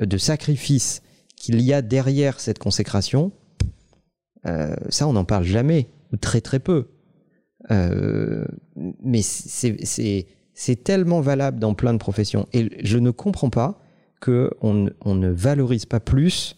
euh, 0.00 0.06
de 0.06 0.16
sacrifices 0.16 1.02
qu'il 1.34 1.60
y 1.60 1.72
a 1.72 1.82
derrière 1.82 2.38
cette 2.38 2.60
consécration, 2.60 3.32
euh, 4.46 4.76
ça, 4.90 5.08
on 5.08 5.14
n'en 5.14 5.24
parle 5.24 5.42
jamais, 5.42 5.88
ou 6.12 6.16
très 6.18 6.40
très 6.40 6.60
peu. 6.60 6.86
Euh, 7.72 8.44
mais 9.02 9.22
c'est- 9.22 9.84
c'est 9.84 10.26
c'est 10.54 10.84
tellement 10.84 11.20
valable 11.20 11.58
dans 11.58 11.74
plein 11.74 11.92
de 11.94 11.98
professions. 11.98 12.46
Et 12.52 12.68
je 12.86 12.98
ne 12.98 13.10
comprends 13.10 13.50
pas 13.50 13.82
qu'on 14.20 14.50
on 14.60 14.88
on 15.04 15.16
ne 15.16 15.30
valorise 15.30 15.84
pas 15.86 15.98
plus 15.98 16.54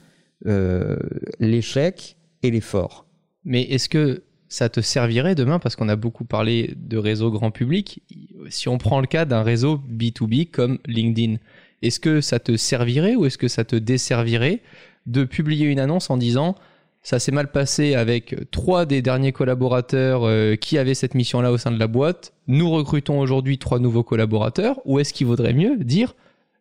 euh, 0.46 0.98
l'échec 1.40 2.18
et 2.42 2.51
l'effort. 2.51 3.07
Mais 3.46 3.62
est-ce 3.62 3.88
que 3.88 4.22
ça 4.53 4.69
te 4.69 4.83
servirait 4.83 5.35
demain, 5.35 5.59
parce 5.59 5.77
qu'on 5.77 5.88
a 5.88 5.97
beaucoup 5.97 6.27
parlé 6.27 6.75
de 6.77 6.99
réseau 6.99 7.31
grand 7.31 7.51
public, 7.51 8.03
si 8.51 8.69
on 8.69 8.77
prend 8.77 9.01
le 9.01 9.07
cas 9.07 9.25
d'un 9.25 9.43
réseau 9.43 9.81
B2B 9.91 10.51
comme 10.51 10.79
LinkedIn, 10.87 11.37
est-ce 11.81 11.99
que 11.99 12.21
ça 12.21 12.38
te 12.38 12.55
servirait 12.59 13.15
ou 13.15 13.25
est-ce 13.25 13.38
que 13.38 13.49
ça 13.49 13.65
te 13.65 13.77
desservirait 13.77 14.61
de 15.07 15.25
publier 15.25 15.69
une 15.69 15.81
annonce 15.81 16.11
en 16.11 16.19
disant 16.19 16.55
ça 17.03 17.19
s'est 17.19 17.33
mal 17.33 17.51
passé 17.51 17.95
avec 17.95 18.37
trois 18.51 18.85
des 18.85 19.01
derniers 19.01 19.33
collaborateurs 19.33 20.25
euh, 20.25 20.55
qui 20.55 20.77
avaient 20.77 20.95
cette 20.95 21.15
mission-là 21.15 21.51
au 21.51 21.57
sein 21.57 21.71
de 21.71 21.79
la 21.79 21.87
boîte, 21.87 22.35
nous 22.47 22.71
recrutons 22.71 23.21
aujourd'hui 23.21 23.57
trois 23.57 23.79
nouveaux 23.79 24.05
collaborateurs, 24.05 24.81
ou 24.85 25.01
est-ce 25.01 25.15
qu'il 25.15 25.29
vaudrait 25.29 25.55
mieux 25.55 25.79
dire 25.79 26.15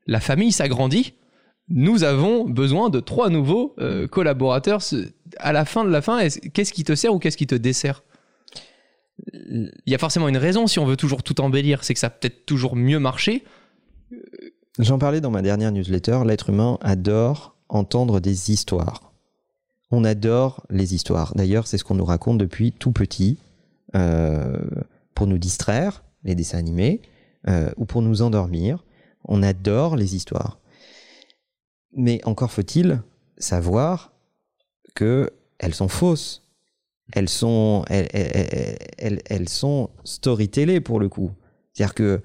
la 0.08 0.22
famille 0.22 0.54
s'agrandit, 0.54 1.14
nous 1.68 2.06
avons 2.06 2.46
besoin 2.46 2.90
de 2.90 3.02
trois 3.02 3.30
nouveaux 3.30 3.76
euh, 3.80 4.08
collaborateurs 4.08 4.82
à 5.38 5.52
la 5.54 5.66
fin 5.66 5.84
de 5.84 5.90
la 5.90 6.02
fin. 6.02 6.20
est-ce- 6.20 6.40
Qu'est-ce 6.40 6.74
qui 6.74 6.84
te 6.84 6.96
sert 6.96 7.14
ou 7.14 7.20
qu'est-ce 7.20 7.38
qui 7.38 7.48
te 7.48 7.56
dessert? 7.56 8.04
Il 9.34 9.72
y 9.86 9.94
a 9.96 9.98
forcément 9.98 10.28
une 10.30 10.38
raison 10.38 10.68
si 10.68 10.80
on 10.80 10.86
veut 10.86 10.98
toujours 10.98 11.22
tout 11.24 11.42
embellir, 11.42 11.84
c'est 11.84 11.94
que 11.94 12.00
ça 12.00 12.10
peut-être 12.10 12.46
toujours 12.46 12.76
mieux 12.76 13.00
marché. 13.00 13.44
J'en 14.80 14.98
parlais 14.98 15.22
dans 15.22 15.32
ma 15.32 15.42
dernière 15.42 15.72
newsletter, 15.72 16.22
l'être 16.26 16.50
humain 16.50 16.78
adore 16.82 17.56
entendre 17.70 18.20
des 18.20 18.52
histoires. 18.52 19.14
On 19.92 20.04
adore 20.06 20.66
les 20.70 20.96
histoires. 20.96 21.34
D'ailleurs, 21.36 21.68
c'est 21.68 21.78
ce 21.78 21.84
qu'on 21.84 21.96
nous 21.96 22.06
raconte 22.06 22.38
depuis 22.38 22.72
tout 22.72 22.92
petit, 22.92 23.38
euh, 23.96 24.58
pour 25.14 25.28
nous 25.28 25.38
distraire, 25.38 26.04
les 26.24 26.34
dessins 26.36 26.58
animés, 26.58 27.02
euh, 27.48 27.70
ou 27.78 27.86
pour 27.86 28.02
nous 28.02 28.22
endormir. 28.22 28.84
On 29.26 29.44
adore 29.44 29.98
les 29.98 30.16
histoires. 30.16 30.60
Mais 31.94 32.22
encore 32.26 32.52
faut-il 32.52 33.02
savoir 33.38 34.11
que 34.96 35.30
elles 35.60 35.74
sont 35.76 35.88
fausses. 35.88 36.44
Elles 37.14 37.30
sont, 37.30 37.84
elles, 37.90 38.08
elles, 38.14 38.78
elles, 38.98 39.22
elles 39.26 39.50
sont 39.50 39.90
storytellées 40.06 40.80
pour 40.80 41.00
le 41.00 41.10
coup. 41.10 41.32
C'est-à-dire 41.74 41.94
que 41.94 42.22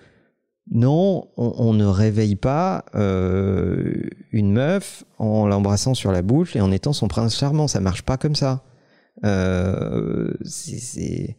non, 0.70 1.29
on, 1.37 1.55
on 1.59 1.72
ne 1.72 1.85
réveille 1.85 2.37
pas 2.37 2.85
euh, 2.94 4.09
une 4.33 4.52
meuf 4.52 5.05
en 5.18 5.46
l'embrassant 5.46 5.94
sur 5.94 6.12
la 6.12 6.22
bouche 6.22 6.57
et 6.57 6.61
en 6.61 6.72
étant 6.72 6.92
son 6.92 7.09
prince 7.09 7.37
charmant. 7.37 7.68
Ça 7.68 7.81
marche 7.81 8.02
pas 8.02 8.16
comme 8.16 8.35
ça. 8.35 8.64
Euh, 9.24 10.33
c'est 10.44 11.37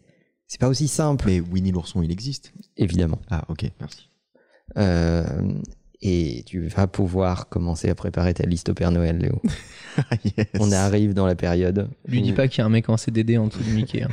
pas 0.60 0.70
aussi 0.70 0.88
simple, 0.88 1.26
Mais 1.28 1.40
Winnie 1.40 1.72
l'ourson, 1.72 2.02
il 2.02 2.12
existe. 2.12 2.54
évidemment. 2.78 3.20
Ah, 3.30 3.44
ok, 3.50 3.70
merci. 3.80 4.10
Euh, 4.78 5.26
et 6.02 6.44
tu 6.46 6.68
vas 6.68 6.88
pouvoir 6.88 7.50
commencer 7.50 7.90
à 7.90 7.96
préparer 7.96 8.34
ta 8.34 8.46
liste 8.46 8.70
au 8.70 8.74
Père 8.74 8.92
Noël, 8.92 9.18
Léo. 9.18 9.42
Yes. 10.38 10.46
On 10.60 10.72
arrive 10.72 11.16
dans 11.16 11.26
la 11.26 11.34
période. 11.34 11.90
Lui 12.08 12.22
dis 12.22 12.32
pas 12.34 12.48
qu'il 12.48 12.60
y 12.60 12.62
a 12.62 12.66
un 12.68 12.70
mec 12.70 12.88
en 12.88 12.98
CDD 12.98 13.38
en 13.40 13.48
dessous 13.48 13.64
de 13.64 13.72
Mickey. 13.72 14.04
hein. 14.04 14.10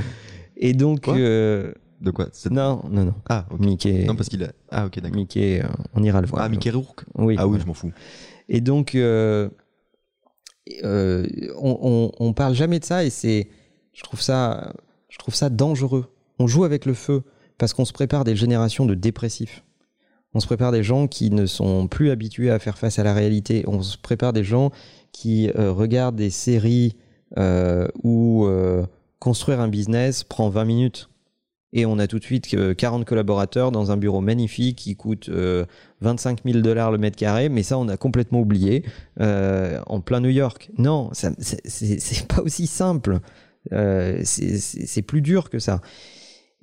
Et 0.57 0.73
donc, 0.73 1.03
Quoi 1.03 1.17
euh, 1.19 1.75
De 2.01 2.11
quoi 2.11 2.29
non, 2.51 2.81
non, 2.91 3.05
non. 3.05 3.15
Ah, 3.29 3.45
ok. 3.51 3.61
Mickey, 3.61 4.05
Non, 4.07 4.17
parce 4.17 4.31
qu'il 4.31 4.43
a. 4.45 4.53
Ah, 4.71 4.87
ok, 4.87 4.99
d'accord. 5.01 5.15
Mickey, 5.19 5.61
euh, 5.63 5.69
on 5.93 6.03
ira 6.03 6.23
le 6.23 6.27
voir. 6.27 6.41
Ah, 6.43 6.49
Mickey 6.49 6.71
Rourke 6.71 7.05
Oui. 7.17 7.37
Ah 7.39 7.47
oui, 7.47 7.59
je 7.61 7.67
m'en 7.67 7.75
fous. 7.75 7.93
Et 8.49 8.63
donc, 8.63 8.95
euh, 8.95 9.51
euh, 10.85 11.27
on, 11.59 11.79
on, 12.19 12.27
on 12.29 12.33
parle 12.33 12.55
jamais 12.55 12.79
de 12.79 12.85
ça 12.87 13.05
et 13.05 13.11
c'est, 13.11 13.49
je 13.93 14.03
trouve 14.03 14.21
ça, 14.23 14.73
je 15.11 15.19
trouve 15.19 15.35
ça 15.35 15.51
dangereux. 15.51 16.07
On 16.39 16.47
joue 16.47 16.65
avec 16.65 16.87
le 16.87 16.95
feu 16.95 17.23
parce 17.59 17.75
qu'on 17.75 17.85
se 17.85 17.93
prépare 17.93 18.25
des 18.25 18.37
générations 18.37 18.87
de 18.87 18.95
dépressifs. 18.95 19.63
On 20.35 20.41
se 20.41 20.47
prépare 20.47 20.73
des 20.73 20.83
gens 20.83 21.07
qui 21.07 21.31
ne 21.31 21.47
sont 21.47 21.87
plus 21.87 22.11
habitués 22.11 22.51
à 22.51 22.59
faire 22.59 22.77
face 22.77 22.99
à 22.99 23.05
la 23.05 23.15
réalité. 23.15 23.65
On 23.69 23.83
se 23.83 23.97
prépare 23.97 24.33
des 24.33 24.45
gens 24.45 24.71
qui 25.13 25.49
euh, 25.57 25.71
regardent 25.73 26.17
des 26.17 26.31
séries 26.31 26.97
euh, 27.39 27.87
où 28.03 28.45
euh, 28.47 28.85
construire 29.21 29.61
un 29.61 29.69
business 29.69 30.25
prend 30.25 30.49
20 30.49 30.65
minutes. 30.65 31.09
Et 31.77 31.87
on 31.87 31.99
a 31.99 32.07
tout 32.07 32.19
de 32.21 32.25
suite 32.25 32.53
euh, 32.55 32.75
40 32.75 33.05
collaborateurs 33.05 33.73
dans 33.73 33.91
un 33.91 33.97
bureau 33.97 34.21
magnifique 34.21 34.77
qui 34.79 34.95
coûte 34.97 35.29
euh, 35.29 35.65
25 36.03 36.41
000 36.45 36.61
dollars 36.61 36.91
le 36.93 36.99
mètre 36.99 37.17
carré, 37.17 37.49
mais 37.49 37.63
ça 37.63 37.79
on 37.79 37.89
a 37.89 37.97
complètement 37.97 38.41
oublié 38.41 38.85
en 39.19 40.01
plein 40.01 40.21
New 40.21 40.29
York. 40.31 40.71
Non, 40.79 41.11
c'est- 41.13 42.27
pas 42.29 42.43
aussi 42.43 42.67
simple. 42.67 43.21
C'est 43.73 45.03
plus 45.03 45.23
dur 45.23 45.51
que 45.51 45.59
ça. 45.59 45.81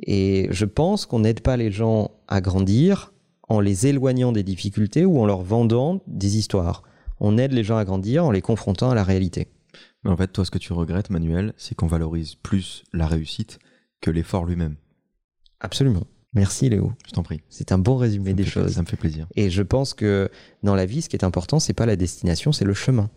Et 0.04 0.48
je 0.52 0.66
pense 0.66 1.06
qu'on 1.06 1.20
n'aide 1.20 1.42
pas 1.42 1.58
les 1.58 1.72
gens 1.72 2.12
à 2.28 2.42
grandir 2.42 3.11
en 3.52 3.60
les 3.60 3.86
éloignant 3.88 4.32
des 4.32 4.44
difficultés 4.44 5.06
ou 5.06 5.20
en 5.20 5.26
leur 5.26 5.42
vendant 5.42 6.02
des 6.08 6.38
histoires. 6.38 6.84
On 7.20 7.38
aide 7.38 7.52
les 7.52 7.64
gens 7.66 7.76
à 7.78 7.84
grandir 7.86 8.26
en 8.26 8.32
les 8.32 8.42
confrontant 8.42 8.90
à 8.90 8.96
la 8.96 9.04
réalité. 9.04 9.50
Mais 10.04 10.10
en 10.10 10.16
fait, 10.16 10.30
toi, 10.30 10.46
ce 10.46 10.52
que 10.52 10.58
tu 10.58 10.72
regrettes, 10.74 11.10
Manuel, 11.10 11.54
c'est 11.58 11.76
qu'on 11.76 11.86
valorise 11.88 12.36
plus 12.36 12.84
la 12.94 13.08
réussite 13.08 13.60
que 14.00 14.10
l'effort 14.10 14.46
lui-même. 14.46 14.78
Absolument. 15.60 16.04
Merci 16.34 16.70
Léo. 16.70 16.94
Je 17.06 17.12
t'en 17.12 17.24
prie. 17.24 17.42
C'est 17.50 17.74
un 17.74 17.78
bon 17.78 17.98
résumé 17.98 18.34
des 18.34 18.44
fait- 18.46 18.50
choses. 18.50 18.72
Ça 18.74 18.82
me 18.82 18.88
fait 18.88 18.96
plaisir. 18.96 19.28
Et 19.36 19.50
je 19.50 19.62
pense 19.62 19.94
que 19.94 20.30
dans 20.64 20.76
la 20.76 20.86
vie, 20.86 21.02
ce 21.02 21.10
qui 21.10 21.18
est 21.18 21.26
important, 21.26 21.60
c'est 21.60 21.74
pas 21.74 21.86
la 21.86 21.98
destination, 21.98 22.54
c'est 22.54 22.64
le 22.66 22.74
chemin. 22.74 23.10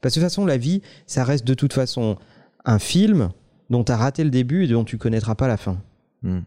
Parce 0.00 0.14
que 0.14 0.20
de 0.20 0.24
toute 0.24 0.30
façon, 0.30 0.46
la 0.46 0.56
vie, 0.56 0.80
ça 1.06 1.24
reste 1.24 1.46
de 1.46 1.52
toute 1.54 1.74
façon 1.74 2.16
un 2.64 2.78
film 2.78 3.28
dont 3.68 3.84
tu 3.84 3.92
as 3.92 3.98
raté 3.98 4.24
le 4.24 4.30
début 4.30 4.64
et 4.64 4.68
dont 4.68 4.84
tu 4.84 4.96
connaîtras 4.96 5.34
pas 5.34 5.46
la 5.46 5.58
fin. 5.58 5.78
Hmm. 6.22 6.40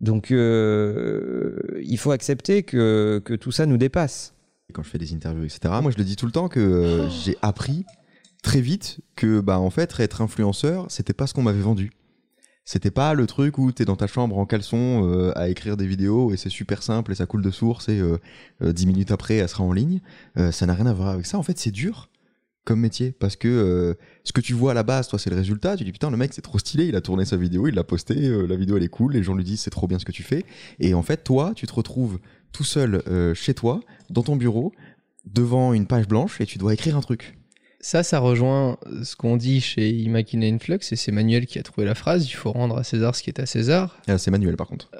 Donc, 0.00 0.30
euh, 0.30 1.56
il 1.82 1.98
faut 1.98 2.10
accepter 2.10 2.62
que, 2.62 3.22
que 3.24 3.34
tout 3.34 3.52
ça 3.52 3.66
nous 3.66 3.76
dépasse. 3.76 4.34
Quand 4.72 4.82
je 4.82 4.88
fais 4.88 4.98
des 4.98 5.12
interviews, 5.14 5.44
etc., 5.44 5.74
moi, 5.82 5.90
je 5.90 5.98
le 5.98 6.04
dis 6.04 6.16
tout 6.16 6.26
le 6.26 6.32
temps 6.32 6.48
que 6.48 6.60
euh, 6.60 7.08
j'ai 7.10 7.36
appris 7.42 7.84
très 8.42 8.60
vite 8.60 9.00
que, 9.16 9.40
bah, 9.40 9.58
en 9.58 9.70
fait, 9.70 9.94
être 9.98 10.20
influenceur, 10.20 10.86
c'était 10.88 11.12
pas 11.12 11.26
ce 11.26 11.34
qu'on 11.34 11.42
m'avait 11.42 11.60
vendu. 11.60 11.90
C'était 12.64 12.90
pas 12.90 13.12
le 13.12 13.26
truc 13.26 13.58
où 13.58 13.72
t'es 13.72 13.84
dans 13.84 13.96
ta 13.96 14.06
chambre 14.06 14.38
en 14.38 14.46
caleçon 14.46 15.06
euh, 15.06 15.38
à 15.38 15.48
écrire 15.50 15.76
des 15.76 15.86
vidéos 15.86 16.32
et 16.32 16.38
c'est 16.38 16.48
super 16.48 16.82
simple 16.82 17.12
et 17.12 17.14
ça 17.14 17.26
coule 17.26 17.42
de 17.42 17.50
source 17.50 17.90
et 17.90 18.00
euh, 18.00 18.18
euh, 18.62 18.72
dix 18.72 18.86
minutes 18.86 19.10
après, 19.10 19.36
elle 19.36 19.48
sera 19.50 19.64
en 19.64 19.72
ligne. 19.72 20.00
Euh, 20.38 20.50
ça 20.50 20.64
n'a 20.64 20.72
rien 20.72 20.86
à 20.86 20.94
voir 20.94 21.08
avec 21.08 21.26
ça. 21.26 21.36
En 21.36 21.42
fait, 21.42 21.58
c'est 21.58 21.70
dur 21.70 22.08
comme 22.64 22.80
métier 22.80 23.12
parce 23.12 23.36
que 23.36 23.48
euh, 23.48 23.94
ce 24.24 24.32
que 24.32 24.40
tu 24.40 24.54
vois 24.54 24.72
à 24.72 24.74
la 24.74 24.82
base, 24.82 25.08
toi, 25.08 25.18
c'est 25.18 25.30
le 25.30 25.36
résultat. 25.36 25.76
Tu 25.76 25.84
dis 25.84 25.92
putain, 25.92 26.10
le 26.10 26.16
mec, 26.16 26.32
c'est 26.32 26.42
trop 26.42 26.58
stylé. 26.58 26.86
Il 26.86 26.96
a 26.96 27.00
tourné 27.00 27.24
sa 27.24 27.36
vidéo, 27.36 27.68
il 27.68 27.74
l'a 27.74 27.84
postée. 27.84 28.26
euh, 28.26 28.46
la 28.46 28.56
vidéo, 28.56 28.76
elle 28.76 28.82
est 28.82 28.88
cool. 28.88 29.12
Les 29.12 29.22
gens 29.22 29.34
lui 29.34 29.44
disent 29.44 29.60
c'est 29.60 29.70
trop 29.70 29.86
bien 29.86 29.98
ce 29.98 30.04
que 30.04 30.12
tu 30.12 30.22
fais. 30.22 30.44
Et 30.80 30.94
en 30.94 31.02
fait, 31.02 31.24
toi, 31.24 31.52
tu 31.54 31.66
te 31.66 31.72
retrouves 31.74 32.18
tout 32.52 32.64
seul 32.64 33.02
euh, 33.08 33.34
chez 33.34 33.54
toi, 33.54 33.80
dans 34.10 34.22
ton 34.22 34.36
bureau, 34.36 34.72
devant 35.26 35.72
une 35.72 35.86
page 35.86 36.06
blanche 36.08 36.40
et 36.40 36.46
tu 36.46 36.58
dois 36.58 36.72
écrire 36.72 36.96
un 36.96 37.00
truc. 37.00 37.36
Ça, 37.80 38.02
ça 38.02 38.18
rejoint 38.18 38.78
ce 39.02 39.14
qu'on 39.14 39.36
dit 39.36 39.60
chez 39.60 39.90
Imagine 39.90 40.42
Influx, 40.42 40.78
et 40.90 40.96
c'est 40.96 41.12
Manuel 41.12 41.44
qui 41.44 41.58
a 41.58 41.62
trouvé 41.62 41.86
la 41.86 41.94
phrase 41.94 42.26
il 42.26 42.32
faut 42.32 42.50
rendre 42.50 42.78
à 42.78 42.84
César 42.84 43.14
ce 43.14 43.22
qui 43.22 43.28
est 43.28 43.40
à 43.40 43.44
César. 43.44 43.98
Ah, 44.08 44.16
c'est 44.16 44.30
Manuel, 44.30 44.56
par 44.56 44.68
contre. 44.68 44.90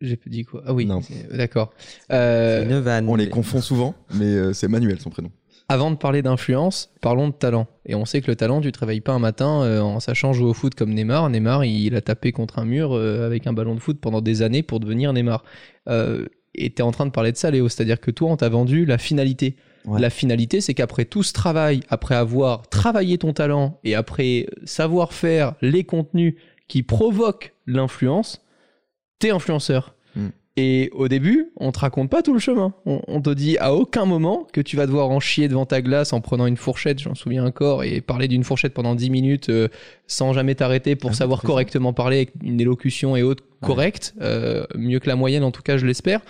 J'ai 0.00 0.16
dit 0.26 0.44
quoi 0.44 0.62
Ah 0.64 0.72
oui, 0.72 0.88
d'accord. 1.32 1.72
Euh. 2.12 3.02
On 3.08 3.16
les 3.16 3.28
confond 3.28 3.60
souvent, 3.60 3.96
mais 4.14 4.26
euh, 4.26 4.52
c'est 4.52 4.68
Manuel 4.68 5.00
son 5.00 5.10
prénom. 5.10 5.32
Avant 5.70 5.90
de 5.90 5.96
parler 5.96 6.22
d'influence, 6.22 6.90
parlons 7.02 7.28
de 7.28 7.34
talent. 7.34 7.66
Et 7.84 7.94
on 7.94 8.06
sait 8.06 8.22
que 8.22 8.30
le 8.30 8.36
talent, 8.36 8.62
tu 8.62 8.72
te 8.72 8.78
réveilles 8.78 9.02
pas 9.02 9.12
un 9.12 9.18
matin 9.18 9.62
euh, 9.62 9.80
en 9.80 10.00
sachant 10.00 10.32
jouer 10.32 10.48
au 10.48 10.54
foot 10.54 10.74
comme 10.74 10.94
Neymar. 10.94 11.28
Neymar, 11.28 11.66
il 11.66 11.94
a 11.94 12.00
tapé 12.00 12.32
contre 12.32 12.58
un 12.58 12.64
mur 12.64 12.94
euh, 12.94 13.26
avec 13.26 13.46
un 13.46 13.52
ballon 13.52 13.74
de 13.74 13.80
foot 13.80 14.00
pendant 14.00 14.22
des 14.22 14.40
années 14.40 14.62
pour 14.62 14.80
devenir 14.80 15.12
Neymar. 15.12 15.44
Euh, 15.90 16.24
et 16.54 16.70
tu 16.70 16.76
es 16.76 16.82
en 16.82 16.90
train 16.90 17.04
de 17.04 17.10
parler 17.10 17.32
de 17.32 17.36
ça, 17.36 17.50
Léo. 17.50 17.68
C'est-à-dire 17.68 18.00
que 18.00 18.10
toi, 18.10 18.30
on 18.30 18.36
t'a 18.38 18.48
vendu 18.48 18.86
la 18.86 18.96
finalité. 18.96 19.56
Ouais. 19.84 20.00
La 20.00 20.08
finalité, 20.08 20.62
c'est 20.62 20.72
qu'après 20.72 21.04
tout 21.04 21.22
ce 21.22 21.34
travail, 21.34 21.80
après 21.90 22.14
avoir 22.14 22.66
travaillé 22.68 23.18
ton 23.18 23.34
talent 23.34 23.78
et 23.84 23.94
après 23.94 24.46
savoir 24.64 25.12
faire 25.12 25.54
les 25.60 25.84
contenus 25.84 26.34
qui 26.66 26.82
provoquent 26.82 27.54
l'influence, 27.66 28.42
t'es 29.18 29.30
influenceur. 29.30 29.94
Et 30.60 30.90
au 30.92 31.06
début, 31.06 31.52
on 31.56 31.70
te 31.70 31.78
raconte 31.78 32.10
pas 32.10 32.20
tout 32.20 32.32
le 32.32 32.40
chemin. 32.40 32.74
On, 32.84 33.00
on 33.06 33.20
te 33.20 33.30
dit 33.30 33.58
à 33.58 33.72
aucun 33.74 34.06
moment 34.06 34.44
que 34.52 34.60
tu 34.60 34.76
vas 34.76 34.86
devoir 34.86 35.08
en 35.10 35.20
chier 35.20 35.46
devant 35.46 35.66
ta 35.66 35.80
glace 35.82 36.12
en 36.12 36.20
prenant 36.20 36.46
une 36.46 36.56
fourchette, 36.56 36.98
j'en 36.98 37.14
souviens 37.14 37.46
encore, 37.46 37.84
et 37.84 38.00
parler 38.00 38.26
d'une 38.26 38.42
fourchette 38.42 38.74
pendant 38.74 38.96
10 38.96 39.10
minutes 39.10 39.50
euh, 39.50 39.68
sans 40.08 40.32
jamais 40.32 40.56
t'arrêter 40.56 40.96
pour 40.96 41.10
Ah 41.10 41.14
savoir 41.14 41.42
correctement 41.42 41.92
parler 41.92 42.16
avec 42.16 42.32
une 42.42 42.60
élocution 42.60 43.14
et 43.14 43.22
autres 43.22 43.44
Ouais. 43.62 43.66
correcte, 43.66 44.14
euh, 44.20 44.64
mieux 44.76 45.00
que 45.00 45.08
la 45.08 45.16
moyenne 45.16 45.42
en 45.42 45.50
tout 45.50 45.62
cas, 45.62 45.78
je 45.78 45.86
l'espère. 45.86 46.20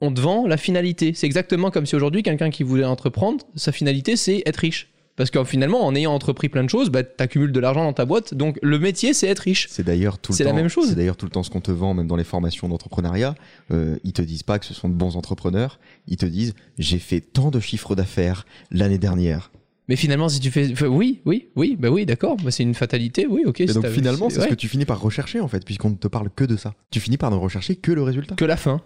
On 0.00 0.12
te 0.12 0.20
vend 0.20 0.46
la 0.46 0.56
finalité. 0.56 1.12
C'est 1.14 1.26
exactement 1.26 1.70
comme 1.70 1.86
si 1.86 1.94
aujourd'hui, 1.96 2.22
quelqu'un 2.22 2.50
qui 2.50 2.62
voulait 2.64 2.84
entreprendre, 2.84 3.44
sa 3.56 3.72
finalité, 3.72 4.14
c'est 4.16 4.42
être 4.46 4.56
riche. 4.58 4.91
Parce 5.16 5.30
que 5.30 5.44
finalement, 5.44 5.84
en 5.86 5.94
ayant 5.94 6.14
entrepris 6.14 6.48
plein 6.48 6.64
de 6.64 6.70
choses, 6.70 6.88
bah, 6.90 7.02
tu 7.02 7.10
accumules 7.18 7.52
de 7.52 7.60
l'argent 7.60 7.84
dans 7.84 7.92
ta 7.92 8.04
boîte. 8.06 8.32
Donc 8.34 8.58
le 8.62 8.78
métier, 8.78 9.12
c'est 9.12 9.26
être 9.28 9.40
riche. 9.40 9.66
C'est 9.70 9.82
d'ailleurs 9.84 10.18
tout 10.18 10.32
le 10.32 10.36
C'est 10.36 10.44
la 10.44 10.50
temps- 10.50 10.56
même 10.56 10.68
chose. 10.68 10.88
C'est 10.88 10.94
d'ailleurs 10.94 11.16
tout 11.16 11.26
le 11.26 11.30
temps 11.30 11.42
ce 11.42 11.50
qu'on 11.50 11.60
te 11.60 11.70
vend, 11.70 11.92
même 11.94 12.06
dans 12.06 12.16
les 12.16 12.24
formations 12.24 12.68
d'entrepreneuriat. 12.68 13.34
Euh, 13.70 13.96
ils 14.04 14.12
te 14.14 14.22
disent 14.22 14.42
pas 14.42 14.58
que 14.58 14.64
ce 14.64 14.72
sont 14.74 14.88
de 14.88 14.94
bons 14.94 15.16
entrepreneurs. 15.16 15.78
Ils 16.08 16.16
te 16.16 16.24
disent 16.26 16.54
j'ai 16.78 16.98
fait 16.98 17.20
tant 17.20 17.50
de 17.50 17.60
chiffres 17.60 17.94
d'affaires 17.94 18.46
l'année 18.70 18.98
dernière. 18.98 19.50
Mais 19.88 19.96
finalement, 19.96 20.28
si 20.28 20.40
tu 20.40 20.50
fais. 20.50 20.70
enfin, 20.72 20.86
oui, 20.86 21.20
oui, 21.26 21.48
oui, 21.56 21.76
bah 21.78 21.90
oui, 21.90 22.06
d'accord. 22.06 22.36
Bah, 22.42 22.50
c'est 22.50 22.62
une 22.62 22.74
fatalité, 22.74 23.26
oui, 23.28 23.42
ok. 23.44 23.60
Et 23.60 23.66
donc 23.66 23.86
finalement, 23.88 24.30
c'est 24.30 24.38
ouais. 24.38 24.44
ce 24.44 24.48
que 24.50 24.54
tu 24.54 24.68
finis 24.68 24.84
par 24.86 25.00
rechercher 25.00 25.40
en 25.40 25.48
fait, 25.48 25.64
puisqu'on 25.64 25.90
ne 25.90 25.96
te 25.96 26.08
parle 26.08 26.30
que 26.34 26.44
de 26.44 26.56
ça. 26.56 26.72
Tu 26.90 27.00
finis 27.00 27.16
par 27.18 27.30
ne 27.30 27.36
rechercher 27.36 27.76
que 27.76 27.92
le 27.92 28.02
résultat. 28.02 28.36
Que 28.36 28.44
la 28.44 28.56
fin. 28.56 28.80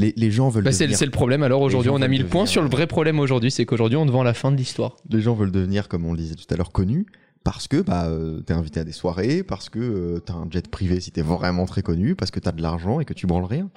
Les, 0.00 0.12
les 0.16 0.30
gens 0.30 0.48
veulent 0.48 0.64
Bah, 0.64 0.70
devenir, 0.70 0.96
c'est 0.96 1.04
le 1.04 1.10
problème. 1.10 1.42
Alors 1.42 1.60
aujourd'hui, 1.62 1.90
on 1.90 2.00
a 2.02 2.08
mis 2.08 2.18
le 2.18 2.24
point 2.26 2.42
devenir- 2.42 2.52
sur 2.52 2.62
le 2.62 2.68
vrai 2.68 2.86
problème 2.86 3.18
aujourd'hui, 3.20 3.50
c'est 3.50 3.64
qu'aujourd'hui, 3.66 3.96
on 3.96 4.06
te 4.06 4.10
vend 4.10 4.22
la 4.22 4.34
fin 4.34 4.50
de 4.50 4.56
l'histoire. 4.56 4.96
les 5.10 5.20
gens 5.20 5.34
veulent 5.34 5.52
devenir, 5.52 5.88
comme 5.88 6.04
on 6.06 6.12
le 6.12 6.18
disait 6.18 6.34
tout 6.34 6.52
à 6.52 6.56
l'heure, 6.56 6.72
connus 6.72 7.06
parce 7.42 7.68
que 7.68 7.80
bah, 7.80 8.06
euh, 8.08 8.40
t'es 8.42 8.52
invité 8.52 8.80
à 8.80 8.84
des 8.84 8.92
soirées, 8.92 9.42
parce 9.42 9.70
que 9.70 9.78
euh, 9.78 10.18
t'as 10.20 10.34
un 10.34 10.46
jet 10.50 10.68
privé 10.68 11.00
si 11.00 11.10
t'es 11.10 11.22
vraiment 11.22 11.64
très 11.64 11.80
connu, 11.82 12.14
parce 12.14 12.30
que 12.30 12.38
t'as 12.38 12.52
de 12.52 12.60
l'argent 12.60 13.00
et 13.00 13.06
que 13.06 13.14
tu 13.14 13.26
branles 13.26 13.44
rien. 13.46 13.70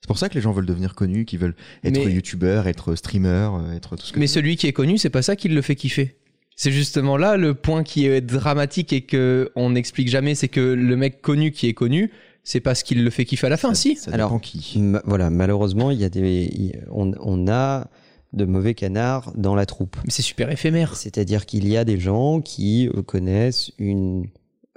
C'est 0.00 0.06
pour 0.06 0.16
ça 0.16 0.30
que 0.30 0.34
les 0.34 0.40
gens 0.40 0.52
veulent 0.52 0.64
devenir 0.64 0.94
connus, 0.94 1.26
qui 1.26 1.36
veulent 1.36 1.54
être 1.84 2.02
Mais- 2.02 2.12
youtubeur, 2.12 2.66
être 2.66 2.94
streamer, 2.94 3.28
euh, 3.52 3.72
être 3.76 3.96
tout 3.96 4.06
ce 4.06 4.12
que 4.14 4.18
Mais 4.18 4.26
celui 4.26 4.56
qui 4.56 4.66
est 4.68 4.72
connu, 4.72 4.96
c'est 4.96 5.10
pas 5.10 5.20
ça 5.20 5.36
qui 5.36 5.48
le 5.50 5.60
fait 5.60 5.74
kiffer. 5.76 6.16
C'est 6.56 6.72
justement 6.72 7.16
là 7.18 7.36
le 7.36 7.52
point 7.54 7.82
qui 7.82 8.06
est 8.06 8.20
dramatique 8.22 8.92
et 8.94 9.02
que 9.02 9.50
on 9.54 9.70
n'explique 9.70 10.08
jamais, 10.08 10.34
c'est 10.34 10.48
que 10.48 10.60
le 10.60 10.96
mec 10.96 11.20
connu 11.20 11.50
qui 11.52 11.68
est 11.68 11.74
connu, 11.74 12.10
c'est 12.42 12.60
pas 12.60 12.74
ce 12.74 12.84
qui 12.84 12.94
le 12.94 13.10
fait 13.10 13.24
kiffer 13.24 13.46
à 13.46 13.50
la 13.50 13.56
fin, 13.56 13.74
Ça- 13.74 13.80
si. 13.82 13.96
ça 13.96 14.10
Alors, 14.12 14.30
dépend 14.30 14.38
qui. 14.40 14.78
Ma- 14.80 15.02
voilà, 15.04 15.30
malheureusement, 15.30 15.90
il 15.90 16.00
y 16.00 16.04
a 16.04 16.08
des, 16.08 16.72
on, 16.90 17.12
on 17.20 17.48
a 17.48 17.88
de 18.32 18.44
mauvais 18.44 18.74
canards 18.74 19.32
dans 19.36 19.54
la 19.54 19.66
troupe. 19.66 19.96
Mais 20.04 20.10
c'est 20.10 20.22
super 20.22 20.50
éphémère. 20.50 20.96
C'est-à-dire 20.96 21.46
qu'il 21.46 21.68
y 21.68 21.76
a 21.76 21.84
des 21.84 21.98
gens 21.98 22.40
qui 22.40 22.88
euh, 22.88 23.02
connaissent 23.02 23.72
une 23.78 24.26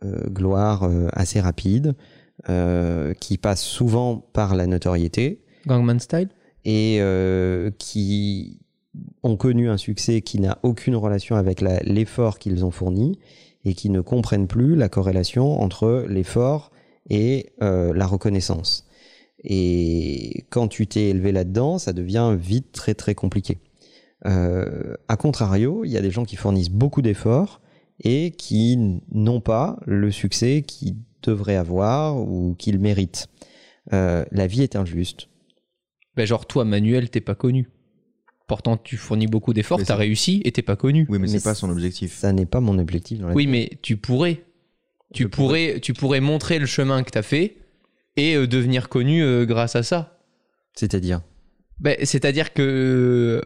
euh, 0.03 0.27
gloire 0.29 0.83
euh, 0.83 1.07
assez 1.13 1.39
rapide, 1.39 1.93
euh, 2.49 3.13
qui 3.13 3.37
passent 3.37 3.63
souvent 3.63 4.17
par 4.33 4.55
la 4.55 4.65
notoriété 4.67 5.43
Gangman 5.67 5.99
Style. 5.99 6.29
et 6.65 6.97
euh, 6.99 7.69
qui 7.77 8.59
ont 9.23 9.37
connu 9.37 9.69
un 9.69 9.77
succès 9.77 10.21
qui 10.21 10.39
n'a 10.39 10.57
aucune 10.63 10.95
relation 10.95 11.35
avec 11.35 11.61
l'effort 11.61 12.37
qu'ils 12.39 12.65
ont 12.65 12.71
fourni 12.71 13.17
et 13.65 13.73
qui 13.75 13.89
ne 13.89 14.01
comprennent 14.01 14.47
plus 14.47 14.75
la 14.75 14.89
corrélation 14.89 15.61
entre 15.61 16.05
l'effort 16.09 16.71
et 17.09 17.53
euh, 17.61 17.93
la 17.93 18.05
reconnaissance. 18.05 18.85
Et 19.43 20.45
quand 20.49 20.67
tu 20.67 20.87
t'es 20.87 21.09
élevé 21.09 21.31
là-dedans, 21.31 21.77
ça 21.77 21.93
devient 21.93 22.35
vite 22.39 22.71
très 22.71 22.93
très 22.93 23.13
compliqué. 23.13 23.59
Euh, 24.25 24.95
a 25.09 25.17
contrario, 25.17 25.83
il 25.83 25.91
y 25.91 25.97
a 25.97 26.01
des 26.01 26.11
gens 26.11 26.23
qui 26.23 26.37
fournissent 26.37 26.69
beaucoup 26.69 27.01
d'efforts 27.01 27.61
et 28.01 28.31
qui 28.31 29.01
n'ont 29.11 29.41
pas 29.41 29.79
le 29.85 30.11
succès 30.11 30.61
qu'ils 30.61 30.95
devraient 31.21 31.57
avoir 31.57 32.17
ou 32.17 32.55
qu'ils 32.57 32.79
méritent. 32.79 33.27
Euh, 33.91 34.23
la 34.31 34.47
vie 34.47 34.61
est 34.61 34.75
injuste. 34.77 35.27
Ben 36.15 36.25
genre 36.25 36.45
toi, 36.45 36.63
Manuel, 36.63 37.09
t'es 37.09 37.21
pas 37.21 37.35
connu. 37.35 37.69
Pourtant, 38.47 38.77
tu 38.77 38.97
fournis 38.97 39.27
beaucoup 39.27 39.53
d'efforts, 39.53 39.81
t'as 39.83 39.95
réussi 39.95 40.41
et 40.45 40.51
t'es 40.51 40.61
pas 40.61 40.75
connu. 40.75 41.05
Oui, 41.09 41.17
mais, 41.17 41.27
Mais 41.27 41.39
c'est 41.39 41.43
pas 41.43 41.55
son 41.55 41.69
objectif. 41.69 42.13
Ça 42.13 42.31
n'est 42.33 42.45
pas 42.45 42.59
mon 42.59 42.77
objectif 42.77 43.19
dans 43.19 43.27
la 43.29 43.33
Oui, 43.33 43.45
vie. 43.45 43.51
mais 43.51 43.69
tu 43.81 43.97
pourrais. 43.97 44.43
Tu 45.13 45.29
pourrais, 45.29 45.79
tu 45.81 45.93
pourrais 45.93 46.19
montrer 46.19 46.59
le 46.59 46.65
chemin 46.65 47.03
que 47.03 47.11
t'as 47.11 47.21
fait 47.21 47.57
et 48.17 48.35
euh, 48.35 48.47
devenir 48.47 48.89
connu 48.89 49.23
euh, 49.23 49.45
grâce 49.45 49.75
à 49.75 49.83
ça. 49.83 50.19
C'est-à-dire 50.75 51.21
Ben, 51.79 51.95
C'est-à-dire 52.03 52.53
que 52.53 53.41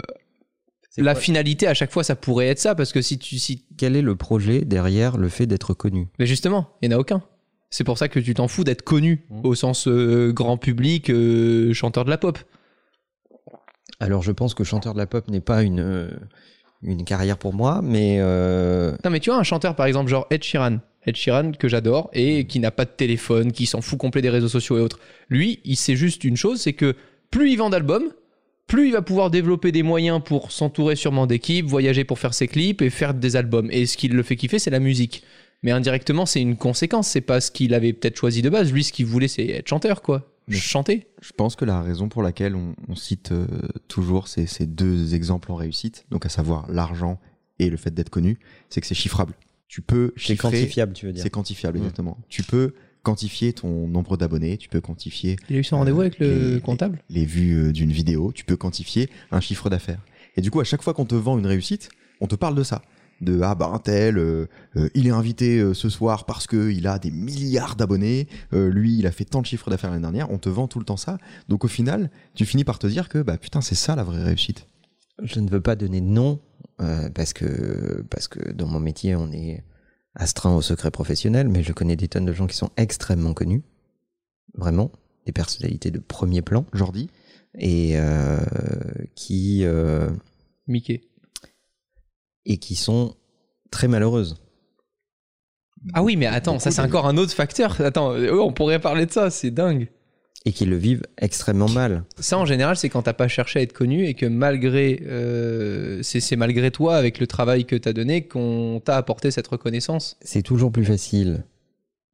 C'est 0.89 1.01
la 1.01 1.13
quoi 1.13 1.21
finalité 1.21 1.67
à 1.67 1.73
chaque 1.73 1.91
fois, 1.91 2.03
ça 2.03 2.15
pourrait 2.15 2.47
être 2.47 2.59
ça 2.59 2.73
parce 2.75 2.91
que 2.91 3.01
si 3.01 3.19
tu, 3.19 3.37
si, 3.37 3.65
Quel 3.77 3.95
est 3.95 4.01
le 4.01 4.15
projet 4.15 4.61
derrière 4.61 5.17
le 5.17 5.29
fait 5.29 5.45
d'être 5.45 5.73
connu? 5.73 6.07
Mais 6.19 6.25
justement, 6.25 6.69
il 6.81 6.89
y 6.89 6.93
en 6.93 6.97
a 6.97 6.99
aucun. 6.99 7.21
C'est 7.69 7.83
pour 7.83 7.97
ça 7.97 8.07
que 8.07 8.19
tu 8.19 8.33
t'en 8.33 8.47
fous 8.47 8.63
d'être 8.63 8.81
connu 8.83 9.25
Mmh. 9.29 9.41
au 9.43 9.53
sens 9.55 9.87
euh, 9.89 10.31
grand 10.31 10.57
public, 10.57 11.11
chanteur 11.73 12.05
de 12.05 12.09
la 12.09 12.17
pop. 12.17 12.39
Alors 13.99 14.21
je 14.21 14.31
pense 14.31 14.53
que 14.53 14.63
chanteur 14.63 14.93
de 14.93 14.99
la 14.99 15.07
pop 15.07 15.27
n'est 15.27 15.41
pas 15.41 15.63
une, 15.63 16.09
une 16.81 17.03
carrière 17.03 17.37
pour 17.37 17.53
moi, 17.53 17.81
mais 17.83 18.19
Non, 18.19 19.09
mais 19.09 19.19
tu 19.19 19.29
vois, 19.31 19.39
un 19.39 19.43
chanteur 19.43 19.75
par 19.75 19.85
exemple, 19.85 20.09
genre 20.09 20.27
Ed 20.29 20.43
Sheeran. 20.43 20.77
Ed 21.07 21.15
Sheeran, 21.15 21.53
que 21.53 21.67
j'adore, 21.67 22.09
et 22.13 22.45
qui 22.45 22.59
n'a 22.59 22.69
pas 22.71 22.85
de 22.85 22.91
téléphone, 22.91 23.51
qui 23.51 23.65
s'en 23.65 23.81
fout 23.81 23.97
complet 23.97 24.21
des 24.21 24.29
réseaux 24.29 24.49
sociaux 24.49 24.77
et 24.77 24.81
autres. 24.81 24.99
Lui, 25.29 25.59
il 25.63 25.77
sait 25.77 25.95
juste 25.95 26.23
une 26.23 26.37
chose 26.37 26.61
c'est 26.61 26.73
que 26.73 26.95
plus 27.31 27.51
il 27.51 27.57
vend 27.57 27.69
d'albums, 27.69 28.11
plus 28.67 28.87
il 28.87 28.91
va 28.93 29.01
pouvoir 29.01 29.31
développer 29.31 29.71
des 29.71 29.83
moyens 29.83 30.21
pour 30.23 30.51
s'entourer 30.51 30.95
sûrement 30.97 31.25
d'équipes, 31.25 31.65
voyager 31.65 32.03
pour 32.03 32.19
faire 32.19 32.33
ses 32.33 32.47
clips 32.47 32.81
et 32.81 32.89
faire 32.89 33.13
des 33.13 33.35
albums. 33.37 33.69
Et 33.71 33.85
ce 33.85 33.95
qui 33.97 34.09
le 34.09 34.21
fait 34.23 34.35
kiffer, 34.35 34.59
c'est 34.59 34.69
la 34.69 34.79
musique. 34.79 35.23
Mais 35.63 35.71
indirectement, 35.71 36.25
c'est 36.25 36.41
une 36.41 36.57
conséquence, 36.57 37.07
c'est 37.07 37.21
pas 37.21 37.41
ce 37.41 37.49
qu'il 37.51 37.73
avait 37.73 37.93
peut-être 37.93 38.17
choisi 38.17 38.41
de 38.41 38.49
base. 38.49 38.71
Lui, 38.71 38.83
ce 38.83 38.91
qu'il 38.91 39.05
voulait, 39.05 39.27
c'est 39.29 39.47
être 39.47 39.67
chanteur, 39.67 40.01
quoi. 40.01 40.29
Mais- 40.49 40.55
Chanter. 40.57 41.07
Je 41.21 41.31
pense 41.31 41.55
que 41.55 41.65
la 41.65 41.81
raison 41.81 42.09
pour 42.09 42.21
laquelle 42.23 42.55
on, 42.55 42.75
on 42.87 42.95
cite 42.95 43.31
euh, 43.31 43.47
toujours 43.87 44.27
ces, 44.27 44.45
ces 44.45 44.65
deux 44.65 45.15
exemples 45.15 45.51
en 45.51 45.55
réussite, 45.55 46.05
donc 46.11 46.25
à 46.25 46.29
savoir 46.29 46.69
l'argent 46.71 47.19
et 47.59 47.69
le 47.69 47.77
fait 47.77 47.93
d'être 47.93 48.09
connu, 48.09 48.37
c'est 48.69 48.79
que 48.81 48.87
c'est 48.87 48.95
chiffrable. 48.95 49.33
Tu 49.67 49.81
peux 49.81 50.13
c'est 50.15 50.21
chiffrer. 50.33 50.37
quantifiable, 50.51 50.93
tu 50.93 51.05
veux 51.07 51.13
dire. 51.13 51.23
C'est 51.23 51.29
quantifiable, 51.29 51.77
Mm. 51.77 51.81
exactement. 51.81 52.17
Tu 52.29 52.43
peux 52.43 52.73
quantifier 53.03 53.53
ton 53.53 53.87
nombre 53.87 54.17
d'abonnés, 54.17 54.57
tu 54.57 54.69
peux 54.69 54.81
quantifier 54.81 55.37
Il 55.49 55.55
a 55.55 55.59
eu 55.59 55.63
son 55.63 55.77
rendez-vous 55.77 56.01
avec 56.01 56.19
le 56.19 56.55
les- 56.55 56.61
comptable? 56.61 57.01
les 57.09 57.25
vues 57.25 57.67
euh, 57.67 57.71
d'une 57.71 57.91
vidéo, 57.91 58.31
tu 58.33 58.43
peux 58.45 58.57
quantifier 58.57 59.09
un 59.31 59.39
chiffre 59.41 59.69
d'affaires. 59.69 60.01
Et 60.35 60.41
du 60.41 60.51
coup, 60.51 60.59
à 60.59 60.63
chaque 60.63 60.81
fois 60.81 60.93
qu'on 60.93 61.05
te 61.05 61.15
vend 61.15 61.37
une 61.37 61.47
réussite, 61.47 61.89
on 62.21 62.27
te 62.27 62.35
parle 62.35 62.55
de 62.55 62.63
ça. 62.63 62.81
De 63.19 63.41
ah 63.41 63.55
bah 63.55 63.71
un 63.73 63.79
tel, 63.79 64.19
euh, 64.19 64.45
euh, 64.75 64.89
il 64.93 65.07
est 65.07 65.11
invité 65.11 65.57
euh, 65.57 65.73
ce 65.73 65.89
soir 65.89 66.25
parce 66.25 66.45
que 66.45 66.69
il 66.69 66.85
a 66.85 66.99
des 66.99 67.09
milliards 67.09 67.75
d'abonnés, 67.75 68.27
euh, 68.53 68.69
lui 68.69 68.95
il 68.99 69.07
a 69.07 69.11
fait 69.11 69.25
tant 69.25 69.41
de 69.41 69.47
chiffres 69.47 69.71
d'affaires 69.71 69.89
l'année 69.89 70.03
dernière, 70.03 70.29
on 70.31 70.37
te 70.37 70.49
vend 70.49 70.67
tout 70.67 70.77
le 70.77 70.85
temps 70.85 70.97
ça. 70.97 71.17
Donc 71.49 71.65
au 71.65 71.67
final, 71.67 72.11
tu 72.35 72.45
finis 72.45 72.63
par 72.63 72.77
te 72.77 72.85
dire 72.85 73.09
que 73.09 73.19
bah 73.23 73.37
putain 73.37 73.61
c'est 73.61 73.73
ça 73.73 73.95
la 73.95 74.03
vraie 74.03 74.23
réussite. 74.23 74.67
Je 75.23 75.39
ne 75.39 75.49
veux 75.49 75.61
pas 75.61 75.75
donner 75.75 75.99
de 75.99 76.05
nom 76.05 76.39
euh, 76.81 77.09
parce 77.09 77.33
que 77.33 78.05
parce 78.09 78.27
que 78.27 78.51
dans 78.51 78.67
mon 78.67 78.79
métier 78.79 79.15
on 79.15 79.31
est 79.31 79.63
astreint 80.15 80.55
au 80.55 80.61
secret 80.61 80.91
professionnel, 80.91 81.47
mais 81.47 81.63
je 81.63 81.73
connais 81.73 81.95
des 81.95 82.07
tonnes 82.07 82.25
de 82.25 82.33
gens 82.33 82.47
qui 82.47 82.55
sont 82.55 82.71
extrêmement 82.77 83.33
connus, 83.33 83.63
vraiment 84.55 84.91
des 85.25 85.31
personnalités 85.31 85.91
de 85.91 85.99
premier 85.99 86.41
plan 86.41 86.65
Jordi, 86.73 87.09
et 87.57 87.97
euh, 87.97 88.39
qui 89.15 89.63
euh, 89.63 90.09
Mickey. 90.67 91.01
et 92.45 92.57
qui 92.57 92.75
sont 92.75 93.15
très 93.71 93.87
malheureuses. 93.87 94.37
Ah 95.93 96.03
oui, 96.03 96.15
mais 96.15 96.25
attends, 96.25 96.59
ça 96.59 96.71
c'est 96.71 96.81
encore 96.81 97.07
un 97.07 97.17
autre 97.17 97.33
facteur. 97.33 97.79
Attends, 97.81 98.13
on 98.13 98.51
pourrait 98.51 98.79
parler 98.79 99.05
de 99.05 99.11
ça, 99.11 99.29
c'est 99.29 99.51
dingue. 99.51 99.89
Et 100.47 100.53
qui 100.53 100.63
le 100.63 100.77
vivent 100.77 101.03
extrêmement 101.17 101.67
mal. 101.67 102.05
Ça, 102.19 102.37
en 102.37 102.45
général, 102.45 102.77
c'est 102.77 102.87
quand 102.87 103.01
t'as 103.01 103.11
pas 103.11 103.27
cherché 103.27 103.59
à 103.59 103.61
être 103.61 103.73
connu 103.73 104.05
et 104.05 104.13
que 104.13 104.25
malgré, 104.25 105.03
euh, 105.05 106.01
c'est 106.03 106.37
malgré 106.37 106.71
toi, 106.71 106.95
avec 106.95 107.19
le 107.19 107.27
travail 107.27 107.65
que 107.65 107.75
t'as 107.75 107.91
donné, 107.91 108.25
qu'on 108.29 108.81
t'a 108.83 108.95
apporté 108.95 109.29
cette 109.29 109.49
reconnaissance. 109.49 110.15
C'est 110.21 110.43
toujours 110.43 110.71
plus 110.71 110.85
facile 110.85 111.43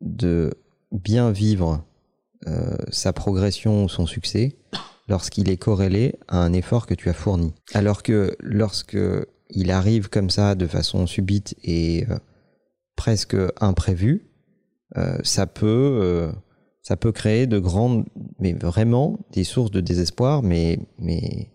de 0.01 0.51
bien 0.91 1.29
vivre 1.29 1.85
euh, 2.47 2.75
sa 2.89 3.13
progression 3.13 3.83
ou 3.83 3.89
son 3.89 4.07
succès 4.07 4.55
lorsqu'il 5.07 5.51
est 5.51 5.57
corrélé 5.57 6.15
à 6.27 6.39
un 6.39 6.53
effort 6.53 6.87
que 6.87 6.95
tu 6.95 7.09
as 7.09 7.13
fourni. 7.13 7.53
Alors 7.75 8.01
que 8.01 8.35
lorsque 8.39 8.97
il 9.51 9.69
arrive 9.69 10.09
comme 10.09 10.31
ça 10.31 10.55
de 10.55 10.65
façon 10.65 11.05
subite 11.05 11.53
et 11.63 12.07
euh, 12.09 12.17
presque 12.95 13.37
imprévue, 13.61 14.25
ça 15.23 15.47
peut 15.47 16.31
ça 16.83 16.97
peut 16.97 17.11
créer 17.11 17.47
de 17.47 17.57
grandes, 17.57 18.05
mais 18.39 18.53
vraiment 18.53 19.19
des 19.31 19.43
sources 19.43 19.71
de 19.71 19.81
désespoir, 19.81 20.43
mais 20.43 20.77
mais 20.99 21.49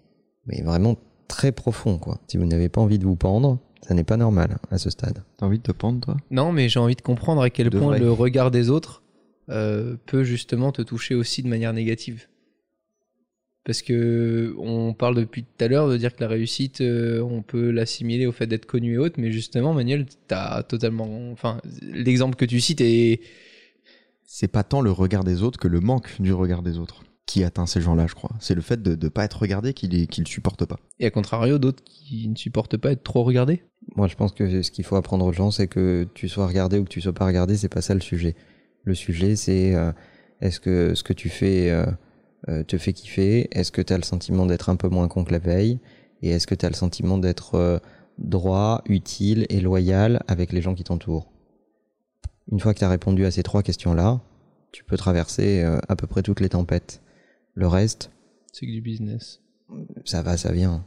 mais 0.47 0.62
vraiment 0.62 0.97
très 1.29 1.53
profond 1.53 1.99
quoi. 1.99 2.18
Si 2.26 2.37
vous 2.39 2.47
n'avez 2.47 2.68
pas 2.68 2.81
envie 2.81 2.99
de 2.99 3.05
vous 3.05 3.14
pendre, 3.16 3.61
ça 3.87 3.95
n'est 3.95 4.05
pas 4.05 4.16
normal 4.16 4.57
à 4.70 4.79
ce 4.79 4.91
stade. 4.91 5.22
t'as 5.37 5.47
envie 5.47 5.59
de 5.59 5.62
te 5.62 5.72
pendre 5.72 6.01
toi? 6.01 6.16
Non, 6.31 6.51
mais 6.51 6.68
j'ai 6.68 6.81
envie 6.81 6.97
de 6.97 7.03
comprendre 7.03 7.43
à 7.43 7.51
quel 7.51 7.68
De 7.70 7.79
point 7.79 7.89
vrai. 7.89 7.99
le 8.01 8.11
regard 8.11 8.51
des 8.51 8.70
autres 8.70 9.03
euh, 9.51 9.97
peut 10.07 10.24
justement 10.24 10.72
te 10.72 10.83
toucher 10.83 11.14
aussi 11.14 11.43
de 11.43 11.49
manière 11.49 11.72
négative. 11.72 12.26
Parce 13.64 13.83
que 13.83 14.55
on 14.59 14.95
parle 14.95 15.14
depuis 15.14 15.43
tout 15.45 15.62
à 15.64 15.68
l'heure 15.68 15.91
de 15.91 15.97
dire 15.99 16.16
que 16.16 16.22
la 16.22 16.29
réussite, 16.29 16.81
euh, 16.81 17.20
on 17.20 17.43
peut 17.43 17.70
l'assimiler 17.70 18.24
au 18.26 18.33
fait 18.33 18.47
d'être 18.47 18.64
connu 18.64 18.95
et 18.95 18.99
autres, 18.99 19.16
mais 19.20 19.31
justement, 19.31 19.74
Manuel, 19.74 20.07
t'as 20.26 20.62
totalement. 20.62 21.31
Enfin, 21.33 21.61
l'exemple 21.83 22.35
que 22.37 22.47
tu 22.47 22.61
cites 22.61 22.81
est. 22.81 23.20
C'est 24.31 24.47
pas 24.47 24.62
tant 24.62 24.83
le 24.83 24.93
regard 24.93 25.24
des 25.24 25.43
autres 25.43 25.59
que 25.59 25.68
le 25.68 25.81
manque 25.81 26.20
du 26.20 26.35
regard 26.35 26.62
des 26.62 26.76
autres 26.76 27.03
qui 27.24 27.45
atteint 27.45 27.64
ces 27.64 27.81
gens-là, 27.81 28.07
je 28.07 28.14
crois. 28.14 28.31
C'est 28.41 28.55
le 28.55 28.61
fait 28.61 28.83
de 28.83 28.95
ne 28.95 29.09
pas 29.09 29.24
être 29.24 29.39
regardé 29.39 29.72
qui 29.72 29.89
le 29.89 30.26
supportent 30.26 30.66
pas. 30.66 30.79
Et 31.01 31.07
à 31.07 31.11
contrario, 31.11 31.59
d'autres 31.59 31.83
qui 31.83 32.29
ne 32.29 32.37
supportent 32.37 32.76
pas 32.76 32.93
être 32.93 33.03
trop 33.03 33.22
regardés? 33.22 33.62
Moi, 33.97 34.07
je 34.07 34.16
pense 34.16 34.33
que 34.33 34.61
ce 34.62 34.70
qu'il 34.70 34.85
faut 34.85 34.97
apprendre 34.97 35.24
aux 35.24 35.33
gens, 35.33 35.51
c'est 35.51 35.66
que 35.66 36.07
tu 36.12 36.29
sois 36.29 36.47
regardé 36.47 36.79
ou 36.79 36.85
que 36.85 36.91
tu 36.91 37.01
sois 37.01 37.14
pas 37.14 37.24
regardé, 37.24 37.57
c'est 37.57 37.70
pas 37.70 37.81
ça 37.81 37.95
le 37.95 38.01
sujet. 38.01 38.37
Le 38.85 38.95
sujet, 38.95 39.35
c'est 39.35 39.74
euh, 39.74 39.93
est-ce 40.43 40.61
que 40.61 40.95
ce 40.95 41.03
que 41.03 41.14
tu 41.14 41.31
fais 41.31 41.70
euh, 41.70 41.87
euh, 42.51 42.62
te 42.64 42.76
fait 42.76 42.93
kiffer? 42.93 43.49
Est-ce 43.51 43.72
que 43.72 43.81
tu 43.81 43.95
as 43.95 43.97
le 43.97 44.05
sentiment 44.05 44.45
d'être 44.45 44.68
un 44.68 44.76
peu 44.76 44.89
moins 44.89 45.09
con 45.09 45.24
que 45.24 45.33
la 45.33 45.39
veille? 45.39 45.81
Et 46.20 46.31
est-ce 46.31 46.47
que 46.47 46.55
tu 46.55 46.66
as 46.66 46.68
le 46.68 46.74
sentiment 46.74 47.16
d'être 47.16 47.55
euh, 47.55 47.79
droit, 48.18 48.83
utile 48.87 49.47
et 49.49 49.61
loyal 49.61 50.22
avec 50.29 50.53
les 50.53 50.61
gens 50.61 50.74
qui 50.74 50.85
t'entourent? 50.85 51.31
Une 52.51 52.61
fois 52.61 52.72
que 52.74 52.78
tu 52.78 52.84
as 52.84 52.88
répondu 52.88 53.24
à 53.24 53.30
ces 53.30 53.42
trois 53.42 53.62
questions-là, 53.62 54.20
tu 54.72 54.84
peux 54.84 54.96
traverser 54.96 55.62
euh, 55.62 55.78
à 55.88 55.96
peu 55.96 56.07
près 56.07 56.22
toutes 56.22 56.40
les 56.40 56.49
tempêtes. 56.49 57.03
Le 57.55 57.66
reste, 57.66 58.11
C'est 58.53 58.66
que 58.66 58.72
du 58.72 58.80
business. 58.80 59.40
ça 60.05 60.22
va, 60.22 60.36
ça 60.36 60.53
vient. 60.53 60.84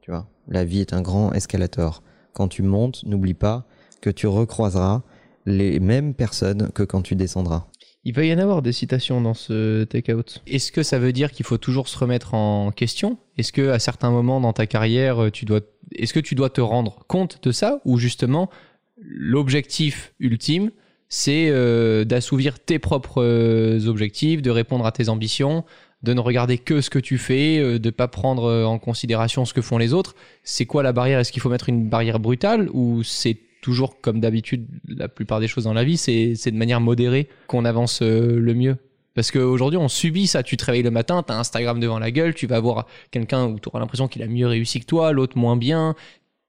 Tu 0.00 0.10
vois, 0.10 0.28
la 0.48 0.64
vie 0.64 0.80
est 0.80 0.92
un 0.92 1.02
grand 1.02 1.32
escalator. 1.32 2.02
Quand 2.32 2.48
tu 2.48 2.62
montes, 2.62 3.04
n'oublie 3.04 3.34
pas 3.34 3.66
que 4.00 4.10
tu 4.10 4.26
recroiseras 4.26 5.02
les 5.46 5.80
mêmes 5.80 6.14
personnes 6.14 6.70
que 6.72 6.82
quand 6.82 7.02
tu 7.02 7.16
descendras. 7.16 7.66
Il 8.06 8.14
va 8.14 8.24
y 8.24 8.34
en 8.34 8.38
avoir 8.38 8.60
des 8.60 8.72
citations 8.72 9.20
dans 9.20 9.32
ce 9.34 9.84
take-out. 9.84 10.42
Est-ce 10.46 10.72
que 10.72 10.82
ça 10.82 10.98
veut 10.98 11.12
dire 11.12 11.32
qu'il 11.32 11.46
faut 11.46 11.56
toujours 11.56 11.88
se 11.88 11.98
remettre 11.98 12.34
en 12.34 12.70
question? 12.70 13.18
Est-ce 13.38 13.52
que 13.52 13.70
à 13.70 13.78
certains 13.78 14.10
moments 14.10 14.40
dans 14.40 14.52
ta 14.52 14.66
carrière, 14.66 15.30
tu 15.32 15.46
dois, 15.46 15.60
est-ce 15.92 16.12
que 16.12 16.20
tu 16.20 16.34
dois 16.34 16.50
te 16.50 16.60
rendre 16.60 17.04
compte 17.06 17.42
de 17.42 17.50
ça 17.50 17.80
ou 17.86 17.98
justement 17.98 18.50
l'objectif 18.98 20.14
ultime, 20.20 20.70
c'est 21.16 21.46
euh, 21.48 22.04
d'assouvir 22.04 22.58
tes 22.58 22.80
propres 22.80 23.22
euh, 23.22 23.86
objectifs, 23.86 24.42
de 24.42 24.50
répondre 24.50 24.84
à 24.84 24.90
tes 24.90 25.08
ambitions, 25.08 25.64
de 26.02 26.12
ne 26.12 26.18
regarder 26.18 26.58
que 26.58 26.80
ce 26.80 26.90
que 26.90 26.98
tu 26.98 27.18
fais, 27.18 27.60
euh, 27.60 27.78
de 27.78 27.90
pas 27.90 28.08
prendre 28.08 28.46
euh, 28.46 28.64
en 28.64 28.80
considération 28.80 29.44
ce 29.44 29.54
que 29.54 29.62
font 29.62 29.78
les 29.78 29.92
autres. 29.92 30.16
C'est 30.42 30.66
quoi 30.66 30.82
la 30.82 30.92
barrière? 30.92 31.20
Est-ce 31.20 31.30
qu'il 31.30 31.40
faut 31.40 31.50
mettre 31.50 31.68
une 31.68 31.88
barrière 31.88 32.18
brutale 32.18 32.68
ou 32.72 33.04
c'est 33.04 33.38
toujours 33.62 34.00
comme 34.00 34.18
d'habitude 34.18 34.66
la 34.88 35.06
plupart 35.06 35.38
des 35.38 35.46
choses 35.46 35.64
dans 35.64 35.72
la 35.72 35.84
vie, 35.84 35.98
c'est 35.98 36.34
de 36.34 36.56
manière 36.56 36.80
modérée 36.80 37.28
qu'on 37.46 37.64
avance 37.64 38.02
le 38.02 38.52
mieux? 38.52 38.76
Parce 39.14 39.30
qu'aujourd'hui, 39.30 39.78
on 39.78 39.88
subit 39.88 40.26
ça. 40.26 40.42
Tu 40.42 40.56
te 40.56 40.64
réveilles 40.64 40.82
le 40.82 40.90
matin, 40.90 41.22
tu 41.24 41.32
as 41.32 41.38
Instagram 41.38 41.78
devant 41.78 42.00
la 42.00 42.10
gueule, 42.10 42.34
tu 42.34 42.48
vas 42.48 42.58
voir 42.58 42.86
quelqu'un 43.12 43.46
où 43.46 43.60
tu 43.60 43.68
auras 43.68 43.78
l'impression 43.78 44.08
qu'il 44.08 44.24
a 44.24 44.26
mieux 44.26 44.48
réussi 44.48 44.80
que 44.80 44.86
toi, 44.86 45.12
l'autre 45.12 45.38
moins 45.38 45.56
bien. 45.56 45.94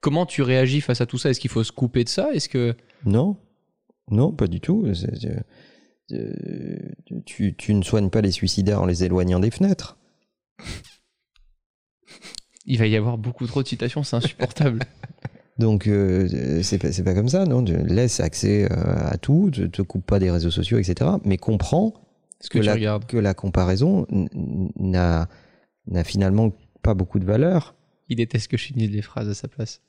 Comment 0.02 0.26
tu 0.26 0.42
réagis 0.42 0.82
face 0.82 1.02
à 1.02 1.06
tout 1.06 1.20
ça? 1.20 1.30
Est-ce 1.30 1.40
qu'il 1.40 1.52
faut 1.52 1.64
se 1.64 1.72
couper 1.72 2.04
de 2.04 2.10
ça? 2.10 2.30
Est-ce 2.34 2.50
que 2.50 2.74
Non, 3.06 3.38
non, 4.12 4.32
pas 4.32 4.48
du 4.48 4.60
tout. 4.60 4.86
Euh, 6.12 6.78
tu, 7.26 7.56
tu 7.56 7.74
ne 7.74 7.82
soignes 7.82 8.10
pas 8.10 8.22
les 8.22 8.32
suicidaires 8.32 8.82
en 8.82 8.86
les 8.86 9.04
éloignant 9.04 9.40
des 9.40 9.52
fenêtres. 9.52 9.98
il 12.66 12.78
va 12.78 12.88
y 12.88 12.96
avoir 12.96 13.18
beaucoup 13.18 13.48
trop 13.48 13.64
de 13.64 13.68
citations 13.68 14.04
C'est 14.04 14.18
insupportable. 14.18 14.80
Donc 15.58 15.88
euh, 15.88 16.62
c'est 16.64 17.04
pas, 17.04 17.14
comme 17.14 17.30
ça, 17.30 17.46
non? 17.46 17.64
Tu 17.64 17.76
Laisse 17.78 18.20
accès 18.20 18.66
euh, 18.66 19.10
à 19.10 19.18
tout, 19.18 19.52
te, 19.52 19.62
te 19.62 19.82
coupe 19.82 20.06
pas 20.06 20.20
des 20.20 20.30
réseaux 20.30 20.52
sociaux, 20.52 20.78
etc. 20.78 21.12
Mais 21.24 21.38
comprends 21.38 21.94
ce 22.42 22.50
que, 22.50 22.60
la, 22.60 22.74
regardes. 22.74 23.06
que 23.06 23.18
la 23.18 23.34
comparaison 23.34 24.06
n'a 24.78 25.28
finalement 26.04 26.52
pas 26.84 26.94
beaucoup 26.94 27.20
de 27.20 27.26
valeur 27.26 27.74
Il 28.10 28.18
déteste 28.18 28.50
que 28.50 28.58
je 28.58 28.66
finisse 28.66 28.92
les 28.92 29.02
phrases 29.02 29.30
à 29.30 29.34
sa 29.34 29.48
place. 29.48 29.82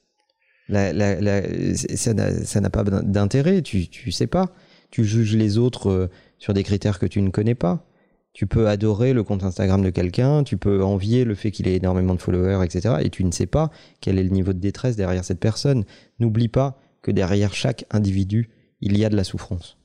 La- 0.68 0.92
la- 0.92 1.20
la- 1.20 1.74
ça 1.76 2.12
n'a 2.14 2.44
ça 2.44 2.60
n'a 2.60 2.70
pas 2.70 2.82
d'intérêt, 2.84 3.62
tu, 3.62 3.88
tu 3.88 4.10
sais 4.10 4.26
pas. 4.26 4.52
Tu 4.90 5.04
juges 5.04 5.36
les 5.36 5.58
autres 5.58 5.90
euh, 5.90 6.10
sur 6.38 6.54
des 6.54 6.62
critères 6.62 6.98
que 6.98 7.06
tu 7.06 7.20
ne 7.22 7.30
connais 7.30 7.54
pas. 7.54 7.86
Tu 8.32 8.46
peux 8.46 8.68
adorer 8.68 9.12
le 9.14 9.22
compte 9.22 9.44
Instagram 9.44 9.82
de 9.82 9.90
quelqu'un, 9.90 10.44
tu 10.44 10.56
peux 10.58 10.82
envier 10.84 11.24
le 11.24 11.34
fait 11.34 11.50
qu'il 11.50 11.66
ait 11.68 11.76
énormément 11.76 12.14
de 12.14 12.20
followers, 12.20 12.62
etc. 12.64 12.96
Et 13.02 13.08
tu 13.10 13.24
ne 13.24 13.30
sais 13.30 13.46
pas 13.46 13.70
quel 14.00 14.18
est 14.18 14.22
le 14.22 14.28
niveau 14.30 14.52
de 14.52 14.58
détresse 14.58 14.94
derrière 14.96 15.24
cette 15.24 15.40
personne. 15.40 15.84
N'oublie 16.18 16.48
pas 16.48 16.78
que 17.00 17.10
derrière 17.10 17.54
chaque 17.54 17.86
individu, 17.90 18.50
il 18.80 18.98
y 18.98 19.04
a 19.04 19.08
de 19.08 19.16
la 19.16 19.24
souffrance. 19.24 19.78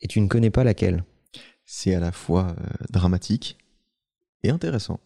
Et 0.00 0.08
tu 0.08 0.20
ne 0.20 0.28
connais 0.28 0.48
pas 0.50 0.64
laquelle. 0.64 1.04
C'est 1.66 1.94
à 1.94 2.00
la 2.00 2.10
fois 2.10 2.54
euh, 2.58 2.64
dramatique 2.90 3.58
et 4.44 4.50
intéressant. 4.50 4.98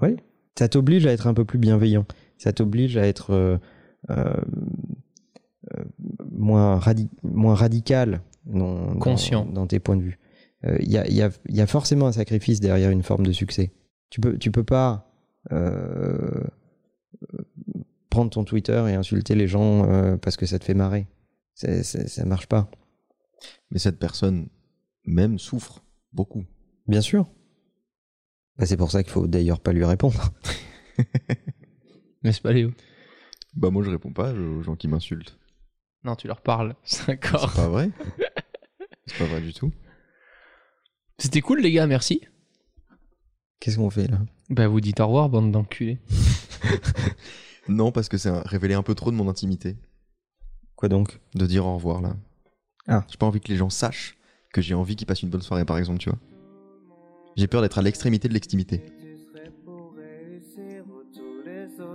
Oui. 0.00 0.16
Ça 0.58 0.68
t'oblige 0.68 1.06
à 1.06 1.12
être 1.12 1.26
un 1.28 1.34
peu 1.34 1.44
plus 1.44 1.58
bienveillant. 1.58 2.06
Ça 2.38 2.52
t'oblige 2.52 2.96
à 2.96 3.06
être 3.06 3.30
euh, 3.32 3.58
moins, 6.30 6.78
radi- 6.78 7.08
moins 7.22 7.54
radical 7.54 8.20
dans, 8.46 8.92
dans- 8.92 8.98
Conscient. 8.98 9.44
dans 9.46 9.66
tes 9.66 9.78
points 9.80 9.96
de 9.96 10.02
vue. 10.02 10.18
Euh, 10.64 10.76
Il 10.80 10.90
y, 10.90 10.98
a, 10.98 11.06
il 11.08 11.14
y 11.14 11.22
a- 11.22 11.30
il 11.48 11.56
y 11.56 11.60
a 11.60 11.66
forcément 11.66 12.06
un 12.06 12.12
sacrifice 12.12 12.60
derrière 12.60 12.90
une 12.90 13.02
forme 13.02 13.24
de 13.26 13.32
succès. 13.32 13.72
Tu 14.10 14.20
peux, 14.20 14.36
tu 14.38 14.50
peux 14.50 14.64
pas 14.64 15.08
euh, 15.50 16.44
prendre 18.10 18.30
ton 18.30 18.44
Twitter 18.44 18.84
et 18.88 18.94
insulter 18.94 19.34
les 19.34 19.48
gens 19.48 19.88
euh, 19.88 20.16
parce 20.16 20.36
que 20.36 20.46
ça 20.46 20.58
te 20.58 20.64
fait 20.64 20.74
marrer. 20.74 21.06
C'est- 21.54 21.82
c'est- 21.82 22.08
ça 22.08 22.24
marche 22.24 22.46
pas. 22.46 22.70
Mais 23.70 23.78
cette 23.78 23.98
personne 23.98 24.48
même 25.04 25.38
souffre 25.38 25.84
beaucoup. 26.12 26.44
Bien 26.86 27.00
sûr. 27.00 27.28
Bah, 28.58 28.66
c'est 28.66 28.76
pour 28.76 28.90
ça 28.90 29.02
qu'il 29.02 29.12
faut 29.12 29.26
d'ailleurs 29.26 29.60
pas 29.60 29.72
lui 29.72 29.84
répondre. 29.84 30.32
N'est-ce 32.22 32.40
pas, 32.40 32.52
Léo 32.52 32.70
Bah 33.54 33.70
moi 33.70 33.82
je 33.82 33.90
réponds 33.90 34.12
pas 34.12 34.32
aux 34.32 34.62
gens 34.62 34.76
qui 34.76 34.88
m'insultent. 34.88 35.38
Non, 36.04 36.16
tu 36.16 36.26
leur 36.26 36.40
parles. 36.40 36.74
C'est 36.84 37.06
D'accord. 37.06 37.52
pas 37.54 37.68
vrai. 37.68 37.90
C'est 39.06 39.18
pas 39.18 39.26
vrai 39.26 39.40
du 39.40 39.52
tout. 39.52 39.72
C'était 41.18 41.40
cool, 41.40 41.60
les 41.60 41.70
gars, 41.72 41.86
merci. 41.86 42.22
Qu'est-ce 43.60 43.76
qu'on 43.76 43.90
fait 43.90 44.08
là? 44.08 44.18
Bah, 44.50 44.66
vous 44.66 44.80
dites 44.80 44.98
au 45.00 45.06
revoir, 45.06 45.28
bande 45.28 45.52
d'enculés. 45.52 45.98
Non 47.68 47.92
parce 47.92 48.08
que 48.08 48.18
c'est 48.18 48.28
un- 48.28 48.42
révéler 48.44 48.74
un 48.74 48.82
peu 48.82 48.94
trop 48.96 49.12
de 49.12 49.16
mon 49.16 49.28
intimité 49.28 49.76
Quoi 50.74 50.88
donc? 50.88 51.20
De 51.36 51.46
dire 51.46 51.64
au 51.64 51.76
revoir 51.76 52.00
là. 52.02 52.16
Ah. 52.88 53.04
J'ai 53.08 53.16
pas 53.16 53.26
envie 53.26 53.40
que 53.40 53.48
les 53.52 53.56
gens 53.56 53.70
sachent 53.70 54.18
que 54.52 54.60
j'ai 54.60 54.74
envie 54.74 54.96
qu'ils 54.96 55.06
passent 55.06 55.22
une 55.22 55.30
bonne 55.30 55.42
soirée 55.42 55.64
par 55.64 55.78
exemple, 55.78 56.00
tu 56.00 56.10
vois. 56.10 56.18
J'ai 57.36 57.46
peur 57.46 57.62
d'être 57.62 57.78
à 57.78 57.82
l'extrémité 57.82 58.26
de 58.28 58.34
l'extimité. 58.34 58.82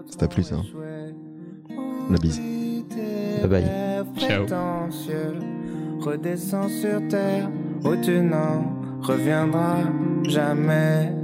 Ça 0.09 0.17
t'a 0.17 0.27
plu, 0.29 0.41
ça, 0.43 0.55
hein 0.55 0.63
La 2.09 2.17
bise. 2.17 2.41
Bye 3.41 3.49
bye. 3.49 3.65
Ciao. 4.17 4.45
Redescends 5.99 6.69
sur 6.69 7.07
terre 7.09 7.49
n'en 8.21 8.63
reviendras 9.01 9.83
jamais. 10.23 11.16